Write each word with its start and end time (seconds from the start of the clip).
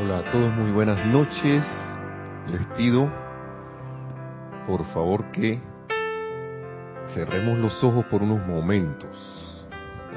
Hola 0.00 0.18
a 0.18 0.30
todos, 0.30 0.54
muy 0.54 0.70
buenas 0.70 1.04
noches. 1.06 1.66
Les 2.46 2.64
pido, 2.76 3.10
por 4.64 4.84
favor, 4.92 5.32
que 5.32 5.58
cerremos 7.14 7.58
los 7.58 7.82
ojos 7.82 8.04
por 8.06 8.22
unos 8.22 8.46
momentos 8.46 9.66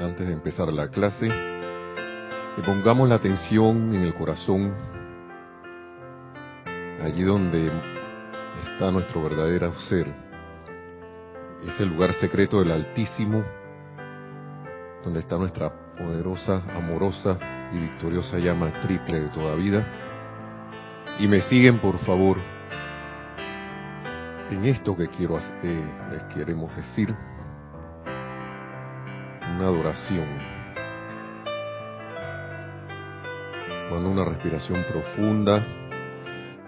antes 0.00 0.24
de 0.24 0.34
empezar 0.34 0.72
la 0.72 0.86
clase 0.86 1.26
y 1.26 2.60
pongamos 2.64 3.08
la 3.08 3.16
atención 3.16 3.92
en 3.92 4.02
el 4.02 4.14
corazón, 4.14 4.72
allí 7.02 7.24
donde 7.24 7.72
está 8.62 8.92
nuestro 8.92 9.24
verdadero 9.24 9.74
ser, 9.80 10.06
ese 11.66 11.84
lugar 11.86 12.12
secreto 12.12 12.60
del 12.60 12.70
Altísimo, 12.70 13.42
donde 15.02 15.18
está 15.18 15.36
nuestra 15.36 15.72
poderosa, 15.96 16.62
amorosa 16.76 17.36
y 17.72 17.78
victoriosa 17.78 18.38
llama 18.38 18.70
triple 18.80 19.20
de 19.20 19.28
toda 19.30 19.54
vida. 19.54 19.84
Y 21.18 21.26
me 21.26 21.40
siguen, 21.42 21.78
por 21.78 21.98
favor, 21.98 22.38
en 24.50 24.64
esto 24.66 24.96
que 24.96 25.08
quiero 25.08 25.38
eh, 25.38 25.84
les 26.10 26.22
queremos 26.34 26.74
decir, 26.76 27.14
una 29.56 29.66
adoración. 29.66 30.52
Con 33.88 34.06
una 34.06 34.24
respiración 34.24 34.82
profunda, 34.90 35.64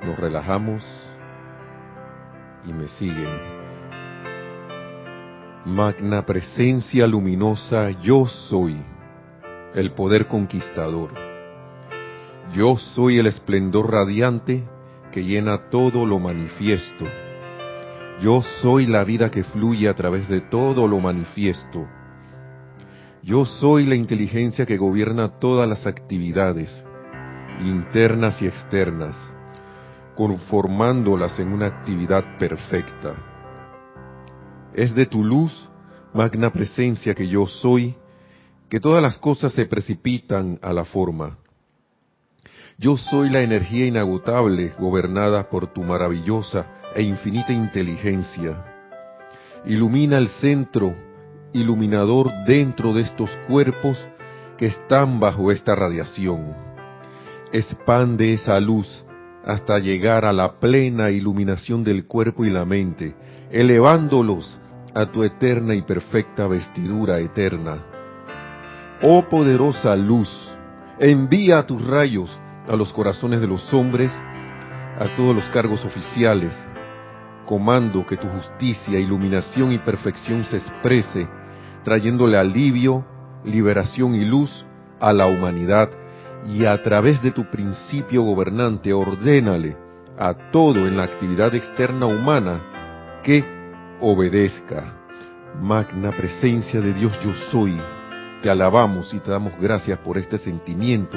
nos 0.04 0.18
relajamos 0.18 0.84
y 2.66 2.72
me 2.72 2.88
siguen. 2.88 3.54
Magna 5.64 6.26
presencia 6.26 7.06
luminosa, 7.06 7.90
yo 7.90 8.26
soy 8.26 8.93
el 9.74 9.92
poder 9.92 10.28
conquistador. 10.28 11.10
Yo 12.54 12.76
soy 12.76 13.18
el 13.18 13.26
esplendor 13.26 13.90
radiante 13.90 14.64
que 15.10 15.24
llena 15.24 15.68
todo 15.70 16.06
lo 16.06 16.18
manifiesto. 16.18 17.04
Yo 18.20 18.42
soy 18.62 18.86
la 18.86 19.02
vida 19.02 19.30
que 19.30 19.42
fluye 19.42 19.88
a 19.88 19.94
través 19.94 20.28
de 20.28 20.40
todo 20.40 20.86
lo 20.86 21.00
manifiesto. 21.00 21.86
Yo 23.22 23.44
soy 23.44 23.86
la 23.86 23.96
inteligencia 23.96 24.66
que 24.66 24.76
gobierna 24.76 25.40
todas 25.40 25.68
las 25.68 25.86
actividades, 25.86 26.70
internas 27.60 28.40
y 28.42 28.46
externas, 28.46 29.16
conformándolas 30.14 31.38
en 31.40 31.52
una 31.52 31.66
actividad 31.66 32.38
perfecta. 32.38 33.14
Es 34.74 34.94
de 34.94 35.06
tu 35.06 35.24
luz, 35.24 35.68
magna 36.12 36.50
presencia 36.50 37.14
que 37.14 37.26
yo 37.26 37.46
soy, 37.46 37.96
que 38.74 38.80
todas 38.80 39.00
las 39.00 39.18
cosas 39.18 39.52
se 39.52 39.66
precipitan 39.66 40.58
a 40.60 40.72
la 40.72 40.84
forma. 40.84 41.38
Yo 42.76 42.96
soy 42.96 43.30
la 43.30 43.42
energía 43.42 43.86
inagotable 43.86 44.72
gobernada 44.80 45.48
por 45.48 45.72
tu 45.72 45.84
maravillosa 45.84 46.66
e 46.92 47.02
infinita 47.02 47.52
inteligencia. 47.52 48.64
Ilumina 49.64 50.18
el 50.18 50.26
centro 50.26 50.92
iluminador 51.52 52.32
dentro 52.48 52.92
de 52.92 53.02
estos 53.02 53.30
cuerpos 53.46 54.04
que 54.58 54.66
están 54.66 55.20
bajo 55.20 55.52
esta 55.52 55.76
radiación. 55.76 56.56
Expande 57.52 58.32
esa 58.32 58.58
luz 58.58 59.04
hasta 59.44 59.78
llegar 59.78 60.24
a 60.24 60.32
la 60.32 60.58
plena 60.58 61.12
iluminación 61.12 61.84
del 61.84 62.06
cuerpo 62.06 62.44
y 62.44 62.50
la 62.50 62.64
mente, 62.64 63.14
elevándolos 63.52 64.58
a 64.96 65.12
tu 65.12 65.22
eterna 65.22 65.76
y 65.76 65.82
perfecta 65.82 66.48
vestidura 66.48 67.20
eterna 67.20 67.93
Oh 69.02 69.22
poderosa 69.28 69.96
luz, 69.96 70.30
envía 70.98 71.66
tus 71.66 71.84
rayos 71.84 72.38
a 72.68 72.76
los 72.76 72.92
corazones 72.92 73.40
de 73.40 73.46
los 73.46 73.72
hombres, 73.74 74.12
a 74.98 75.14
todos 75.16 75.34
los 75.34 75.48
cargos 75.48 75.84
oficiales. 75.84 76.54
Comando 77.44 78.06
que 78.06 78.16
tu 78.16 78.28
justicia, 78.28 78.98
iluminación 78.98 79.72
y 79.72 79.78
perfección 79.78 80.44
se 80.44 80.58
exprese, 80.58 81.28
trayéndole 81.82 82.38
alivio, 82.38 83.04
liberación 83.44 84.14
y 84.14 84.24
luz 84.24 84.64
a 85.00 85.12
la 85.12 85.26
humanidad 85.26 85.90
y 86.46 86.64
a 86.64 86.80
través 86.82 87.22
de 87.22 87.32
tu 87.32 87.50
principio 87.50 88.22
gobernante 88.22 88.92
ordénale 88.92 89.76
a 90.18 90.50
todo 90.52 90.86
en 90.86 90.96
la 90.96 91.02
actividad 91.02 91.54
externa 91.54 92.06
humana 92.06 93.20
que 93.22 93.44
obedezca. 94.00 95.00
Magna 95.60 96.12
presencia 96.12 96.80
de 96.80 96.94
Dios 96.94 97.12
yo 97.22 97.32
soy 97.50 97.78
te 98.44 98.50
alabamos 98.50 99.14
y 99.14 99.20
te 99.20 99.30
damos 99.30 99.54
gracias 99.58 99.98
por 100.00 100.18
este 100.18 100.36
sentimiento 100.36 101.16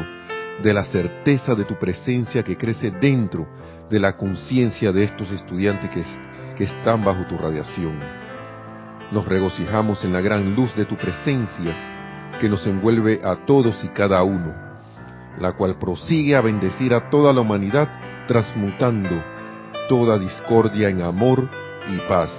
de 0.63 0.73
la 0.73 0.85
certeza 0.85 1.55
de 1.55 1.65
tu 1.65 1.75
presencia 1.77 2.41
que 2.41 2.55
crece 2.55 2.89
dentro 2.89 3.45
de 3.89 3.99
la 3.99 4.15
conciencia 4.15 4.93
de 4.93 5.03
estos 5.03 5.29
estudiantes 5.31 5.89
que, 6.55 6.63
están 6.63 7.03
bajo 7.03 7.25
tu 7.27 7.37
radiación. 7.37 7.99
Nos 9.11 9.25
regocijamos 9.25 10.05
en 10.05 10.13
la 10.13 10.21
gran 10.21 10.55
luz 10.55 10.73
de 10.73 10.85
tu 10.85 10.95
presencia 10.95 11.75
que 12.39 12.47
nos 12.47 12.65
envuelve 12.65 13.19
a 13.21 13.45
todos 13.45 13.83
y 13.83 13.89
cada 13.89 14.23
uno, 14.23 14.55
la 15.37 15.51
cual 15.51 15.77
prosigue 15.77 16.33
a 16.33 16.39
bendecir 16.39 16.93
a 16.93 17.09
toda 17.09 17.33
la 17.33 17.41
humanidad 17.41 17.89
transmutando 18.25 19.21
toda 19.89 20.17
discordia 20.17 20.87
en 20.87 21.01
amor 21.01 21.49
y 21.89 21.97
paz. 22.07 22.31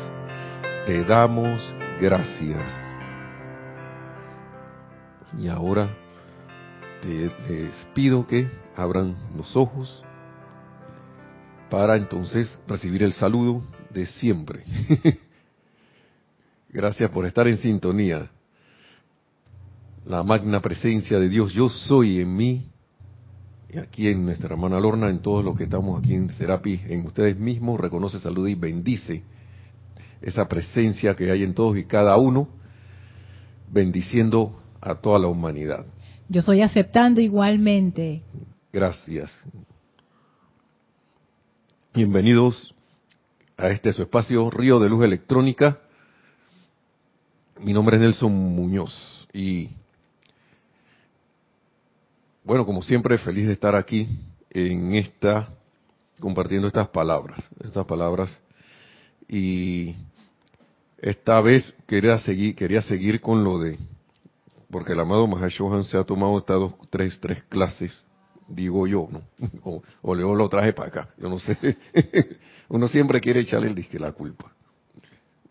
Te 0.87 1.05
damos 1.05 1.75
gracias. 2.01 2.88
Y 5.37 5.49
ahora 5.49 5.91
te, 7.03 7.31
les 7.49 7.75
pido 7.95 8.27
que 8.27 8.49
abran 8.77 9.17
los 9.37 9.57
ojos 9.57 10.05
para 11.71 11.97
entonces 11.97 12.59
recibir 12.67 13.03
el 13.03 13.13
saludo 13.13 13.63
de 13.91 14.07
siempre. 14.07 14.65
Gracias 16.71 17.11
por 17.11 17.27
estar 17.27 17.47
en 17.49 17.59
sintonía. 17.59 18.31
La 20.05 20.23
magna 20.23 20.61
presencia 20.61 21.19
de 21.19 21.29
Dios, 21.29 21.53
yo 21.53 21.69
soy 21.69 22.21
en 22.21 22.35
mí, 22.35 22.71
y 23.69 23.79
aquí 23.79 24.09
en 24.09 24.25
nuestra 24.25 24.55
hermana 24.55 24.81
Lorna, 24.81 25.11
en 25.11 25.21
todos 25.21 25.45
los 25.45 25.57
que 25.57 25.65
estamos 25.65 25.99
aquí 25.99 26.15
en 26.15 26.31
Serapi, 26.31 26.81
en 26.87 27.05
ustedes 27.05 27.39
mismos, 27.39 27.79
reconoce, 27.79 28.19
saluda 28.19 28.49
y 28.49 28.55
bendice 28.55 29.23
esa 30.23 30.49
presencia 30.49 31.15
que 31.15 31.31
hay 31.31 31.43
en 31.43 31.55
todos 31.55 31.77
y 31.77 31.85
cada 31.85 32.17
uno, 32.17 32.49
bendiciendo 33.71 34.63
a 34.81 34.95
toda 34.95 35.19
la 35.19 35.29
humanidad. 35.29 35.85
Yo 36.29 36.41
estoy 36.41 36.63
aceptando 36.63 37.21
igualmente. 37.21 38.23
Gracias. 38.73 39.33
Bienvenidos 41.95 42.75
a 43.57 43.69
este 43.69 43.93
su 43.93 44.03
espacio 44.03 44.51
Río 44.51 44.79
de 44.79 44.89
Luz 44.89 45.05
Electrónica. 45.05 45.81
Mi 47.61 47.73
nombre 47.73 47.97
es 47.97 48.03
Nelson 48.03 48.33
Muñoz 48.33 49.27
y 49.33 49.71
bueno, 52.45 52.65
como 52.65 52.83
siempre, 52.83 53.19
feliz 53.19 53.47
de 53.47 53.53
estar 53.53 53.75
aquí 53.75 54.09
en 54.51 54.95
esta 54.95 55.49
compartiendo 56.21 56.67
estas 56.67 56.89
palabras, 56.89 57.49
estas 57.63 57.85
palabras 57.85 58.39
y 59.29 59.95
esta 60.99 61.41
vez 61.41 61.75
quería 61.87 62.19
seguir 62.19 62.55
quería 62.55 62.83
seguir 62.83 63.21
con 63.21 63.45
lo 63.45 63.59
de 63.59 63.79
porque 64.71 64.93
el 64.93 65.01
amado 65.01 65.27
Mahashohan 65.27 65.85
se 65.85 65.97
ha 65.97 66.05
tomado 66.05 66.39
estas 66.39 66.59
dos, 66.59 66.75
tres, 66.91 67.19
tres 67.21 67.43
clases, 67.45 68.05
digo 68.47 68.87
yo, 68.87 69.09
¿no? 69.11 69.23
O, 69.65 69.83
o 70.03 70.15
luego 70.15 70.35
lo 70.35 70.49
traje 70.49 70.73
para 70.73 70.89
acá, 70.89 71.09
yo 71.17 71.29
no 71.29 71.39
sé. 71.39 71.57
Uno 72.69 72.89
siempre 72.89 73.21
quiere 73.21 73.41
echarle 73.41 73.69
el 73.69 73.75
disque 73.75 73.99
la 73.99 74.13
culpa. 74.13 74.53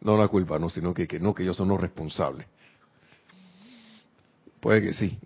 No 0.02 0.18
la 0.18 0.28
culpa, 0.28 0.60
no, 0.60 0.70
sino 0.70 0.94
que, 0.94 1.08
que 1.08 1.20
no, 1.20 1.34
que 1.34 1.44
ellos 1.44 1.58
son 1.58 1.70
los 1.70 1.82
responsables. 1.82 2.48
Puede 4.60 4.82
que 4.82 4.94
sí, 4.94 5.18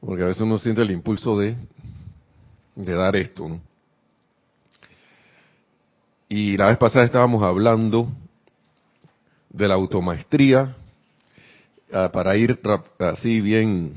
porque 0.00 0.22
a 0.22 0.26
veces 0.26 0.42
uno 0.42 0.58
siente 0.58 0.82
el 0.82 0.90
impulso 0.90 1.38
de, 1.38 1.56
de 2.74 2.94
dar 2.94 3.16
esto, 3.16 3.48
¿no? 3.48 3.60
Y 6.28 6.56
la 6.56 6.66
vez 6.66 6.78
pasada 6.78 7.04
estábamos 7.04 7.42
hablando 7.42 8.08
de 9.50 9.66
la 9.66 9.74
automaestría 9.74 10.76
Ah, 11.92 12.08
para 12.12 12.36
ir 12.36 12.60
así 13.00 13.40
bien, 13.40 13.92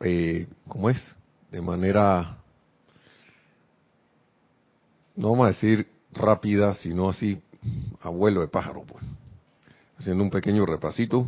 eh, 0.00 0.46
¿cómo 0.68 0.90
es? 0.90 1.02
De 1.50 1.62
manera, 1.62 2.36
no 5.16 5.30
vamos 5.30 5.46
a 5.46 5.52
decir 5.52 5.88
rápida, 6.12 6.74
sino 6.74 7.08
así, 7.08 7.40
abuelo 8.02 8.42
de 8.42 8.48
pájaro, 8.48 8.82
pues. 8.82 9.02
Haciendo 9.96 10.22
un 10.22 10.30
pequeño 10.30 10.66
repasito. 10.66 11.26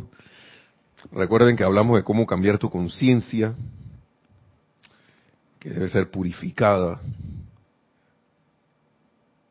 Recuerden 1.11 1.55
que 1.55 1.63
hablamos 1.63 1.97
de 1.97 2.03
cómo 2.03 2.27
cambiar 2.27 2.59
tu 2.59 2.69
conciencia, 2.69 3.55
que 5.59 5.71
debe 5.71 5.89
ser 5.89 6.11
purificada, 6.11 7.01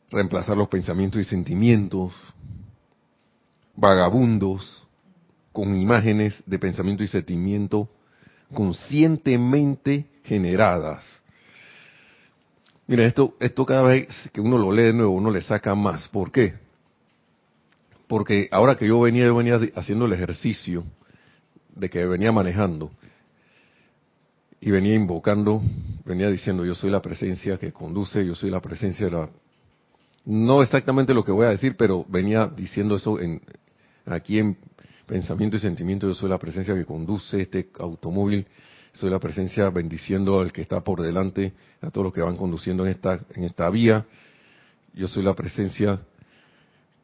reemplazar 0.09 0.57
los 0.57 0.69
pensamientos 0.69 1.21
y 1.21 1.25
sentimientos, 1.25 2.13
vagabundos 3.77 4.87
con 5.53 5.75
imágenes 5.81 6.43
de 6.47 6.59
pensamiento 6.59 7.03
y 7.03 7.09
sentimiento 7.09 7.89
conscientemente 8.53 10.07
generadas. 10.25 11.23
Mira, 12.87 13.05
esto, 13.05 13.35
esto 13.41 13.67
cada 13.67 13.83
vez 13.83 14.09
que 14.33 14.41
uno 14.41 14.59
lo 14.59 14.71
lee 14.71 14.85
de 14.85 14.93
nuevo, 14.93 15.13
uno 15.13 15.31
le 15.31 15.43
saca 15.43 15.75
más. 15.75 16.09
¿Por 16.09 16.31
qué? 16.31 16.55
Porque 18.07 18.49
ahora 18.53 18.77
que 18.77 18.87
yo 18.87 19.01
venía, 19.01 19.25
yo 19.25 19.35
venía 19.35 19.59
haciendo 19.75 20.07
el 20.07 20.13
ejercicio 20.13 20.85
de 21.75 21.91
que 21.91 22.05
venía 22.07 22.31
manejando 22.31 22.91
y 24.61 24.71
venía 24.71 24.95
invocando, 24.95 25.61
venía 26.05 26.29
diciendo, 26.29 26.65
yo 26.65 26.75
soy 26.75 26.91
la 26.91 27.03
presencia 27.03 27.59
que 27.59 27.73
conduce, 27.73 28.25
yo 28.25 28.35
soy 28.35 28.51
la 28.51 28.61
presencia 28.61 29.07
de 29.07 29.13
la... 29.13 29.29
No 30.25 30.63
exactamente 30.63 31.15
lo 31.15 31.25
que 31.25 31.33
voy 31.33 31.47
a 31.47 31.51
decir, 31.51 31.77
pero 31.77 32.05
venía 32.09 32.47
diciendo 32.47 32.97
eso 32.97 33.21
en, 33.21 33.41
aquí 34.07 34.39
en 34.39 34.57
pensamiento 35.07 35.57
y 35.57 35.61
sentimiento, 35.61 36.09
yo 36.09 36.15
soy 36.15 36.31
la 36.31 36.39
presencia 36.39 36.75
que 36.75 36.85
conduce 36.85 37.41
este 37.41 37.69
automóvil, 37.79 38.47
soy 38.93 39.11
la 39.11 39.19
presencia 39.19 39.69
bendiciendo 39.71 40.41
al 40.41 40.53
que 40.53 40.63
está 40.63 40.81
por 40.81 41.03
delante, 41.03 41.53
a 41.83 41.91
todos 41.91 42.07
los 42.07 42.13
que 42.15 42.23
van 42.23 42.37
conduciendo 42.37 42.85
en 42.87 42.93
esta, 42.93 43.21
en 43.35 43.45
esta 43.45 43.69
vía, 43.71 44.07
yo 44.95 45.07
soy 45.07 45.23
la 45.23 45.35
presencia 45.35 46.01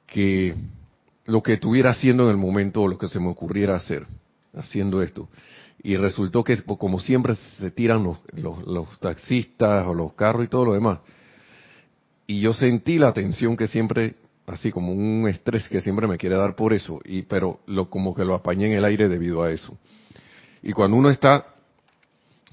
que 0.06 0.54
lo 1.26 1.42
que 1.42 1.54
estuviera 1.54 1.90
haciendo 1.90 2.24
en 2.24 2.30
el 2.30 2.36
momento 2.36 2.82
o 2.82 2.88
lo 2.88 2.98
que 2.98 3.08
se 3.08 3.20
me 3.20 3.28
ocurriera 3.28 3.76
hacer, 3.76 4.06
haciendo 4.54 5.02
esto. 5.02 5.28
Y 5.82 5.96
resultó 5.96 6.44
que, 6.44 6.62
como 6.62 7.00
siempre, 7.00 7.34
se 7.58 7.70
tiran 7.70 8.02
los, 8.04 8.18
los, 8.66 8.98
taxistas 8.98 9.86
o 9.86 9.94
los 9.94 10.14
carros 10.14 10.44
y 10.44 10.48
todo 10.48 10.66
lo 10.66 10.74
demás. 10.74 11.00
Y 12.26 12.40
yo 12.40 12.52
sentí 12.52 12.98
la 12.98 13.12
tensión 13.12 13.56
que 13.56 13.66
siempre, 13.66 14.14
así 14.46 14.70
como 14.70 14.92
un 14.92 15.28
estrés 15.28 15.68
que 15.68 15.80
siempre 15.80 16.06
me 16.06 16.18
quiere 16.18 16.36
dar 16.36 16.54
por 16.56 16.72
eso, 16.72 17.00
y 17.04 17.22
pero 17.22 17.60
lo 17.66 17.88
como 17.88 18.14
que 18.14 18.24
lo 18.24 18.34
apañé 18.34 18.66
en 18.66 18.72
el 18.72 18.84
aire 18.84 19.08
debido 19.08 19.42
a 19.42 19.50
eso. 19.50 19.76
Y 20.62 20.72
cuando 20.72 20.96
uno 20.96 21.10
está 21.10 21.46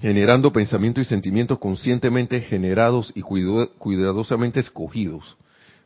generando 0.00 0.52
pensamientos 0.52 1.06
y 1.06 1.08
sentimientos 1.08 1.58
conscientemente 1.58 2.40
generados 2.40 3.12
y 3.14 3.22
cuidadosamente 3.22 4.60
escogidos, 4.60 5.36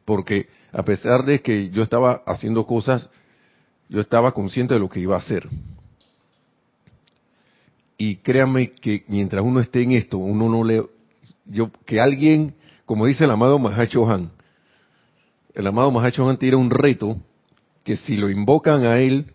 porque 0.05 0.49
a 0.73 0.85
pesar 0.85 1.25
de 1.25 1.41
que 1.41 1.71
yo 1.71 1.83
estaba 1.83 2.23
haciendo 2.27 2.67
cosas, 2.67 3.09
yo 3.89 4.01
estaba 4.01 4.33
consciente 4.33 4.75
de 4.75 4.81
lo 4.81 4.89
que 4.89 5.01
iba 5.01 5.15
a 5.15 5.19
hacer. 5.19 5.49
Y 7.97 8.17
créanme 8.17 8.73
que 8.73 9.05
mientras 9.09 9.45
uno 9.45 9.61
esté 9.61 9.83
en 9.83 9.93
esto, 9.93 10.19
uno 10.19 10.49
no 10.49 10.65
le... 10.65 10.85
Yo, 11.47 11.71
que 11.87 12.01
alguien, 12.01 12.55
como 12.87 13.07
dice 13.07 13.25
el 13.25 13.31
amado 13.31 13.59
Mahacho 13.59 14.09
Han, 14.09 14.31
el 15.55 15.67
amado 15.67 15.91
Mahacho 15.91 16.37
tiene 16.37 16.57
un 16.57 16.71
reto 16.71 17.17
que 17.85 17.97
si 17.97 18.17
lo 18.17 18.29
invocan 18.29 18.85
a 18.85 18.99
él, 18.99 19.33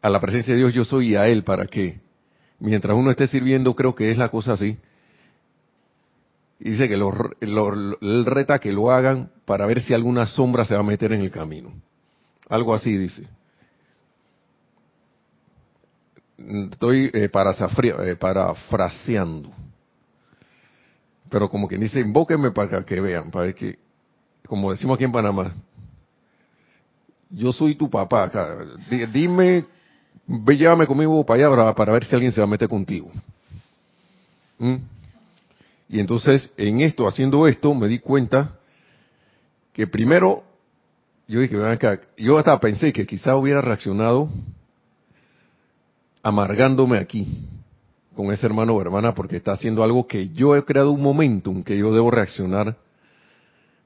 a 0.00 0.08
la 0.08 0.20
presencia 0.20 0.54
de 0.54 0.60
Dios 0.60 0.74
yo 0.74 0.84
soy 0.84 1.10
y 1.10 1.16
a 1.16 1.28
él, 1.28 1.42
¿para 1.42 1.66
qué? 1.66 2.00
Mientras 2.60 2.96
uno 2.96 3.10
esté 3.10 3.26
sirviendo, 3.26 3.74
creo 3.74 3.94
que 3.94 4.10
es 4.10 4.18
la 4.18 4.28
cosa 4.28 4.52
así, 4.52 4.78
dice 6.60 6.88
que 6.88 6.96
lo, 6.96 7.12
el 7.40 8.24
reta 8.24 8.60
que 8.60 8.72
lo 8.72 8.92
hagan 8.92 9.30
para 9.44 9.66
ver 9.66 9.80
si 9.80 9.94
alguna 9.94 10.26
sombra 10.26 10.64
se 10.64 10.74
va 10.74 10.80
a 10.80 10.84
meter 10.84 11.12
en 11.12 11.22
el 11.22 11.30
camino. 11.30 11.72
Algo 12.48 12.74
así 12.74 12.96
dice. 12.96 13.26
Estoy 16.38 17.10
eh, 17.12 17.30
eh, 17.30 18.16
parafraseando. 18.16 19.50
Pero 21.28 21.48
como 21.48 21.66
que 21.66 21.78
dice, 21.78 22.00
invóquenme 22.00 22.50
para 22.50 22.84
que 22.84 23.00
vean, 23.00 23.30
para 23.30 23.52
que, 23.52 23.78
como 24.46 24.70
decimos 24.70 24.96
aquí 24.96 25.04
en 25.04 25.12
Panamá, 25.12 25.52
yo 27.30 27.52
soy 27.52 27.74
tu 27.74 27.88
papá. 27.88 28.30
Dime, 29.12 29.64
ve, 30.26 30.56
llévame 30.56 30.86
conmigo 30.86 31.24
para 31.24 31.48
allá 31.48 31.74
para, 31.74 31.92
ver 31.92 32.04
si 32.04 32.14
alguien 32.14 32.32
se 32.32 32.40
va 32.40 32.46
a 32.46 32.50
meter 32.50 32.68
contigo. 32.68 33.10
¿Mm? 34.58 34.76
Y 35.88 36.00
entonces, 36.00 36.50
en 36.56 36.80
esto, 36.80 37.06
haciendo 37.06 37.46
esto, 37.46 37.74
me 37.74 37.88
di 37.88 37.98
cuenta 37.98 38.58
que 39.72 39.86
primero, 39.86 40.42
yo 41.26 41.40
dije, 41.40 41.56
yo 42.18 42.38
hasta 42.38 42.58
pensé 42.60 42.92
que 42.92 43.06
quizá 43.06 43.36
hubiera 43.36 43.60
reaccionado 43.60 44.28
amargándome 46.22 46.98
aquí 46.98 47.48
con 48.14 48.30
ese 48.32 48.46
hermano 48.46 48.74
o 48.74 48.80
hermana 48.80 49.14
porque 49.14 49.36
está 49.36 49.52
haciendo 49.52 49.82
algo 49.82 50.06
que 50.06 50.28
yo 50.28 50.54
he 50.54 50.64
creado 50.64 50.92
un 50.92 51.02
momentum 51.02 51.62
que 51.62 51.76
yo 51.76 51.92
debo 51.92 52.10
reaccionar 52.10 52.76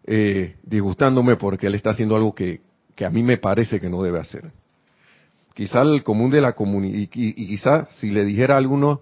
eh, 0.06 0.56
disgustándome 0.62 1.36
porque 1.36 1.66
él 1.66 1.74
está 1.74 1.90
haciendo 1.90 2.16
algo 2.16 2.34
que, 2.34 2.60
que 2.94 3.04
a 3.04 3.10
mí 3.10 3.22
me 3.22 3.38
parece 3.38 3.80
que 3.80 3.90
no 3.90 4.02
debe 4.02 4.20
hacer. 4.20 4.52
Quizá 5.54 5.82
el 5.82 6.02
común 6.02 6.30
de 6.30 6.40
la 6.40 6.52
comunidad, 6.52 6.96
y, 6.96 7.08
y, 7.12 7.46
quizá 7.46 7.88
si 7.98 8.10
le 8.10 8.24
dijera 8.24 8.54
a 8.54 8.58
alguno, 8.58 9.00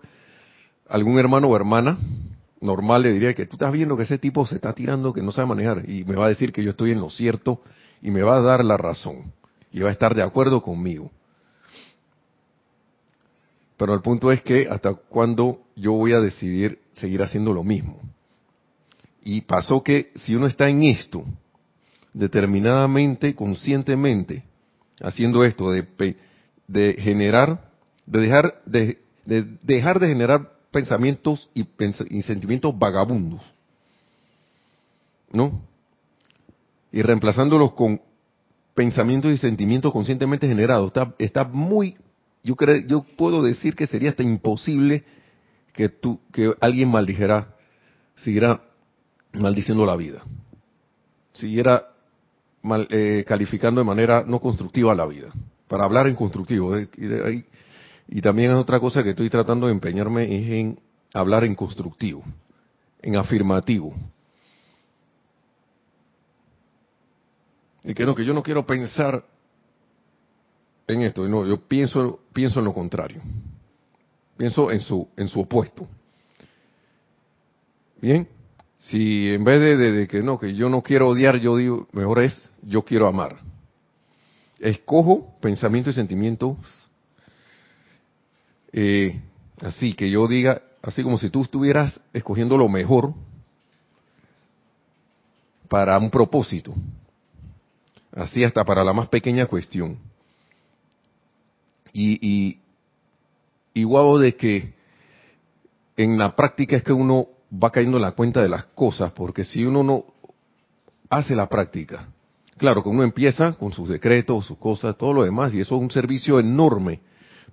algún 0.88 1.18
hermano 1.18 1.48
o 1.48 1.56
hermana, 1.56 1.98
normal 2.60 3.02
le 3.02 3.12
diría 3.12 3.34
que 3.34 3.46
tú 3.46 3.56
estás 3.56 3.72
viendo 3.72 3.96
que 3.96 4.04
ese 4.04 4.18
tipo 4.18 4.46
se 4.46 4.56
está 4.56 4.72
tirando, 4.72 5.12
que 5.12 5.22
no 5.22 5.32
sabe 5.32 5.48
manejar, 5.48 5.88
y 5.88 6.04
me 6.04 6.14
va 6.14 6.26
a 6.26 6.28
decir 6.28 6.52
que 6.52 6.62
yo 6.62 6.70
estoy 6.70 6.92
en 6.92 7.00
lo 7.00 7.10
cierto 7.10 7.60
y 8.00 8.10
me 8.10 8.22
va 8.22 8.36
a 8.36 8.40
dar 8.40 8.64
la 8.64 8.76
razón 8.76 9.32
y 9.72 9.80
va 9.80 9.88
a 9.88 9.92
estar 9.92 10.14
de 10.14 10.22
acuerdo 10.22 10.62
conmigo. 10.62 11.10
Pero 13.76 13.92
el 13.92 14.02
punto 14.02 14.30
es 14.30 14.40
que 14.42 14.68
hasta 14.70 14.94
cuándo 14.94 15.62
yo 15.74 15.92
voy 15.92 16.12
a 16.12 16.20
decidir 16.20 16.78
seguir 16.92 17.22
haciendo 17.22 17.52
lo 17.52 17.64
mismo. 17.64 18.00
Y 19.24 19.40
pasó 19.40 19.82
que 19.82 20.12
si 20.16 20.36
uno 20.36 20.46
está 20.46 20.68
en 20.68 20.84
esto, 20.84 21.24
determinadamente, 22.12 23.34
conscientemente, 23.34 24.44
haciendo 25.00 25.42
esto 25.44 25.72
de, 25.72 25.86
de 26.68 26.96
generar, 27.00 27.72
de 28.06 28.20
dejar 28.20 28.62
de, 28.66 28.98
de 29.24 29.46
dejar 29.62 29.98
de 29.98 30.08
generar 30.08 30.52
pensamientos 30.70 31.48
y, 31.54 31.64
sentimientos 32.22 32.78
vagabundos. 32.78 33.40
¿No? 35.32 35.62
Y 36.92 37.02
reemplazándolos 37.02 37.72
con 37.72 38.00
pensamientos 38.74 39.32
y 39.32 39.38
sentimientos 39.38 39.92
conscientemente 39.92 40.46
generados. 40.46 40.88
Está, 40.88 41.14
está 41.18 41.44
muy, 41.44 41.96
yo 42.42 42.56
creo, 42.56 42.76
yo 42.86 43.06
puedo 43.16 43.42
decir 43.42 43.74
que 43.74 43.86
sería 43.86 44.10
hasta 44.10 44.22
imposible 44.22 45.04
que 45.72 45.88
tú, 45.88 46.20
que 46.32 46.52
alguien 46.60 46.90
maldijera, 46.90 47.54
siguiera 48.16 48.60
maldiciendo 49.34 49.84
la 49.84 49.96
vida, 49.96 50.22
siguiera 51.32 51.88
mal, 52.62 52.86
eh, 52.90 53.24
calificando 53.26 53.80
de 53.80 53.86
manera 53.86 54.24
no 54.26 54.40
constructiva 54.40 54.94
la 54.94 55.06
vida, 55.06 55.28
para 55.68 55.84
hablar 55.84 56.06
en 56.06 56.14
constructivo. 56.14 56.76
Eh, 56.76 57.44
y 58.08 58.20
también 58.20 58.50
es 58.50 58.56
otra 58.56 58.80
cosa 58.80 59.02
que 59.02 59.10
estoy 59.10 59.30
tratando 59.30 59.66
de 59.66 59.72
empeñarme 59.72 60.24
es 60.24 60.50
en 60.50 60.80
hablar 61.12 61.44
en 61.44 61.54
constructivo, 61.54 62.22
en 63.00 63.16
afirmativo. 63.16 63.94
Y 67.84 67.94
que 67.94 68.04
no, 68.04 68.14
que 68.14 68.24
yo 68.24 68.32
no 68.32 68.42
quiero 68.42 68.64
pensar 68.64 69.24
en 70.86 71.02
esto, 71.02 71.26
no, 71.28 71.46
yo 71.46 71.60
pienso, 71.60 72.20
pienso 72.32 72.58
en 72.58 72.64
lo 72.66 72.72
contrario. 72.72 73.20
Pienso 74.36 74.70
en 74.70 74.80
su, 74.80 75.08
en 75.16 75.28
su 75.28 75.40
opuesto. 75.40 75.86
Bien, 78.00 78.28
si 78.84 79.28
en 79.30 79.44
vez 79.44 79.78
de, 79.78 80.06
que 80.08 80.22
no, 80.22 80.38
que 80.38 80.54
yo 80.54 80.68
no 80.68 80.82
quiero 80.82 81.08
odiar, 81.08 81.38
yo 81.38 81.56
digo, 81.56 81.88
mejor 81.92 82.22
es, 82.22 82.50
yo 82.62 82.82
quiero 82.82 83.06
amar. 83.06 83.36
Escojo 84.58 85.34
pensamientos 85.40 85.94
y 85.94 85.96
sentimientos 85.96 86.56
eh, 88.76 89.20
así 89.62 89.94
que 89.94 90.10
yo 90.10 90.26
diga, 90.26 90.60
así 90.82 91.04
como 91.04 91.16
si 91.16 91.30
tú 91.30 91.42
estuvieras 91.42 92.00
escogiendo 92.12 92.58
lo 92.58 92.68
mejor 92.68 93.14
para 95.68 95.96
un 95.96 96.10
propósito, 96.10 96.74
así 98.12 98.42
hasta 98.42 98.64
para 98.64 98.82
la 98.82 98.92
más 98.92 99.06
pequeña 99.06 99.46
cuestión. 99.46 99.96
Y, 101.92 102.58
y 103.72 103.84
de 104.18 104.34
que 104.34 104.74
en 105.96 106.18
la 106.18 106.34
práctica 106.34 106.76
es 106.76 106.82
que 106.82 106.92
uno 106.92 107.28
va 107.62 107.70
cayendo 107.70 107.98
en 107.98 108.02
la 108.02 108.12
cuenta 108.12 108.42
de 108.42 108.48
las 108.48 108.64
cosas, 108.66 109.12
porque 109.12 109.44
si 109.44 109.64
uno 109.64 109.82
no 109.82 110.04
hace 111.08 111.34
la 111.34 111.48
práctica, 111.48 112.08
claro 112.56 112.82
que 112.82 112.88
uno 112.88 113.02
empieza 113.02 113.52
con 113.52 113.72
sus 113.72 113.88
decretos, 113.88 114.46
sus 114.46 114.58
cosas, 114.58 114.96
todo 114.96 115.12
lo 115.12 115.24
demás, 115.24 115.54
y 115.54 115.60
eso 115.60 115.76
es 115.76 115.82
un 115.82 115.90
servicio 115.90 116.40
enorme 116.40 117.00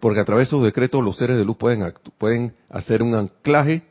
porque 0.01 0.19
a 0.19 0.25
través 0.25 0.47
de 0.47 0.49
esos 0.49 0.63
decretos 0.63 1.03
los 1.03 1.15
seres 1.15 1.37
de 1.37 1.45
luz 1.45 1.55
pueden, 1.55 1.93
pueden 2.17 2.53
hacer 2.69 3.03
un 3.03 3.15
anclaje 3.15 3.83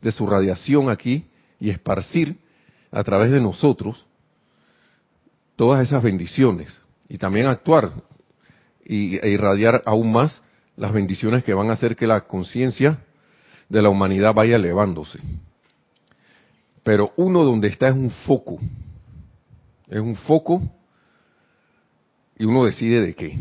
de 0.00 0.10
su 0.10 0.26
radiación 0.26 0.90
aquí 0.90 1.26
y 1.60 1.70
esparcir 1.70 2.38
a 2.90 3.04
través 3.04 3.30
de 3.30 3.40
nosotros 3.40 4.06
todas 5.56 5.86
esas 5.86 6.02
bendiciones 6.02 6.74
y 7.06 7.18
también 7.18 7.46
actuar 7.46 7.92
y, 8.84 9.18
e 9.18 9.28
irradiar 9.28 9.82
aún 9.84 10.10
más 10.10 10.40
las 10.76 10.92
bendiciones 10.92 11.44
que 11.44 11.52
van 11.52 11.68
a 11.68 11.74
hacer 11.74 11.96
que 11.96 12.06
la 12.06 12.22
conciencia 12.22 13.00
de 13.68 13.82
la 13.82 13.90
humanidad 13.90 14.32
vaya 14.32 14.56
elevándose. 14.56 15.18
Pero 16.88 17.12
uno 17.16 17.44
donde 17.44 17.68
está 17.68 17.88
es 17.88 17.94
un 17.94 18.08
foco, 18.08 18.58
es 19.88 20.00
un 20.00 20.16
foco 20.16 20.62
y 22.38 22.46
uno 22.46 22.64
decide 22.64 23.02
de 23.02 23.14
qué. 23.14 23.36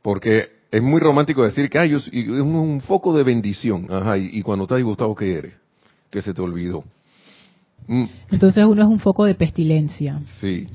Porque 0.00 0.48
es 0.70 0.82
muy 0.82 0.98
romántico 0.98 1.42
decir 1.42 1.68
que 1.68 1.78
ay, 1.78 1.92
es 1.92 2.08
un, 2.10 2.80
foco 2.80 3.14
de 3.14 3.24
bendición. 3.24 3.88
Ajá, 3.90 4.16
y, 4.16 4.40
cuando 4.40 4.64
estás 4.64 4.78
disgustado, 4.78 5.14
¿qué 5.14 5.34
eres? 5.34 5.54
Que 6.08 6.22
se 6.22 6.32
te 6.32 6.40
olvidó. 6.40 6.82
Mm. 7.86 8.04
Entonces 8.30 8.64
uno 8.64 8.80
es 8.80 8.88
un 8.88 8.98
foco 8.98 9.26
de 9.26 9.34
pestilencia. 9.34 10.22
Sí. 10.40 10.66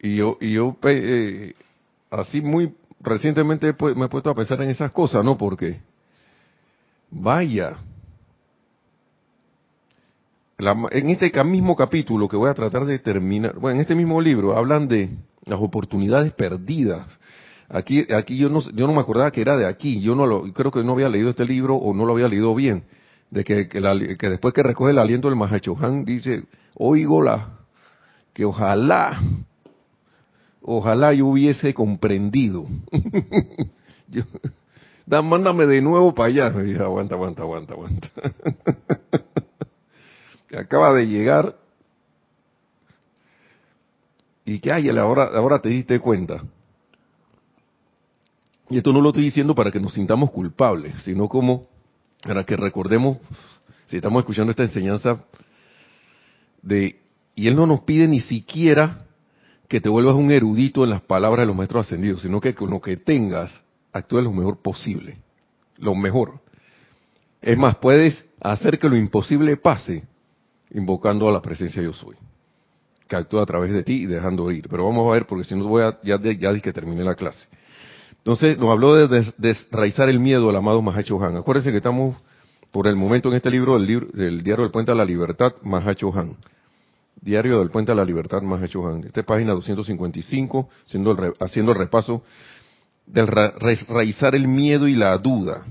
Y 0.00 0.14
yo, 0.14 0.38
y 0.40 0.52
yo 0.52 0.76
eh, 0.84 1.54
así 2.08 2.40
muy 2.40 2.72
recientemente 3.00 3.74
me 3.96 4.04
he 4.04 4.08
puesto 4.08 4.30
a 4.30 4.34
pensar 4.36 4.62
en 4.62 4.70
esas 4.70 4.92
cosas, 4.92 5.24
¿no? 5.24 5.36
Porque, 5.36 5.80
vaya, 7.10 7.78
en 10.90 11.10
este 11.10 11.44
mismo 11.44 11.74
capítulo 11.74 12.28
que 12.28 12.36
voy 12.36 12.48
a 12.48 12.54
tratar 12.54 12.84
de 12.84 12.98
terminar, 12.98 13.58
bueno, 13.58 13.76
en 13.76 13.80
este 13.80 13.94
mismo 13.94 14.20
libro 14.20 14.56
hablan 14.56 14.86
de 14.86 15.10
las 15.44 15.60
oportunidades 15.60 16.32
perdidas. 16.32 17.06
Aquí, 17.68 18.06
aquí 18.12 18.36
yo 18.36 18.48
no, 18.48 18.60
yo 18.60 18.86
no 18.86 18.92
me 18.92 19.00
acordaba 19.00 19.30
que 19.30 19.40
era 19.40 19.56
de 19.56 19.66
aquí. 19.66 20.00
Yo 20.00 20.14
no 20.14 20.26
lo, 20.26 20.52
creo 20.52 20.70
que 20.70 20.84
no 20.84 20.92
había 20.92 21.08
leído 21.08 21.30
este 21.30 21.44
libro 21.44 21.76
o 21.76 21.94
no 21.94 22.04
lo 22.04 22.12
había 22.12 22.28
leído 22.28 22.54
bien. 22.54 22.84
De 23.30 23.44
que, 23.44 23.64
después 23.64 24.52
que 24.52 24.62
recoge 24.62 24.90
el 24.90 24.98
aliento 24.98 25.28
del 25.28 25.38
Mahachohan 25.38 26.04
dice, 26.04 26.44
oigo 26.74 27.22
la, 27.22 27.60
que 28.34 28.44
ojalá, 28.44 29.20
ojalá 30.60 31.14
yo 31.14 31.26
hubiese 31.26 31.72
comprendido. 31.72 32.66
yo, 34.08 34.24
da, 35.06 35.22
mándame 35.22 35.66
de 35.66 35.80
nuevo 35.80 36.14
para 36.14 36.28
allá. 36.28 36.50
Me 36.50 36.64
dije, 36.64 36.82
aguanta, 36.82 37.14
aguanta, 37.14 37.42
aguanta, 37.42 37.72
aguanta. 37.72 38.08
acaba 40.56 40.92
de 40.92 41.06
llegar 41.06 41.56
y 44.44 44.58
que 44.58 44.72
ay, 44.72 44.88
ahora, 44.90 45.24
ahora 45.34 45.60
te 45.60 45.68
diste 45.68 45.98
cuenta. 45.98 46.42
Y 48.68 48.78
esto 48.78 48.92
no 48.92 49.00
lo 49.00 49.10
estoy 49.10 49.24
diciendo 49.24 49.54
para 49.54 49.70
que 49.70 49.80
nos 49.80 49.94
sintamos 49.94 50.30
culpables, 50.30 51.02
sino 51.02 51.28
como 51.28 51.68
para 52.22 52.44
que 52.44 52.56
recordemos, 52.56 53.18
si 53.86 53.96
estamos 53.96 54.20
escuchando 54.20 54.50
esta 54.50 54.62
enseñanza, 54.62 55.24
de, 56.62 57.00
y 57.34 57.48
Él 57.48 57.56
no 57.56 57.66
nos 57.66 57.80
pide 57.80 58.08
ni 58.08 58.20
siquiera 58.20 59.06
que 59.68 59.80
te 59.80 59.88
vuelvas 59.88 60.14
un 60.14 60.30
erudito 60.30 60.84
en 60.84 60.90
las 60.90 61.02
palabras 61.02 61.40
de 61.40 61.46
los 61.46 61.56
maestros 61.56 61.86
ascendidos, 61.86 62.22
sino 62.22 62.40
que 62.40 62.54
con 62.54 62.70
lo 62.70 62.80
que 62.80 62.96
tengas, 62.96 63.62
actúes 63.92 64.24
lo 64.24 64.32
mejor 64.32 64.62
posible, 64.62 65.18
lo 65.76 65.94
mejor. 65.94 66.40
Es 67.40 67.58
más, 67.58 67.76
puedes 67.76 68.24
hacer 68.40 68.78
que 68.78 68.88
lo 68.88 68.96
imposible 68.96 69.56
pase 69.56 70.04
invocando 70.74 71.28
a 71.28 71.32
la 71.32 71.42
presencia 71.42 71.82
yo 71.82 71.92
soy, 71.92 72.16
que 73.08 73.16
actúa 73.16 73.42
a 73.42 73.46
través 73.46 73.72
de 73.72 73.82
ti 73.82 74.02
y 74.02 74.06
dejando 74.06 74.50
ir. 74.50 74.68
Pero 74.68 74.84
vamos 74.84 75.08
a 75.08 75.14
ver, 75.14 75.26
porque 75.26 75.44
si 75.44 75.54
no 75.54 75.66
voy 75.66 75.82
a, 75.82 75.98
ya, 76.02 76.18
dije 76.18 76.60
que 76.60 76.72
terminé 76.72 77.04
la 77.04 77.14
clase. 77.14 77.46
Entonces, 78.18 78.56
nos 78.56 78.70
habló 78.70 78.94
de 78.94 79.32
desraizar 79.36 80.08
el 80.08 80.20
miedo 80.20 80.48
al 80.48 80.56
amado 80.56 80.80
Mahacho 80.80 81.22
Han. 81.22 81.36
Acuérdense 81.36 81.70
que 81.70 81.78
estamos 81.78 82.16
por 82.70 82.86
el 82.86 82.96
momento 82.96 83.28
en 83.28 83.34
este 83.34 83.50
libro 83.50 83.78
del, 83.78 84.42
Diario 84.42 84.62
del 84.62 84.70
Puente 84.70 84.92
a 84.92 84.94
la 84.94 85.04
Libertad, 85.04 85.54
Mahacho 85.62 86.16
Han. 86.16 86.36
Diario 87.20 87.58
del 87.58 87.70
Puente 87.70 87.92
a 87.92 87.94
la 87.94 88.04
Libertad, 88.04 88.42
Mahacho 88.42 88.86
Han. 88.86 89.04
Esta 89.04 89.20
es 89.20 89.26
página 89.26 89.52
255, 89.52 90.68
siendo 90.86 91.16
haciendo 91.40 91.72
el 91.72 91.78
repaso 91.78 92.22
del 93.06 93.26
raizar 93.26 94.34
el 94.34 94.46
miedo 94.48 94.86
y 94.86 94.94
la 94.94 95.18
duda. 95.18 95.64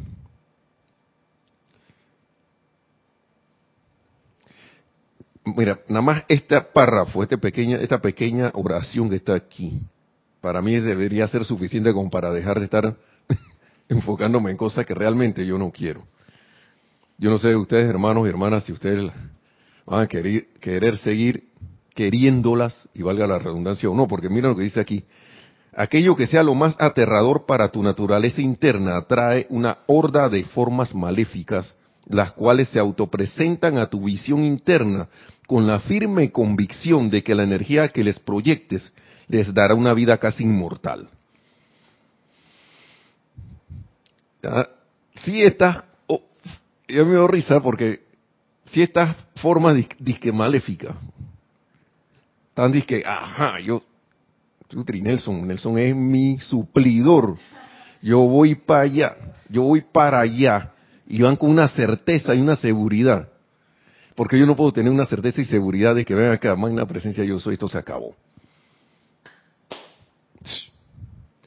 Mira, 5.43 5.79
nada 5.87 6.01
más 6.01 6.23
este 6.27 6.59
párrafo, 6.61 7.23
este 7.23 7.37
pequeña, 7.37 7.77
esta 7.77 7.99
pequeña 7.99 8.51
oración 8.53 9.09
que 9.09 9.15
está 9.15 9.33
aquí, 9.33 9.81
para 10.39 10.61
mí 10.61 10.79
debería 10.79 11.27
ser 11.27 11.45
suficiente 11.45 11.93
como 11.93 12.09
para 12.09 12.31
dejar 12.31 12.59
de 12.59 12.65
estar 12.65 12.95
enfocándome 13.89 14.51
en 14.51 14.57
cosas 14.57 14.85
que 14.85 14.93
realmente 14.93 15.45
yo 15.45 15.57
no 15.57 15.71
quiero. 15.71 16.05
Yo 17.17 17.29
no 17.29 17.37
sé 17.37 17.55
ustedes, 17.55 17.89
hermanos 17.89 18.25
y 18.25 18.29
hermanas, 18.29 18.63
si 18.63 18.71
ustedes 18.71 19.11
van 19.85 20.03
a 20.03 20.07
querer, 20.07 20.47
querer 20.59 20.97
seguir 20.97 21.51
queriéndolas, 21.93 22.87
y 22.93 23.01
valga 23.01 23.27
la 23.27 23.39
redundancia 23.39 23.89
o 23.89 23.95
no, 23.95 24.07
porque 24.07 24.29
mira 24.29 24.47
lo 24.47 24.55
que 24.55 24.63
dice 24.63 24.79
aquí. 24.79 25.03
Aquello 25.75 26.15
que 26.15 26.27
sea 26.27 26.43
lo 26.43 26.55
más 26.55 26.75
aterrador 26.79 27.45
para 27.45 27.69
tu 27.69 27.81
naturaleza 27.81 28.41
interna 28.41 28.97
atrae 28.97 29.45
una 29.49 29.79
horda 29.87 30.29
de 30.29 30.43
formas 30.45 30.93
maléficas 30.93 31.75
las 32.07 32.31
cuales 32.33 32.69
se 32.69 32.79
autopresentan 32.79 33.77
a 33.77 33.87
tu 33.87 34.03
visión 34.05 34.43
interna 34.43 35.07
con 35.47 35.67
la 35.67 35.79
firme 35.79 36.31
convicción 36.31 37.09
de 37.09 37.23
que 37.23 37.35
la 37.35 37.43
energía 37.43 37.89
que 37.89 38.03
les 38.03 38.19
proyectes 38.19 38.93
les 39.27 39.53
dará 39.53 39.75
una 39.75 39.93
vida 39.93 40.17
casi 40.17 40.43
inmortal. 40.43 41.09
Si 45.23 45.41
estas, 45.41 45.83
oh, 46.07 46.21
yo 46.87 47.05
me 47.05 47.13
doy 47.13 47.27
risa 47.27 47.59
porque 47.61 48.01
si 48.65 48.81
estas 48.81 49.15
formas 49.35 49.75
disque 49.99 50.31
maléficas, 50.31 50.95
están 52.49 52.71
disque, 52.71 53.03
ajá, 53.05 53.59
yo, 53.59 53.83
Nelson, 54.73 55.47
Nelson 55.47 55.77
es 55.77 55.95
mi 55.95 56.37
suplidor, 56.39 57.37
yo 58.01 58.19
voy 58.19 58.55
para 58.55 58.81
allá, 58.81 59.17
yo 59.49 59.63
voy 59.63 59.81
para 59.81 60.21
allá, 60.21 60.71
y 61.11 61.21
van 61.21 61.35
con 61.35 61.49
una 61.49 61.67
certeza 61.67 62.33
y 62.33 62.39
una 62.39 62.55
seguridad. 62.55 63.27
Porque 64.15 64.39
yo 64.39 64.45
no 64.45 64.55
puedo 64.55 64.71
tener 64.71 64.89
una 64.89 65.05
certeza 65.05 65.41
y 65.41 65.45
seguridad 65.45 65.93
de 65.93 66.05
que 66.05 66.15
venga 66.15 66.31
acá, 66.31 66.55
magna 66.55 66.85
presencia 66.85 67.25
yo 67.25 67.37
soy, 67.37 67.55
esto 67.55 67.67
se 67.67 67.77
acabó. 67.77 68.15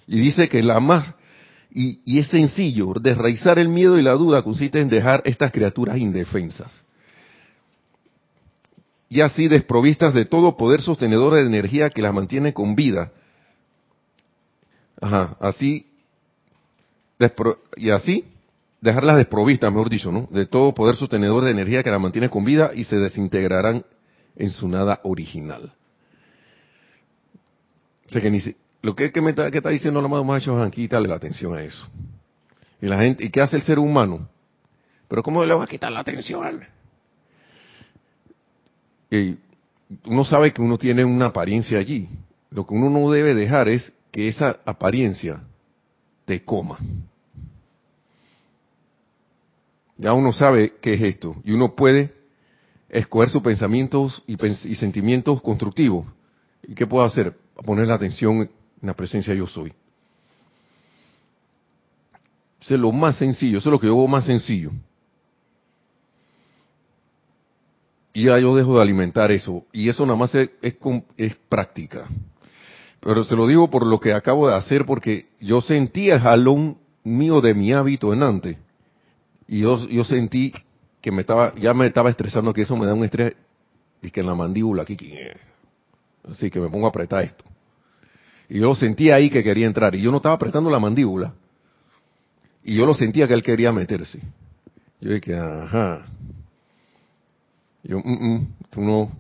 Y 0.06 0.20
dice 0.20 0.50
que 0.50 0.62
la 0.62 0.80
más, 0.80 1.14
y, 1.70 1.98
y 2.04 2.18
es 2.18 2.26
sencillo, 2.26 2.92
desraizar 3.00 3.58
el 3.58 3.70
miedo 3.70 3.98
y 3.98 4.02
la 4.02 4.12
duda 4.12 4.42
consiste 4.42 4.80
en 4.80 4.90
dejar 4.90 5.22
estas 5.24 5.50
criaturas 5.50 5.96
indefensas. 5.96 6.84
Y 9.08 9.22
así 9.22 9.48
desprovistas 9.48 10.12
de 10.12 10.26
todo 10.26 10.58
poder 10.58 10.82
sostenedor 10.82 11.32
de 11.36 11.40
energía 11.40 11.88
que 11.88 12.02
las 12.02 12.12
mantiene 12.12 12.52
con 12.52 12.74
vida. 12.74 13.12
Ajá, 15.00 15.38
así, 15.40 15.86
y 17.78 17.88
así 17.88 18.26
dejarlas 18.84 19.16
desprovistas, 19.16 19.72
mejor 19.72 19.88
dicho, 19.88 20.12
¿no? 20.12 20.28
De 20.30 20.44
todo 20.44 20.74
poder 20.74 20.94
sostenedor 20.96 21.42
de 21.42 21.50
energía 21.50 21.82
que 21.82 21.90
la 21.90 21.98
mantiene 21.98 22.28
con 22.28 22.44
vida 22.44 22.70
y 22.74 22.84
se 22.84 22.96
desintegrarán 22.96 23.82
en 24.36 24.50
su 24.50 24.68
nada 24.68 25.00
original. 25.04 25.72
Que 28.06 28.54
lo 28.82 28.94
que, 28.94 29.10
me 29.22 29.30
está, 29.30 29.70
diciendo 29.70 30.00
el 30.00 30.04
amado 30.04 30.22
Macho 30.22 30.70
quítale 30.70 31.08
la 31.08 31.14
atención 31.14 31.56
a 31.56 31.62
eso. 31.62 31.88
Y 32.82 32.86
la 32.86 32.98
gente, 32.98 33.24
¿y 33.24 33.30
qué 33.30 33.40
hace 33.40 33.56
el 33.56 33.62
ser 33.62 33.78
humano? 33.78 34.28
Pero 35.08 35.22
¿cómo 35.22 35.42
le 35.42 35.54
va 35.54 35.64
a 35.64 35.66
quitar 35.66 35.90
la 35.90 36.00
atención? 36.00 36.60
Y 39.10 39.38
uno 40.04 40.24
sabe 40.26 40.52
que 40.52 40.60
uno 40.60 40.76
tiene 40.76 41.06
una 41.06 41.26
apariencia 41.26 41.78
allí. 41.78 42.06
Lo 42.50 42.66
que 42.66 42.74
uno 42.74 42.90
no 42.90 43.10
debe 43.10 43.34
dejar 43.34 43.68
es 43.68 43.90
que 44.12 44.28
esa 44.28 44.58
apariencia 44.66 45.40
te 46.26 46.44
coma 46.44 46.78
ya 49.96 50.12
uno 50.12 50.32
sabe 50.32 50.74
qué 50.80 50.94
es 50.94 51.02
esto 51.02 51.36
y 51.44 51.52
uno 51.52 51.74
puede 51.74 52.12
escoger 52.88 53.28
sus 53.28 53.42
pensamientos 53.42 54.22
y, 54.26 54.36
sentimientos 54.76 55.40
constructivos. 55.42 56.06
¿Y 56.62 56.74
qué 56.74 56.86
puedo 56.86 57.04
hacer? 57.04 57.36
Poner 57.64 57.88
la 57.88 57.94
atención 57.94 58.42
en 58.42 58.50
la 58.82 58.94
presencia 58.94 59.34
yo 59.34 59.46
soy. 59.46 59.72
Eso 62.60 62.74
es 62.74 62.80
lo 62.80 62.92
más 62.92 63.16
sencillo, 63.16 63.58
eso 63.58 63.68
es 63.68 63.72
lo 63.72 63.78
que 63.78 63.86
yo 63.86 63.92
hago 63.92 64.08
más 64.08 64.24
sencillo. 64.24 64.70
Y 68.12 68.24
ya 68.24 68.38
yo 68.38 68.54
dejo 68.54 68.76
de 68.76 68.82
alimentar 68.82 69.32
eso. 69.32 69.64
Y 69.72 69.88
eso 69.88 70.06
nada 70.06 70.18
más 70.18 70.34
es, 70.34 70.50
es 71.16 71.34
práctica. 71.48 72.08
Pero 73.00 73.24
se 73.24 73.34
lo 73.34 73.46
digo 73.46 73.68
por 73.68 73.84
lo 73.84 73.98
que 74.00 74.12
acabo 74.12 74.48
de 74.48 74.54
hacer, 74.54 74.86
porque 74.86 75.26
yo 75.40 75.60
sentía 75.60 76.14
el 76.14 76.20
jalón 76.20 76.78
mío 77.02 77.40
de 77.40 77.54
mi 77.54 77.72
hábito 77.72 78.12
en 78.12 78.22
antes 78.22 78.56
y 79.46 79.60
yo, 79.60 79.88
yo 79.88 80.04
sentí 80.04 80.52
que 81.00 81.12
me 81.12 81.20
estaba, 81.20 81.54
ya 81.56 81.74
me 81.74 81.86
estaba 81.86 82.10
estresando, 82.10 82.52
que 82.52 82.62
eso 82.62 82.76
me 82.76 82.86
da 82.86 82.94
un 82.94 83.04
estrés, 83.04 83.34
y 84.02 84.10
que 84.10 84.20
en 84.20 84.26
la 84.26 84.34
mandíbula 84.34 84.82
aquí, 84.82 84.96
así 86.30 86.50
que 86.50 86.60
me 86.60 86.68
pongo 86.68 86.86
a 86.86 86.90
apretar 86.90 87.24
esto. 87.24 87.44
Y 88.48 88.60
yo 88.60 88.74
sentí 88.74 89.10
ahí 89.10 89.30
que 89.30 89.42
quería 89.42 89.66
entrar, 89.66 89.94
y 89.94 90.02
yo 90.02 90.10
no 90.10 90.18
estaba 90.18 90.34
apretando 90.34 90.70
la 90.70 90.78
mandíbula, 90.78 91.34
y 92.62 92.74
yo 92.76 92.86
lo 92.86 92.94
sentía 92.94 93.28
que 93.28 93.34
él 93.34 93.42
quería 93.42 93.72
meterse. 93.72 94.20
Yo 95.00 95.12
dije, 95.12 95.36
ajá. 95.36 96.06
Yo, 97.82 97.98
mm, 97.98 98.34
mm, 98.34 98.48
tú 98.70 98.80
no, 98.80 99.12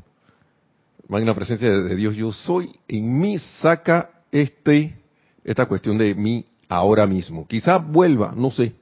magna 1.08 1.34
presencia 1.34 1.70
de 1.70 1.96
Dios, 1.96 2.16
yo 2.16 2.32
soy, 2.32 2.74
en 2.88 3.18
mí 3.18 3.38
saca 3.60 4.10
este, 4.32 4.96
esta 5.44 5.66
cuestión 5.66 5.98
de 5.98 6.14
mí 6.14 6.46
ahora 6.68 7.06
mismo. 7.06 7.46
Quizá 7.46 7.76
vuelva, 7.76 8.32
no 8.34 8.50
sé, 8.50 8.72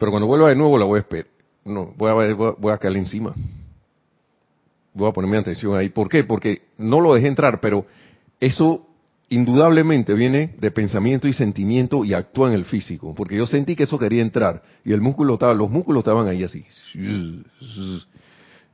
pero 0.00 0.10
cuando 0.10 0.26
vuelva 0.26 0.48
de 0.48 0.56
nuevo 0.56 0.78
la 0.78 0.86
voy 0.86 0.96
a 0.96 1.00
esperar. 1.02 1.26
No, 1.64 1.92
voy 1.96 2.10
a, 2.10 2.34
voy 2.34 2.72
a 2.72 2.78
caer 2.78 2.96
encima. 2.96 3.34
Voy 4.94 5.08
a 5.08 5.12
ponerme 5.12 5.36
atención 5.36 5.76
ahí. 5.76 5.90
¿Por 5.90 6.08
qué? 6.08 6.24
Porque 6.24 6.62
no 6.78 7.00
lo 7.00 7.14
dejé 7.14 7.28
entrar, 7.28 7.60
pero 7.60 7.84
eso 8.40 8.86
indudablemente 9.28 10.14
viene 10.14 10.54
de 10.58 10.70
pensamiento 10.70 11.28
y 11.28 11.34
sentimiento 11.34 12.04
y 12.04 12.14
actúa 12.14 12.48
en 12.48 12.54
el 12.54 12.64
físico, 12.64 13.14
porque 13.14 13.36
yo 13.36 13.46
sentí 13.46 13.76
que 13.76 13.84
eso 13.84 13.96
quería 13.96 14.22
entrar 14.22 14.62
y 14.84 14.92
el 14.92 15.00
músculo 15.00 15.34
estaba, 15.34 15.54
los 15.54 15.70
músculos 15.70 16.00
estaban 16.00 16.26
ahí 16.26 16.42
así. 16.42 16.64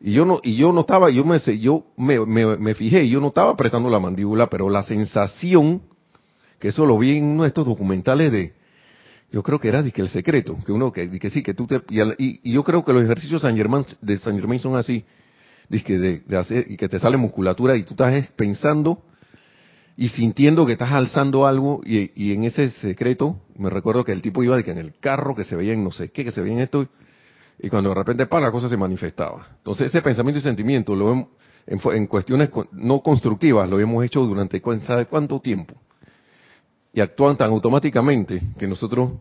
Y 0.01 0.13
yo 0.13 0.25
no, 0.25 0.41
y 0.43 0.57
yo 0.57 0.73
no 0.73 0.81
estaba, 0.81 1.11
yo 1.11 1.25
me, 1.25 1.39
yo 1.59 1.85
me, 1.97 2.25
me, 2.25 2.57
me 2.57 2.75
fijé, 2.75 3.07
yo 3.09 3.21
no 3.21 3.29
estaba 3.29 3.51
apretando 3.51 3.91
la 3.91 3.99
mandíbula, 3.99 4.47
pero 4.47 4.71
la 4.71 4.83
sensación, 4.85 5.83
que 6.59 6.69
eso 6.69 6.87
lo 6.87 6.97
vi 6.97 7.19
en 7.19 7.25
uno 7.25 7.43
de 7.43 7.49
estos 7.49 7.67
documentales 7.67 8.33
de, 8.33 8.55
yo 9.31 9.43
creo 9.43 9.59
que 9.59 9.69
era 9.69 9.83
que 9.83 10.03
el 10.03 10.09
secreto, 10.09 10.57
que 10.65 10.73
uno 10.73 10.93
que, 10.93 11.19
que 11.19 11.31
sí, 11.31 11.43
que 11.43 11.55
tú 11.55 11.67
te, 11.67 11.83
y, 11.91 12.41
y, 12.43 12.53
yo 12.53 12.63
creo 12.63 12.85
que 12.85 12.93
los 12.93 13.03
ejercicios 13.03 13.43
San 13.43 13.57
Germán, 13.57 13.85
de 14.01 14.17
San 14.19 14.37
Germain 14.37 14.61
son 14.61 14.77
así, 14.77 15.05
de, 15.69 16.23
de 16.27 16.37
hacer, 16.37 16.67
y 16.71 16.77
que 16.77 16.89
te 16.89 16.99
sale 16.99 17.17
musculatura 17.17 17.77
y 17.77 17.83
tú 17.83 17.95
estás 17.95 18.29
pensando 18.37 19.03
y 19.97 20.11
sintiendo 20.11 20.67
que 20.67 20.73
estás 20.73 20.93
alzando 20.93 21.47
algo 21.47 21.81
y, 21.85 22.13
y, 22.15 22.33
en 22.35 22.45
ese 22.45 22.71
secreto, 22.71 23.41
me 23.57 23.71
recuerdo 23.71 24.05
que 24.05 24.13
el 24.13 24.23
tipo 24.23 24.45
iba 24.45 24.57
de 24.57 24.65
que 24.65 24.71
en 24.71 24.79
el 24.79 24.95
carro 25.01 25.35
que 25.35 25.45
se 25.45 25.57
veía 25.57 25.73
en 25.73 25.83
no 25.83 25.91
sé 25.91 26.11
qué, 26.11 26.25
que 26.25 26.33
se 26.33 26.41
veía 26.41 26.55
en 26.55 26.61
esto, 26.61 26.89
y 27.59 27.69
cuando 27.69 27.89
de 27.89 27.95
repente 27.95 28.27
para 28.27 28.47
la 28.47 28.53
cosa 28.53 28.69
se 28.69 28.77
manifestaba. 28.77 29.49
Entonces 29.59 29.89
ese 29.89 30.03
pensamiento 30.03 30.39
y 30.39 30.43
sentimiento 30.43 30.95
lo 30.95 31.13
en, 31.67 31.81
en, 31.93 32.07
cuestiones 32.07 32.51
no 32.73 33.01
constructivas 33.01 33.69
lo 33.69 33.81
hemos 33.81 34.05
hecho 34.05 34.25
durante 34.25 34.63
¿sabe 34.83 35.07
cuánto 35.07 35.41
tiempo? 35.41 35.75
Y 36.97 37.01
actúan 37.03 37.37
tan 37.37 37.51
automáticamente 37.51 38.41
que 38.59 38.67
nosotros, 38.67 39.13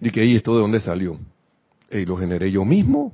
y 0.00 0.10
que, 0.10 0.24
¿y 0.24 0.36
esto 0.36 0.54
de 0.54 0.60
dónde 0.60 0.80
salió? 0.80 1.18
Y 1.90 2.04
lo 2.04 2.16
generé 2.16 2.52
yo 2.52 2.64
mismo. 2.64 3.12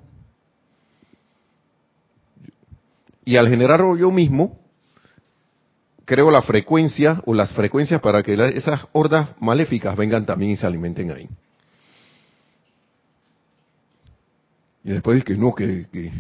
Y 3.25 3.39
al 3.39 3.49
generarlo 3.49 3.97
yo 3.97 4.11
mismo, 4.11 4.61
creo 6.05 6.31
la 6.31 6.43
frecuencia 6.43 7.23
o 7.25 7.33
las 7.33 7.55
frecuencias 7.55 8.03
para 8.03 8.23
que 8.23 8.35
esas 8.55 8.87
hordas 8.93 9.31
maléficas 9.41 9.97
vengan 9.97 10.27
también 10.27 10.51
y 10.51 10.57
se 10.57 10.67
alimenten 10.67 11.11
ahí. 11.13 11.31
Y 14.85 14.91
después 14.91 15.25
que 15.25 15.37
no, 15.39 15.55
que, 15.55 15.87
que 15.91 16.13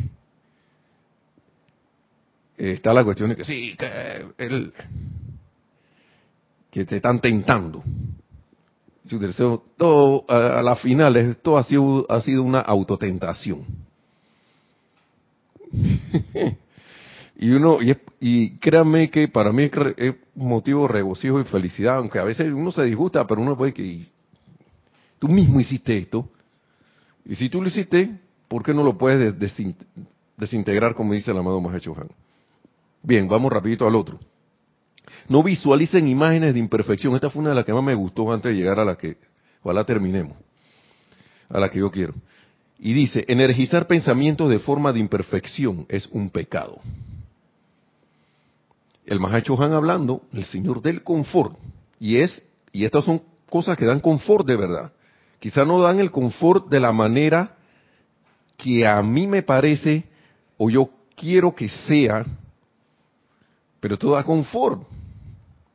está 2.56 2.94
la 2.94 3.04
cuestión 3.04 3.28
de 3.28 3.36
que 3.36 3.44
sí, 3.44 3.76
que 3.76 4.28
él, 4.38 4.72
que 6.76 6.84
te 6.84 6.96
están 6.96 7.20
tentando. 7.20 7.82
A, 10.28 10.60
la 10.62 10.76
final, 10.76 11.16
esto 11.16 11.56
ha 11.56 11.62
sido, 11.62 12.04
ha 12.06 12.20
sido 12.20 12.42
una 12.42 12.60
autotentación. 12.60 13.64
y 17.38 17.50
uno, 17.50 17.78
y, 17.80 17.96
y 18.20 18.50
créanme 18.58 19.08
que 19.08 19.26
para 19.26 19.52
mí 19.52 19.70
es 19.96 20.16
motivo 20.34 20.82
de 20.82 20.92
regocijo 20.92 21.40
y 21.40 21.44
felicidad, 21.44 21.96
aunque 21.96 22.18
a 22.18 22.24
veces 22.24 22.52
uno 22.52 22.70
se 22.70 22.82
disgusta, 22.82 23.26
pero 23.26 23.40
uno 23.40 23.56
puede 23.56 23.72
que 23.72 24.04
tú 25.18 25.28
mismo 25.28 25.58
hiciste 25.58 25.96
esto. 25.96 26.28
Y 27.24 27.36
si 27.36 27.48
tú 27.48 27.62
lo 27.62 27.68
hiciste, 27.68 28.20
¿Por 28.48 28.62
qué 28.62 28.74
no 28.74 28.82
lo 28.84 28.98
puedes 28.98 29.34
desintegrar 30.36 30.94
como 30.94 31.14
dice 31.14 31.30
el 31.30 31.38
amado 31.38 31.58
Mahacho? 31.58 31.96
Bien, 33.02 33.26
vamos 33.26 33.50
rapidito 33.50 33.88
al 33.88 33.96
otro. 33.96 34.20
No 35.28 35.42
visualicen 35.42 36.06
imágenes 36.08 36.54
de 36.54 36.60
imperfección. 36.60 37.14
Esta 37.14 37.30
fue 37.30 37.40
una 37.40 37.50
de 37.50 37.56
las 37.56 37.64
que 37.64 37.72
más 37.72 37.82
me 37.82 37.94
gustó 37.94 38.32
antes 38.32 38.52
de 38.52 38.58
llegar 38.58 38.78
a 38.78 38.84
la 38.84 38.96
que, 38.96 39.16
ojalá 39.62 39.84
terminemos, 39.84 40.36
a 41.48 41.58
la 41.58 41.68
que 41.68 41.78
yo 41.78 41.90
quiero. 41.90 42.14
Y 42.78 42.92
dice, 42.92 43.24
energizar 43.28 43.86
pensamientos 43.86 44.50
de 44.50 44.58
forma 44.58 44.92
de 44.92 45.00
imperfección 45.00 45.86
es 45.88 46.06
un 46.12 46.30
pecado. 46.30 46.78
El 49.06 49.20
Mahacho 49.20 49.60
Han 49.62 49.72
hablando, 49.72 50.22
el 50.32 50.44
Señor 50.44 50.82
del 50.82 51.02
confort. 51.02 51.56
Y 51.98 52.16
es, 52.18 52.44
y 52.72 52.84
estas 52.84 53.04
son 53.04 53.22
cosas 53.48 53.78
que 53.78 53.86
dan 53.86 54.00
confort 54.00 54.46
de 54.46 54.56
verdad. 54.56 54.92
Quizá 55.38 55.64
no 55.64 55.80
dan 55.80 56.00
el 56.00 56.10
confort 56.10 56.68
de 56.68 56.80
la 56.80 56.92
manera 56.92 57.56
que 58.56 58.86
a 58.86 59.02
mí 59.02 59.26
me 59.26 59.42
parece 59.42 60.04
o 60.56 60.70
yo 60.70 60.90
quiero 61.14 61.54
que 61.54 61.68
sea, 61.68 62.24
pero 63.80 63.96
todo 63.96 64.14
da 64.14 64.24
confort. 64.24 64.82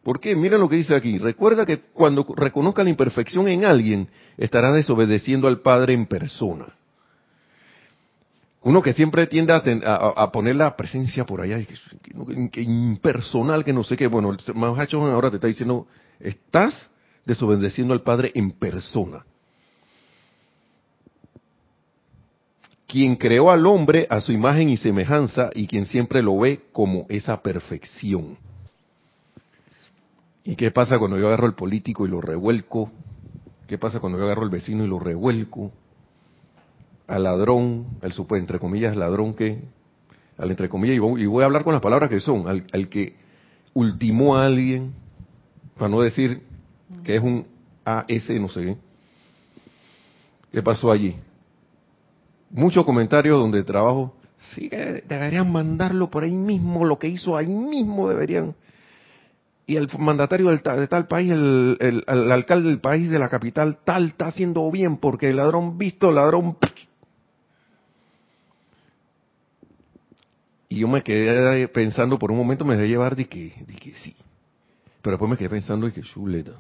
¿Por 0.04 0.20
qué? 0.20 0.36
Mira 0.36 0.58
lo 0.58 0.68
que 0.68 0.78
dice 0.78 0.96
aquí. 0.96 1.20
Recuerda 1.20 1.66
que 1.66 1.80
cuando 1.80 2.26
reconozca 2.36 2.84
la 2.84 2.90
imperfección 2.90 3.48
en 3.48 3.66
alguien, 3.66 4.08
estará 4.38 4.72
desobedeciendo 4.72 5.48
al 5.48 5.60
Padre 5.60 5.94
en 5.94 6.08
persona. 6.08 6.74
Uno 8.64 8.82
que 8.82 8.94
siempre 8.94 9.26
tiende 9.28 9.54
a, 9.54 10.32
poner 10.32 10.56
la 10.56 10.76
presencia 10.76 11.26
por 11.26 11.42
allá, 11.42 11.60
que, 12.52 12.62
impersonal, 12.62 13.64
que 13.64 13.74
no 13.74 13.84
sé 13.84 13.98
qué. 13.98 14.08
Bueno, 14.08 14.32
el 14.32 14.56
Mahacho 14.56 15.04
ahora 15.04 15.32
te 15.32 15.38
está 15.38 15.48
diciendo, 15.48 15.88
estás 16.20 16.90
desobedeciendo 17.26 17.94
al 17.94 18.02
Padre 18.02 18.32
en 18.36 18.52
persona. 18.52 19.24
quien 22.92 23.16
creó 23.16 23.50
al 23.52 23.66
hombre 23.68 24.06
a 24.10 24.20
su 24.20 24.34
imagen 24.34 24.68
y 24.68 24.76
semejanza 24.76 25.50
y 25.56 25.66
quien 25.66 25.86
siempre 25.86 26.22
lo 26.22 26.38
ve 26.38 26.60
como 26.74 27.06
esa 27.08 27.42
perfección. 27.42 28.38
¿Y 30.44 30.56
qué 30.56 30.72
pasa 30.72 30.98
cuando 30.98 31.18
yo 31.18 31.28
agarro 31.28 31.46
al 31.46 31.56
político 31.56 32.06
y 32.06 32.10
lo 32.10 32.22
revuelco? 32.22 32.92
¿Qué 33.68 33.78
pasa 33.78 34.00
cuando 34.00 34.18
yo 34.18 34.26
agarro 34.26 34.44
al 34.44 34.50
vecino 34.50 34.84
y 34.84 34.88
lo 34.88 35.00
revuelco? 35.00 35.72
Al 37.08 37.24
ladrón, 37.24 37.88
al 38.02 38.14
entre 38.38 38.60
comillas, 38.60 38.96
ladrón 38.96 39.34
que, 39.34 39.62
al 40.38 40.50
entre 40.50 40.70
comillas, 40.70 40.96
y 40.96 41.00
voy, 41.00 41.44
a 41.44 41.46
hablar 41.46 41.64
con 41.64 41.74
las 41.74 41.82
palabras 41.82 42.10
que 42.10 42.20
son, 42.20 42.48
al, 42.48 42.66
al 42.72 42.90
que 42.90 43.16
ultimó 43.74 44.38
a 44.38 44.46
alguien, 44.46 44.94
para 45.78 45.90
no 45.90 46.02
decir 46.02 46.42
que 47.04 47.16
es 47.16 47.22
un 47.22 47.46
AS, 47.86 48.30
no 48.40 48.50
sé 48.50 48.62
qué. 48.62 48.78
¿Qué 50.52 50.62
pasó 50.62 50.92
allí? 50.92 51.16
muchos 52.54 52.86
comentarios 52.86 53.40
donde 53.40 53.64
trabajo, 53.64 54.14
sí, 54.54 54.70
deberían 54.70 55.52
mandarlo 55.52 56.10
por 56.10 56.24
ahí 56.24 56.36
mismo, 56.36 56.86
lo 56.86 57.00
que 57.00 57.08
hizo 57.08 57.38
ahí 57.38 57.54
mismo 57.54 58.10
deberían. 58.10 58.56
Y 59.72 59.78
el 59.78 59.88
mandatario 59.98 60.50
de 60.50 60.88
tal 60.90 61.08
país, 61.08 61.32
el, 61.32 62.04
alcalde 62.06 62.68
del 62.68 62.82
país 62.82 63.10
de 63.10 63.18
la 63.18 63.30
capital 63.30 63.78
tal 63.86 64.08
está 64.08 64.28
haciendo 64.28 64.70
bien 64.70 64.98
porque 64.98 65.30
el 65.30 65.38
ladrón 65.38 65.78
visto, 65.78 66.10
el 66.10 66.16
ladrón... 66.16 66.58
Y 70.68 70.80
yo 70.80 70.90
me 70.90 71.02
quedé 71.02 71.70
pensando 71.70 72.20
por 72.20 72.32
un 72.32 72.38
momento, 72.38 72.66
me 72.66 72.76
dejé 72.76 72.90
llevar 72.90 73.16
de 73.16 73.30
que, 73.30 73.64
de 73.66 73.76
que 73.76 73.94
sí. 73.94 74.14
Pero 75.02 75.14
después 75.14 75.32
me 75.32 75.38
quedé 75.38 75.48
pensando 75.48 75.88
y 75.88 75.94
que 75.94 76.02
chuleta. 76.02 76.52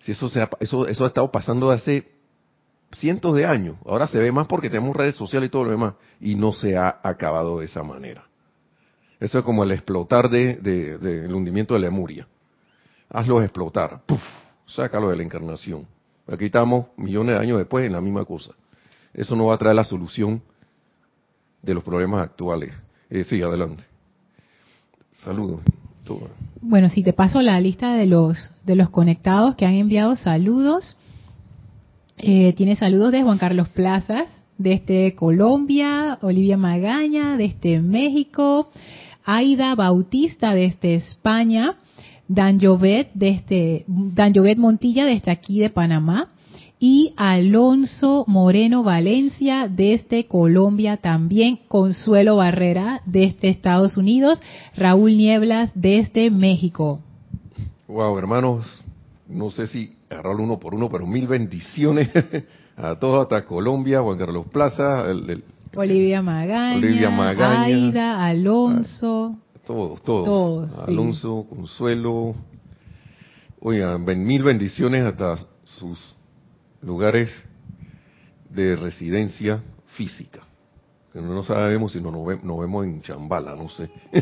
Si 0.00 0.10
eso, 0.10 0.28
se 0.28 0.48
eso, 0.58 0.88
eso 0.88 1.04
ha 1.04 1.06
estado 1.06 1.30
pasando 1.30 1.70
hace 1.70 2.10
cientos 2.90 3.36
de 3.36 3.46
años. 3.46 3.76
Ahora 3.86 4.08
se 4.08 4.18
ve 4.18 4.32
más 4.32 4.48
porque 4.48 4.68
tenemos 4.68 4.96
redes 4.96 5.14
sociales 5.14 5.46
y 5.46 5.50
todo 5.52 5.62
lo 5.62 5.70
demás. 5.70 5.94
Y 6.20 6.34
no 6.34 6.50
se 6.50 6.76
ha 6.76 6.98
acabado 7.04 7.60
de 7.60 7.66
esa 7.66 7.84
manera. 7.84 8.29
Eso 9.20 9.38
es 9.38 9.44
como 9.44 9.62
el 9.62 9.72
explotar 9.72 10.30
del 10.30 10.62
de, 10.62 10.98
de, 10.98 11.34
hundimiento 11.34 11.74
de 11.74 11.80
Lemuria. 11.80 12.26
Hazlo 13.10 13.42
explotar. 13.42 14.00
¡Puf! 14.06 14.22
Sácalo 14.66 15.10
de 15.10 15.16
la 15.16 15.22
encarnación. 15.22 15.86
Aquí 16.26 16.46
estamos 16.46 16.86
millones 16.96 17.36
de 17.36 17.42
años 17.42 17.58
después 17.58 17.84
en 17.84 17.92
la 17.92 18.00
misma 18.00 18.24
cosa. 18.24 18.52
Eso 19.12 19.36
no 19.36 19.46
va 19.46 19.54
a 19.54 19.58
traer 19.58 19.76
la 19.76 19.84
solución 19.84 20.42
de 21.60 21.74
los 21.74 21.84
problemas 21.84 22.22
actuales. 22.22 22.72
Eh, 23.10 23.24
sí, 23.24 23.42
adelante. 23.42 23.84
Saludos. 25.22 25.60
Bueno, 26.60 26.88
si 26.88 27.02
te 27.02 27.12
paso 27.12 27.42
la 27.42 27.60
lista 27.60 27.94
de 27.94 28.06
los 28.06 28.50
de 28.64 28.74
los 28.74 28.90
conectados 28.90 29.54
que 29.56 29.66
han 29.66 29.74
enviado 29.74 30.16
saludos. 30.16 30.96
Eh, 32.18 32.52
tiene 32.54 32.76
saludos 32.76 33.12
de 33.12 33.22
Juan 33.22 33.38
Carlos 33.38 33.68
Plazas, 33.70 34.28
desde 34.58 35.14
Colombia, 35.14 36.18
Olivia 36.20 36.58
Magaña, 36.58 37.38
desde 37.38 37.80
México, 37.80 38.70
Aida 39.24 39.74
Bautista, 39.74 40.54
desde 40.54 40.94
España, 40.94 41.76
Dan 42.28 42.60
Jovet, 42.60 43.10
desde, 43.14 43.84
Dan 43.86 44.32
Jovet 44.34 44.58
Montilla, 44.58 45.04
desde 45.04 45.30
aquí 45.30 45.60
de 45.60 45.70
Panamá, 45.70 46.28
y 46.82 47.12
Alonso 47.16 48.24
Moreno 48.26 48.82
Valencia 48.82 49.68
desde 49.68 50.26
Colombia 50.26 50.96
también, 50.96 51.60
Consuelo 51.68 52.36
Barrera 52.36 53.02
desde 53.04 53.50
Estados 53.50 53.98
Unidos, 53.98 54.40
Raúl 54.74 55.16
Nieblas 55.16 55.70
desde 55.74 56.30
México. 56.30 57.00
Wow, 57.86 58.16
hermanos, 58.18 58.66
no 59.28 59.50
sé 59.50 59.66
si 59.66 59.94
agarrarlo 60.08 60.42
uno 60.42 60.58
por 60.58 60.74
uno, 60.74 60.88
pero 60.88 61.06
mil 61.06 61.26
bendiciones 61.26 62.08
a 62.76 62.98
todos, 62.98 63.22
hasta 63.22 63.44
Colombia, 63.44 64.00
Juan 64.00 64.18
Carlos 64.18 64.46
Plaza, 64.50 65.10
el, 65.10 65.44
Olivia, 65.74 66.22
Magaña, 66.22 67.62
Aida, 67.62 68.26
Alonso. 68.26 69.38
todos, 69.64 70.02
todos. 70.02 70.78
Alonso, 70.78 71.46
Consuelo. 71.48 72.34
Oigan, 73.60 74.04
mil 74.04 74.42
bendiciones 74.42 75.04
hasta 75.04 75.36
sus 75.64 75.98
lugares 76.82 77.30
de 78.48 78.74
residencia 78.76 79.62
física. 79.94 80.40
Que 81.12 81.20
no 81.20 81.42
sabemos 81.44 81.92
si 81.92 82.00
nos, 82.00 82.12
nos 82.12 82.60
vemos 82.60 82.84
en 82.84 83.02
Chambala, 83.02 83.54
no 83.54 83.68
sé. 83.68 83.90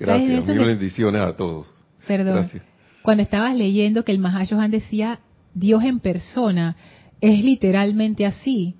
Gracias, 0.00 0.48
mil 0.48 0.66
bendiciones 0.66 1.20
a 1.20 1.36
todos. 1.36 1.66
Perdón. 2.06 2.48
Cuando 3.02 3.22
estabas 3.22 3.54
leyendo 3.54 4.04
que 4.04 4.12
el 4.12 4.18
Mahashohan 4.18 4.70
decía 4.70 5.20
Dios 5.52 5.84
en 5.84 6.00
persona, 6.00 6.76
es 7.24 7.42
literalmente 7.42 8.26
así, 8.26 8.76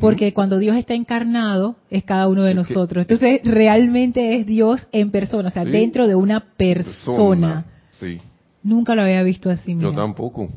porque 0.00 0.32
cuando 0.32 0.58
Dios 0.58 0.76
está 0.76 0.94
encarnado 0.94 1.74
es 1.90 2.04
cada 2.04 2.28
uno 2.28 2.44
de 2.44 2.54
nosotros. 2.54 3.02
Entonces 3.02 3.40
realmente 3.42 4.36
es 4.36 4.46
Dios 4.46 4.86
en 4.92 5.10
persona, 5.10 5.48
o 5.48 5.50
sea, 5.50 5.64
dentro 5.64 6.06
de 6.06 6.14
una 6.14 6.54
persona. 6.56 7.66
Sí. 7.98 8.20
Nunca 8.62 8.94
lo 8.94 9.02
había 9.02 9.22
visto 9.24 9.50
así. 9.50 9.76
Yo 9.76 9.92
tampoco. 9.92 10.48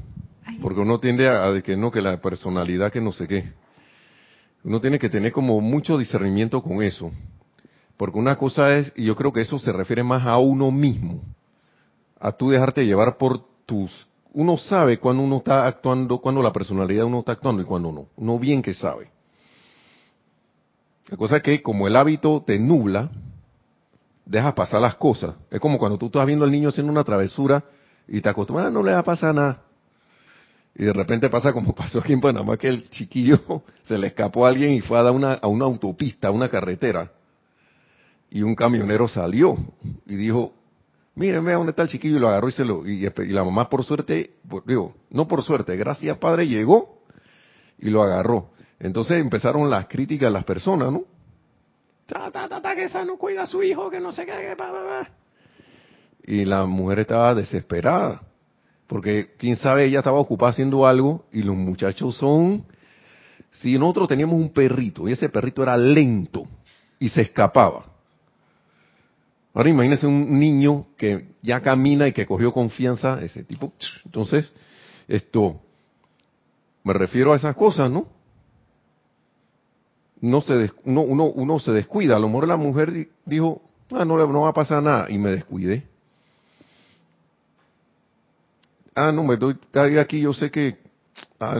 Porque 0.62 0.82
uno 0.82 1.00
tiende 1.00 1.28
a, 1.30 1.60
que 1.62 1.76
no, 1.76 1.92
que 1.92 2.02
la 2.02 2.22
personalidad, 2.22 2.92
que 2.92 3.02
no 3.02 3.12
sé 3.12 3.28
qué. 3.28 3.46
Uno 4.64 4.80
tiene 4.80 5.00
que 5.00 5.10
tener 5.10 5.32
como 5.32 5.60
mucho 5.62 5.98
discernimiento 5.98 6.62
con 6.62 6.84
eso. 6.84 7.12
Porque 7.98 8.20
una 8.20 8.36
cosa 8.36 8.76
es, 8.76 8.94
y 8.96 9.06
yo 9.06 9.16
creo 9.16 9.34
que 9.34 9.42
eso 9.42 9.58
se 9.58 9.72
refiere 9.72 10.04
más 10.04 10.28
a 10.28 10.38
uno 10.38 10.70
mismo, 10.72 11.24
a 12.20 12.32
tú 12.32 12.52
dejarte 12.52 12.86
llevar 12.86 13.18
por 13.18 13.44
tus... 13.66 14.08
Uno 14.34 14.58
sabe 14.58 14.98
cuando 14.98 15.24
uno 15.24 15.38
está 15.38 15.68
actuando, 15.68 16.20
cuando 16.20 16.42
la 16.42 16.54
personalidad 16.54 17.02
de 17.02 17.08
uno 17.08 17.20
está 17.20 17.34
actuando 17.34 17.62
y 17.62 17.66
cuando 17.66 17.92
no. 17.92 18.08
Uno 18.16 18.40
bien 18.40 18.62
que 18.62 18.74
sabe. 18.74 19.10
La 21.08 21.18
cosa 21.18 21.38
es 21.38 21.44
que 21.44 21.62
como 21.62 21.88
el 21.88 21.96
hábito 21.96 22.42
te 22.46 22.58
nubla, 22.58 23.10
dejas 24.26 24.54
pasar 24.54 24.80
las 24.82 24.96
cosas. 24.96 25.36
Es 25.50 25.60
como 25.60 25.78
cuando 25.78 25.98
tú 25.98 26.06
estás 26.06 26.26
viendo 26.26 26.46
al 26.46 26.52
niño 26.52 26.70
haciendo 26.70 26.92
una 26.92 27.04
travesura 27.04 27.64
y 28.08 28.22
te 28.22 28.30
acostumbras, 28.30 28.68
ah, 28.68 28.72
no 28.72 28.82
le 28.82 28.94
va 28.94 29.00
a 29.00 29.04
pasar 29.04 29.36
nada. 29.36 29.64
Y 30.76 30.86
de 30.86 30.94
repente 30.94 31.30
pasa 31.30 31.52
como 31.52 31.76
pasó 31.76 32.00
aquí 32.00 32.14
en 32.14 32.22
Panamá, 32.22 32.56
que 32.56 32.70
el 32.70 32.90
chiquillo 32.90 33.64
se 33.84 33.98
le 33.98 34.08
escapó 34.08 34.46
a 34.46 34.50
alguien 34.50 34.72
y 34.72 34.82
fue 34.82 34.98
a 34.98 35.04
dar 35.04 35.14
una, 35.14 35.34
a 35.34 35.48
una 35.48 35.66
autopista, 35.66 36.30
a 36.30 36.32
una 36.32 36.48
carretera. 36.48 37.12
Y 38.30 38.44
un 38.44 38.56
camionero 38.56 39.10
salió 39.10 39.58
y 40.06 40.16
dijo, 40.16 40.54
miren, 41.22 41.46
vea 41.46 41.56
dónde 41.56 41.70
está 41.70 41.84
el 41.84 41.90
chiquillo, 41.90 42.18
y 42.18 42.20
lo 42.20 42.28
agarró 42.28 42.50
y 42.50 42.52
se 42.52 42.66
lo, 42.66 42.88
y, 42.88 43.10
la 43.28 43.44
mamá 43.44 43.70
por 43.70 43.84
suerte, 43.84 44.32
digo, 44.66 44.96
no 45.12 45.28
por 45.28 45.44
suerte, 45.44 45.78
gracias 45.78 46.18
padre, 46.18 46.48
llegó 46.48 47.04
y 47.78 47.90
lo 47.90 48.02
agarró. 48.02 48.50
Entonces 48.80 49.22
empezaron 49.22 49.70
las 49.70 49.86
críticas 49.88 50.28
a 50.28 50.32
las 50.32 50.44
personas, 50.44 50.92
¿no? 50.92 51.04
Ta, 52.08 52.32
ta, 52.32 52.50
ta, 52.50 52.76
que 52.76 52.86
esa 52.86 53.06
no 53.06 53.18
cuida 53.18 53.44
a 53.44 53.46
su 53.46 53.62
hijo, 53.62 53.90
que 53.90 54.00
no 54.00 54.12
sé 54.12 54.26
qué, 54.26 54.32
que 54.32 54.56
pa, 54.58 54.72
pa, 54.72 55.10
Y 56.24 56.44
la 56.46 56.66
mujer 56.66 57.00
estaba 57.00 57.36
desesperada 57.36 58.22
porque 58.92 59.36
quién 59.38 59.56
sabe, 59.56 59.86
ella 59.86 60.00
estaba 60.00 60.20
ocupada 60.20 60.52
haciendo 60.52 60.86
algo 60.86 61.24
y 61.32 61.44
los 61.44 61.56
muchachos 61.56 62.18
son... 62.18 62.66
Si 63.52 63.80
nosotros 63.80 64.10
teníamos 64.10 64.36
un 64.36 64.52
perrito 64.52 65.08
y 65.08 65.14
ese 65.14 65.30
perrito 65.30 65.64
era 65.64 65.78
lento 65.78 66.46
y 67.00 67.08
se 67.08 67.22
escapaba. 67.22 67.86
Ahora 69.54 69.70
imagínense 69.70 70.08
un 70.08 70.40
niño 70.40 70.88
que 70.98 71.36
ya 71.42 71.62
camina 71.62 72.08
y 72.08 72.14
que 72.14 72.26
cogió 72.26 72.54
confianza, 72.54 73.22
ese 73.22 73.44
tipo. 73.44 73.74
Entonces, 74.06 74.52
esto, 75.08 75.60
me 76.84 76.94
refiero 76.94 77.34
a 77.34 77.36
esas 77.36 77.56
cosas, 77.56 77.92
¿no? 77.92 78.08
No 80.22 80.42
se 80.42 80.72
uno, 80.86 81.02
uno, 81.02 81.60
se 81.60 81.72
descuida. 81.72 82.16
A 82.16 82.20
lo 82.20 82.28
mejor 82.28 82.48
la 82.48 82.56
mujer 82.56 83.10
dijo, 83.26 83.62
ah, 83.92 84.06
no, 84.06 84.16
no 84.28 84.42
va 84.42 84.50
a 84.50 84.54
pasar 84.54 84.82
nada, 84.82 85.10
y 85.10 85.18
me 85.18 85.32
descuidé 85.32 85.92
ah, 88.96 89.12
no, 89.12 89.24
me 89.24 89.38
doy 89.38 89.58
aquí, 89.98 90.22
yo 90.22 90.34
sé 90.34 90.52
que, 90.52 90.78
ah, 91.40 91.60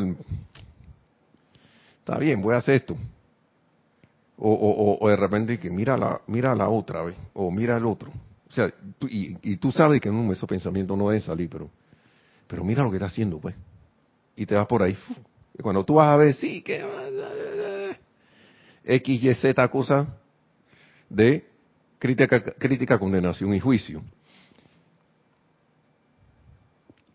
está 2.00 2.18
bien, 2.18 2.42
voy 2.42 2.56
a 2.56 2.58
hacer 2.58 2.76
esto. 2.76 2.96
O, 4.44 4.52
o, 4.52 4.98
o, 5.06 5.10
de 5.10 5.16
repente 5.16 5.60
que 5.60 5.70
mira 5.70 5.96
la, 5.96 6.20
mira 6.26 6.56
la 6.56 6.68
otra, 6.68 7.04
vez, 7.04 7.16
o 7.34 7.52
mira 7.52 7.78
el 7.78 7.86
otro. 7.86 8.12
O 8.50 8.54
sea, 8.54 8.74
y, 9.08 9.38
y, 9.44 9.58
tú 9.58 9.72
sabes 9.72 10.02
que 10.02 10.10
en 10.10 10.32
esos 10.32 10.50
pensamientos 10.50 10.98
no 10.98 11.10
deben 11.10 11.22
salir, 11.22 11.48
pero, 11.48 11.70
pero 12.48 12.64
mira 12.64 12.84
lo 12.84 12.90
que 12.90 12.98
está 12.98 13.06
haciendo, 13.06 13.40
pues. 13.40 13.54
Y 14.36 14.48
te 14.48 14.56
vas 14.56 14.66
por 14.66 14.82
ahí. 14.82 14.98
Y 15.54 15.62
cuando 15.62 15.84
tú 15.84 15.96
vas 15.96 16.08
a 16.08 16.18
ver, 16.18 16.34
sí, 16.34 16.62
que... 16.64 16.84
X, 18.84 19.24
Y, 19.24 19.34
Z 19.36 19.68
cosa 19.68 20.08
de 21.08 21.46
crítica, 22.00 22.42
crítica, 22.42 22.98
condenación 22.98 23.54
y 23.54 23.60
juicio. 23.60 24.02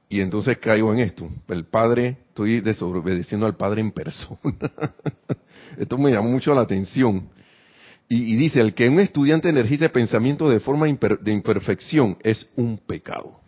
Y 0.09 0.21
entonces 0.21 0.59
caigo 0.59 0.93
en 0.93 1.01
esto. 1.01 1.29
El 1.49 1.65
padre, 1.65 2.19
estoy 2.29 2.61
desobedeciendo 2.61 3.47
al 3.47 3.57
padre 3.57 3.81
en 3.81 3.91
persona. 3.91 4.71
esto 5.79 5.99
me 5.99 6.13
llamó 6.13 6.31
mucho 6.31 6.55
la 6.55 6.61
atención. 6.61 7.29
Y, 8.09 8.37
dice, 8.37 8.61
el 8.61 8.73
que 8.75 8.89
un 8.89 9.01
estudiante 9.01 9.49
energice 9.49 9.89
pensamiento 9.89 10.49
de 10.49 10.61
forma 10.61 10.87
de 10.87 11.33
imperfección 11.33 12.17
es 12.23 12.49
un 12.55 12.79
pecado. 12.79 13.41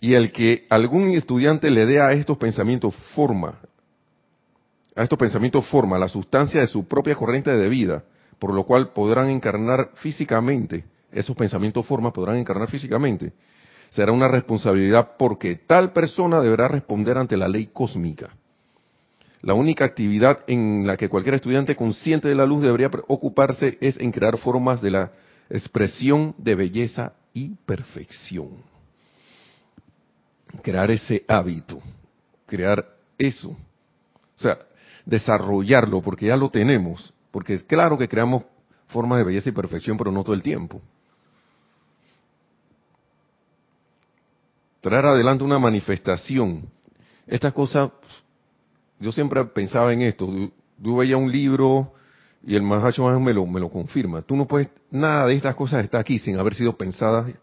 Y 0.00 0.14
el 0.14 0.32
que 0.32 0.66
algún 0.68 1.10
estudiante 1.10 1.70
le 1.70 1.86
dé 1.86 2.00
a 2.00 2.12
estos 2.12 2.36
pensamientos 2.36 2.96
forma, 3.14 3.60
a 4.96 5.04
estos 5.04 5.18
pensamientos 5.18 5.66
forma, 5.68 5.98
la 5.98 6.08
sustancia 6.08 6.60
de 6.60 6.66
su 6.66 6.88
propia 6.88 7.14
corriente 7.14 7.50
de 7.50 7.68
vida, 7.68 8.02
por 8.40 8.52
lo 8.52 8.64
cual 8.64 8.88
podrán 8.88 9.30
encarnar 9.30 9.92
físicamente, 9.94 10.84
esos 11.12 11.36
pensamientos 11.36 11.86
forma 11.86 12.12
podrán 12.12 12.36
encarnar 12.38 12.68
físicamente, 12.68 13.32
será 13.90 14.12
una 14.12 14.28
responsabilidad 14.28 15.12
porque 15.18 15.56
tal 15.56 15.92
persona 15.92 16.40
deberá 16.40 16.68
responder 16.68 17.18
ante 17.18 17.36
la 17.36 17.48
ley 17.48 17.70
cósmica. 17.72 18.30
La 19.42 19.54
única 19.54 19.84
actividad 19.84 20.40
en 20.46 20.86
la 20.86 20.96
que 20.96 21.08
cualquier 21.08 21.36
estudiante 21.36 21.76
consciente 21.76 22.28
de 22.28 22.34
la 22.34 22.46
luz 22.46 22.62
debería 22.62 22.90
ocuparse 23.06 23.78
es 23.80 23.98
en 24.00 24.10
crear 24.10 24.38
formas 24.38 24.82
de 24.82 24.90
la 24.90 25.12
expresión 25.48 26.34
de 26.38 26.54
belleza 26.54 27.12
y 27.32 27.54
perfección. 27.66 28.48
Crear 30.62 30.90
ese 30.90 31.24
hábito, 31.28 31.78
crear 32.46 32.84
eso. 33.18 33.50
O 33.50 34.42
sea, 34.42 34.58
desarrollarlo, 35.04 36.02
porque 36.02 36.26
ya 36.26 36.36
lo 36.36 36.50
tenemos. 36.50 37.12
Porque 37.30 37.54
es 37.54 37.62
claro 37.62 37.96
que 37.96 38.08
creamos 38.08 38.44
formas 38.88 39.18
de 39.18 39.24
belleza 39.24 39.50
y 39.50 39.52
perfección, 39.52 39.96
pero 39.96 40.10
no 40.10 40.24
todo 40.24 40.34
el 40.34 40.42
tiempo. 40.42 40.80
Traer 44.86 45.04
adelante 45.04 45.42
una 45.42 45.58
manifestación. 45.58 46.62
Esta 47.26 47.50
cosa, 47.50 47.90
yo 49.00 49.10
siempre 49.10 49.44
pensaba 49.46 49.92
en 49.92 50.02
esto. 50.02 50.28
Yo 50.78 50.94
veía 50.94 51.16
un 51.16 51.32
libro 51.32 51.92
y 52.46 52.54
el 52.54 52.62
Mahacho 52.62 53.04
me 53.18 53.34
lo, 53.34 53.44
me 53.46 53.58
lo 53.58 53.68
confirma. 53.68 54.22
Tú 54.22 54.36
no 54.36 54.46
puedes, 54.46 54.68
nada 54.92 55.26
de 55.26 55.34
estas 55.34 55.56
cosas 55.56 55.82
está 55.82 55.98
aquí 55.98 56.20
sin 56.20 56.38
haber 56.38 56.54
sido 56.54 56.76
pensadas 56.76 57.34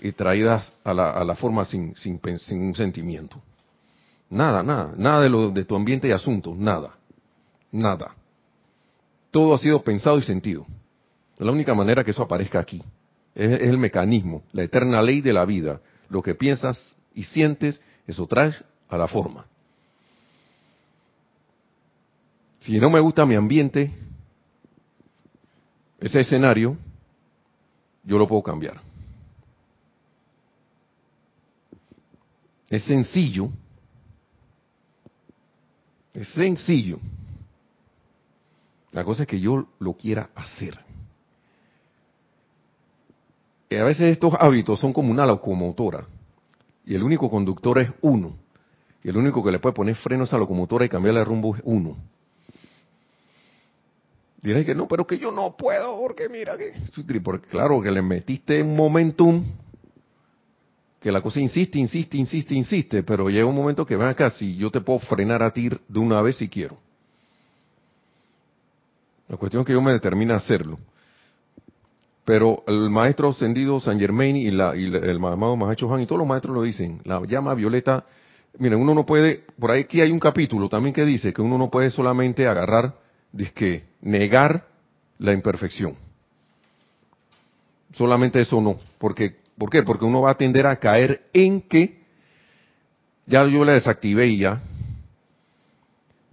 y 0.00 0.12
traídas 0.12 0.72
a 0.82 0.94
la, 0.94 1.10
a 1.10 1.22
la 1.24 1.34
forma 1.34 1.66
sin, 1.66 1.94
sin, 1.96 2.18
sin 2.38 2.62
un 2.62 2.74
sentimiento. 2.74 3.36
Nada, 4.30 4.62
nada, 4.62 4.94
nada 4.96 5.20
de, 5.20 5.28
lo, 5.28 5.50
de 5.50 5.66
tu 5.66 5.76
ambiente 5.76 6.08
y 6.08 6.12
asuntos, 6.12 6.56
nada, 6.56 6.94
nada. 7.70 8.14
Todo 9.30 9.52
ha 9.52 9.58
sido 9.58 9.82
pensado 9.82 10.18
y 10.18 10.22
sentido. 10.22 10.66
La 11.36 11.52
única 11.52 11.74
manera 11.74 12.02
que 12.02 12.12
eso 12.12 12.22
aparezca 12.22 12.60
aquí 12.60 12.82
es 13.34 13.60
el 13.60 13.76
mecanismo, 13.76 14.42
la 14.52 14.62
eterna 14.62 15.02
ley 15.02 15.20
de 15.20 15.34
la 15.34 15.44
vida, 15.44 15.82
lo 16.12 16.22
que 16.22 16.34
piensas 16.34 16.94
y 17.14 17.24
sientes, 17.24 17.80
eso 18.06 18.26
traes 18.26 18.62
a 18.90 18.98
la 18.98 19.08
forma. 19.08 19.46
Si 22.60 22.78
no 22.78 22.90
me 22.90 23.00
gusta 23.00 23.24
mi 23.24 23.34
ambiente, 23.34 23.90
ese 25.98 26.20
escenario, 26.20 26.76
yo 28.04 28.18
lo 28.18 28.26
puedo 28.26 28.42
cambiar. 28.42 28.78
Es 32.68 32.84
sencillo. 32.84 33.48
Es 36.12 36.28
sencillo. 36.28 37.00
La 38.90 39.02
cosa 39.02 39.22
es 39.22 39.28
que 39.28 39.40
yo 39.40 39.66
lo 39.78 39.94
quiera 39.94 40.28
hacer 40.34 40.78
a 43.78 43.84
veces 43.84 44.12
estos 44.12 44.34
hábitos 44.38 44.80
son 44.80 44.92
como 44.92 45.10
una 45.10 45.26
locomotora 45.26 46.06
y 46.84 46.94
el 46.94 47.02
único 47.02 47.30
conductor 47.30 47.78
es 47.78 47.90
uno. 48.00 48.36
Y 49.04 49.08
el 49.08 49.16
único 49.16 49.42
que 49.42 49.50
le 49.50 49.58
puede 49.58 49.74
poner 49.74 49.96
freno 49.96 50.22
a 50.22 50.26
esa 50.26 50.38
locomotora 50.38 50.84
y 50.84 50.88
cambiarle 50.88 51.20
de 51.20 51.24
rumbo 51.24 51.56
es 51.56 51.62
uno. 51.64 51.96
Diré 54.40 54.64
que 54.64 54.74
no, 54.74 54.88
pero 54.88 55.06
que 55.06 55.18
yo 55.18 55.30
no 55.30 55.56
puedo, 55.56 55.98
porque 55.98 56.28
mira 56.28 56.56
que... 56.56 56.72
Porque 57.22 57.48
claro, 57.48 57.80
que 57.80 57.90
le 57.90 58.02
metiste 58.02 58.62
un 58.62 58.76
momentum, 58.76 59.44
que 61.00 61.12
la 61.12 61.20
cosa 61.20 61.40
insiste, 61.40 61.78
insiste, 61.78 62.16
insiste, 62.16 62.54
insiste, 62.54 63.02
pero 63.02 63.28
llega 63.28 63.46
un 63.46 63.54
momento 63.54 63.86
que 63.86 63.96
ven 63.96 64.08
acá, 64.08 64.30
si 64.30 64.56
yo 64.56 64.70
te 64.70 64.80
puedo 64.80 64.98
frenar 65.00 65.42
a 65.42 65.52
ti 65.52 65.68
de 65.68 65.98
una 65.98 66.20
vez 66.22 66.36
si 66.36 66.48
quiero. 66.48 66.76
La 69.28 69.36
cuestión 69.36 69.62
es 69.62 69.66
que 69.66 69.72
yo 69.72 69.80
me 69.80 69.92
determine 69.92 70.32
a 70.32 70.36
hacerlo. 70.36 70.78
Pero 72.24 72.62
el 72.66 72.88
maestro 72.90 73.30
ascendido 73.30 73.80
San 73.80 73.98
Germain 73.98 74.36
y, 74.36 74.50
la, 74.50 74.76
y 74.76 74.86
el 74.86 75.16
amado 75.16 75.56
Mahacho 75.56 75.88
Juan 75.88 76.02
y 76.02 76.06
todos 76.06 76.20
los 76.20 76.28
maestros 76.28 76.54
lo 76.54 76.62
dicen, 76.62 77.00
la 77.04 77.20
llama 77.26 77.54
violeta, 77.54 78.04
miren, 78.58 78.78
uno 78.78 78.94
no 78.94 79.04
puede, 79.04 79.44
por 79.58 79.72
ahí 79.72 79.82
aquí 79.82 80.00
hay 80.00 80.12
un 80.12 80.20
capítulo 80.20 80.68
también 80.68 80.94
que 80.94 81.04
dice 81.04 81.32
que 81.32 81.42
uno 81.42 81.58
no 81.58 81.70
puede 81.70 81.90
solamente 81.90 82.46
agarrar, 82.46 82.94
que 83.54 83.84
negar 84.02 84.66
la 85.18 85.32
imperfección. 85.32 85.96
Solamente 87.92 88.40
eso 88.40 88.60
no, 88.60 88.76
porque 88.98 89.42
¿Por 89.62 89.70
qué? 89.70 89.82
Porque 89.82 90.04
uno 90.04 90.22
va 90.22 90.30
a 90.30 90.34
tender 90.36 90.66
a 90.66 90.76
caer 90.76 91.28
en 91.32 91.60
que 91.62 92.02
ya 93.26 93.46
yo 93.46 93.64
la 93.64 93.74
desactivé 93.74 94.26
y 94.26 94.38
ya. 94.38 94.60